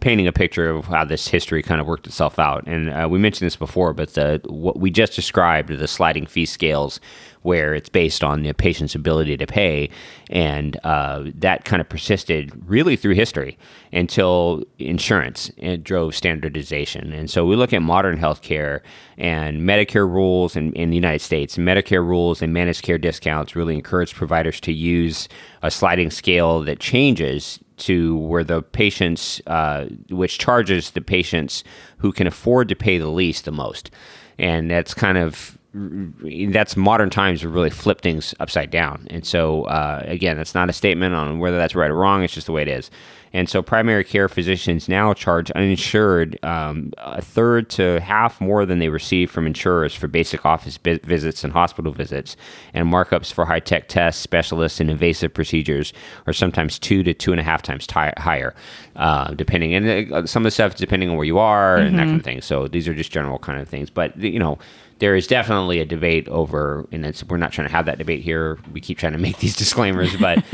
painting 0.03 0.27
a 0.27 0.33
picture 0.33 0.69
of 0.69 0.87
how 0.87 1.05
this 1.05 1.29
history 1.29 1.63
kind 1.63 1.81
of 1.81 1.87
worked 1.87 2.07
itself 2.07 2.39
out. 2.39 2.65
And 2.67 2.91
uh, 2.91 3.09
we 3.09 3.19
mentioned 3.19 3.47
this 3.47 3.57
before, 3.57 3.95
but 3.95 4.15
the 4.15 4.41
what 4.47 4.79
we 4.79 4.91
just 4.91 5.15
described 5.15 5.71
the 5.71 5.89
sliding 5.89 6.27
fee 6.27 6.45
scales, 6.45 7.01
where 7.43 7.73
it's 7.73 7.89
based 7.89 8.25
on 8.25 8.43
the 8.43 8.53
patient's 8.53 8.97
ability 8.97 9.37
to 9.37 9.47
pay, 9.47 9.89
and 10.29 10.79
uh, 10.85 11.25
that 11.37 11.65
kind 11.65 11.81
of 11.81 11.89
persisted 11.89 12.51
really 12.69 12.97
through 12.97 13.15
history 13.15 13.57
until 13.93 14.65
insurance 14.79 15.51
it 15.57 15.85
drove 15.85 16.17
standardization. 16.17 17.13
And 17.13 17.31
so 17.31 17.47
we 17.47 17.55
look 17.55 17.73
at 17.73 17.81
modern 17.81 18.19
healthcare 18.19 18.81
and 19.19 19.63
Medicare 19.63 20.09
rules 20.09 20.57
in, 20.57 20.73
in 20.73 20.91
the 20.91 20.97
United 20.97 21.21
States. 21.21 21.57
Medicare 21.57 22.05
rules 22.05 22.43
and 22.43 22.53
managed 22.53 22.83
care 22.83 22.99
discounts 22.99 23.55
really 23.55 23.75
encourage 23.77 24.15
providers 24.15 24.59
to 24.61 24.73
use 24.73 25.29
a 25.63 25.71
sliding 25.71 26.11
scale 26.11 26.61
that 26.63 26.81
changes 26.81 27.61
to 27.79 28.17
where 28.17 28.45
the 28.45 28.63
patients, 28.63 29.41
uh, 29.47 29.87
which 30.11 30.39
charges 30.39 30.91
the 30.91 31.01
patients 31.01 31.65
who 31.99 32.13
can 32.13 32.27
afford 32.27 32.69
to 32.69 32.77
pay 32.77 32.99
the 32.99 33.09
least 33.09 33.45
the 33.45 33.53
most. 33.53 33.91
And 34.39 34.71
that's 34.71 34.95
kind 34.95 35.19
of 35.19 35.59
that's 35.75 36.77
modern 36.77 37.09
times 37.09 37.43
have 37.43 37.55
really 37.55 37.71
flipped 37.71 38.03
things 38.03 38.35
upside 38.41 38.71
down. 38.71 39.07
And 39.09 39.25
so, 39.25 39.65
uh, 39.65 40.03
again, 40.05 40.37
that's 40.37 40.55
not 40.55 40.69
a 40.69 40.73
statement 40.73 41.15
on 41.15 41.39
whether 41.39 41.57
that's 41.57 41.75
right 41.75 41.91
or 41.91 41.95
wrong. 41.95 42.23
It's 42.23 42.35
just 42.35 42.47
the 42.47 42.53
way 42.53 42.63
it 42.63 42.69
is. 42.69 42.91
And 43.35 43.49
so, 43.49 43.63
primary 43.63 44.05
care 44.05 44.29
physicians 44.29 44.89
now 44.89 45.15
charge 45.15 45.51
uninsured 45.53 46.39
um, 46.45 46.93
a 46.99 47.23
third 47.23 47.71
to 47.71 47.99
half 48.01 48.41
more 48.41 48.67
than 48.67 48.79
they 48.79 48.91
receive 48.91 49.31
from 49.31 49.47
insurers 49.47 49.95
for 49.95 50.07
basic 50.07 50.45
office 50.45 50.77
bi- 50.77 51.01
visits 51.03 51.43
and 51.43 51.53
hospital 51.53 51.93
visits. 51.93 52.37
And 52.75 52.93
markups 52.93 53.33
for 53.33 53.47
high 53.47 53.61
tech 53.61 53.89
tests, 53.89 54.21
specialists, 54.21 54.81
and 54.81 54.91
invasive 54.91 55.33
procedures 55.33 55.95
are 56.27 56.35
sometimes 56.35 56.79
two 56.79 57.03
to 57.05 57.15
two 57.15 57.33
and 57.33 57.41
a 57.41 57.45
half 57.45 57.63
times 57.63 57.87
t- 57.87 57.95
higher, 58.19 58.55
uh, 58.97 59.33
depending. 59.33 59.75
And 59.75 60.13
uh, 60.13 60.27
some 60.27 60.43
of 60.43 60.45
the 60.45 60.51
stuff 60.51 60.75
depending 60.75 61.09
on 61.09 61.17
where 61.17 61.25
you 61.25 61.39
are 61.39 61.79
mm-hmm. 61.79 61.87
and 61.87 61.99
that 61.99 62.05
kind 62.05 62.19
of 62.19 62.25
thing. 62.25 62.43
So, 62.43 62.69
these 62.69 62.87
are 62.87 62.95
just 62.95 63.11
general 63.11 63.39
kind 63.39 63.59
of 63.59 63.67
things. 63.67 63.89
But, 63.89 64.19
you 64.19 64.39
know, 64.39 64.59
there 65.03 65.17
is 65.17 65.27
definitely 65.27 65.81
a 65.81 65.85
debate 65.85 66.29
over, 66.29 66.87
and 66.93 67.03
we're 67.29 67.37
not 67.37 67.51
trying 67.51 67.67
to 67.67 67.73
have 67.73 67.87
that 67.87 67.99
debate 67.99 68.23
here. 68.23 68.61
We 68.73 68.81
keep 68.81 68.99
trying 68.99 69.15
to 69.15 69.19
make 69.19 69.39
these 69.39 69.57
disclaimers, 69.63 70.17
but 70.17 70.45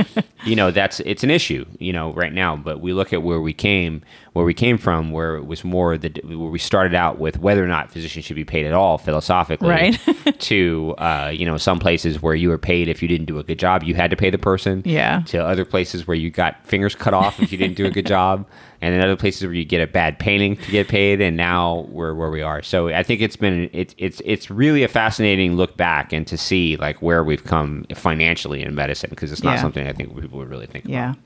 you 0.47 0.57
know 0.57 0.71
that's 0.71 1.01
it's 1.01 1.23
an 1.23 1.31
issue, 1.31 1.67
you 1.79 1.93
know, 1.93 2.15
right 2.15 2.33
now. 2.33 2.57
But 2.57 2.81
we 2.81 2.95
look 2.95 3.13
at 3.13 3.23
where 3.23 3.43
we 3.43 3.53
came, 3.53 4.01
where 4.33 4.45
we 4.45 4.55
came 4.55 4.79
from, 4.79 5.11
where 5.11 5.37
it 5.37 5.47
was 5.47 5.65
more 5.65 5.97
the 5.99 6.11
where 6.25 6.51
we 6.51 6.59
started 6.59 6.95
out 6.95 7.19
with 7.19 7.39
whether 7.39 7.65
or 7.65 7.67
not 7.67 7.91
physicians 7.91 8.25
should 8.25 8.37
be 8.37 8.45
paid 8.45 8.67
at 8.67 8.73
all 8.73 8.99
philosophically, 8.99 9.69
right? 9.69 9.99
to 10.39 10.95
uh, 10.99 11.33
you 11.35 11.47
know 11.47 11.57
some 11.57 11.79
places 11.79 12.23
where 12.23 12.35
you 12.35 12.49
were 12.49 12.59
paid 12.59 12.89
if 12.89 13.03
you 13.03 13.09
didn't 13.09 13.27
do 13.27 13.39
a 13.39 13.45
good 13.45 13.59
job, 13.59 13.83
you 13.83 13.95
had 13.95 14.11
to 14.11 14.17
pay 14.17 14.31
the 14.31 14.39
person. 14.39 14.83
Yeah. 14.85 15.23
To 15.27 15.39
other 15.39 15.65
places 15.65 16.07
where 16.07 16.17
you 16.17 16.31
got 16.31 16.67
fingers 16.67 16.95
cut 16.95 17.15
off 17.15 17.41
if 17.41 17.53
you 17.53 17.59
didn't 17.59 17.77
do 17.77 17.87
a 17.87 17.91
good 17.91 18.07
job 18.07 18.47
and 18.81 18.95
then 18.95 19.03
other 19.03 19.17
places 19.17 19.43
where 19.43 19.55
you 19.55 19.65
get 19.65 19.81
a 19.81 19.87
bad 19.87 20.19
painting 20.19 20.57
to 20.57 20.71
get 20.71 20.89
paid, 20.89 21.21
and 21.21 21.37
now 21.37 21.87
we're 21.91 22.15
where 22.15 22.31
we 22.31 22.43
are. 22.43 22.63
So 22.63 22.89
I 22.89 23.03
think 23.03 23.21
it's 23.21 23.37
been 23.37 23.69
it's 23.73 23.95
it's 23.99 24.23
it's 24.25 24.51
really 24.51 24.83
a 24.83 24.89
fascinating 24.89 25.57
look 25.57 25.77
back 25.77 26.13
and 26.13 26.27
to 26.29 26.37
see 26.37 26.77
like 26.77 27.01
where 27.03 27.25
we've 27.25 27.45
come 27.45 27.85
financially 27.95 28.63
in 28.63 28.75
medicine 28.75 29.11
because 29.11 29.33
it's 29.33 29.43
not 29.43 29.55
yeah. 29.55 29.63
something 29.63 29.87
I 29.87 29.93
think 29.93 30.19
people 30.21 30.39
would 30.39 30.49
really 30.49 30.67
think 30.67 30.87
yeah. 30.87 31.11
about. 31.11 31.23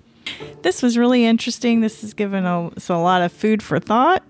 This 0.63 0.83
was 0.83 0.97
really 0.97 1.25
interesting. 1.25 1.81
This 1.81 2.03
has 2.03 2.15
given 2.15 2.45
us 2.45 2.89
a, 2.89 2.97
lot 2.97 3.23
of 3.23 3.33
food 3.33 3.63
for 3.63 3.81
thought, 3.81 4.23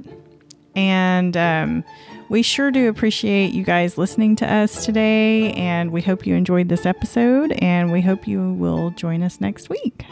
and 0.75 1.37
um, 1.37 1.85
we 2.29 2.43
sure 2.43 2.71
do 2.71 2.89
appreciate 2.89 3.53
you 3.53 3.63
guys 3.65 3.99
listening 3.99 4.37
to 4.37 4.51
us 4.51 4.85
today. 4.85 5.53
And 5.53 5.93
we 5.93 6.01
hope 6.01 6.27
you 6.27 6.35
enjoyed 6.35 6.69
this 6.69 6.87
episode, 6.87 7.53
and 7.53 7.93
we 7.93 8.01
hope 8.01 8.27
you 8.27 8.55
will 8.55 8.91
join 8.91 9.23
us 9.23 9.41
next 9.41 9.69
week. 9.69 10.05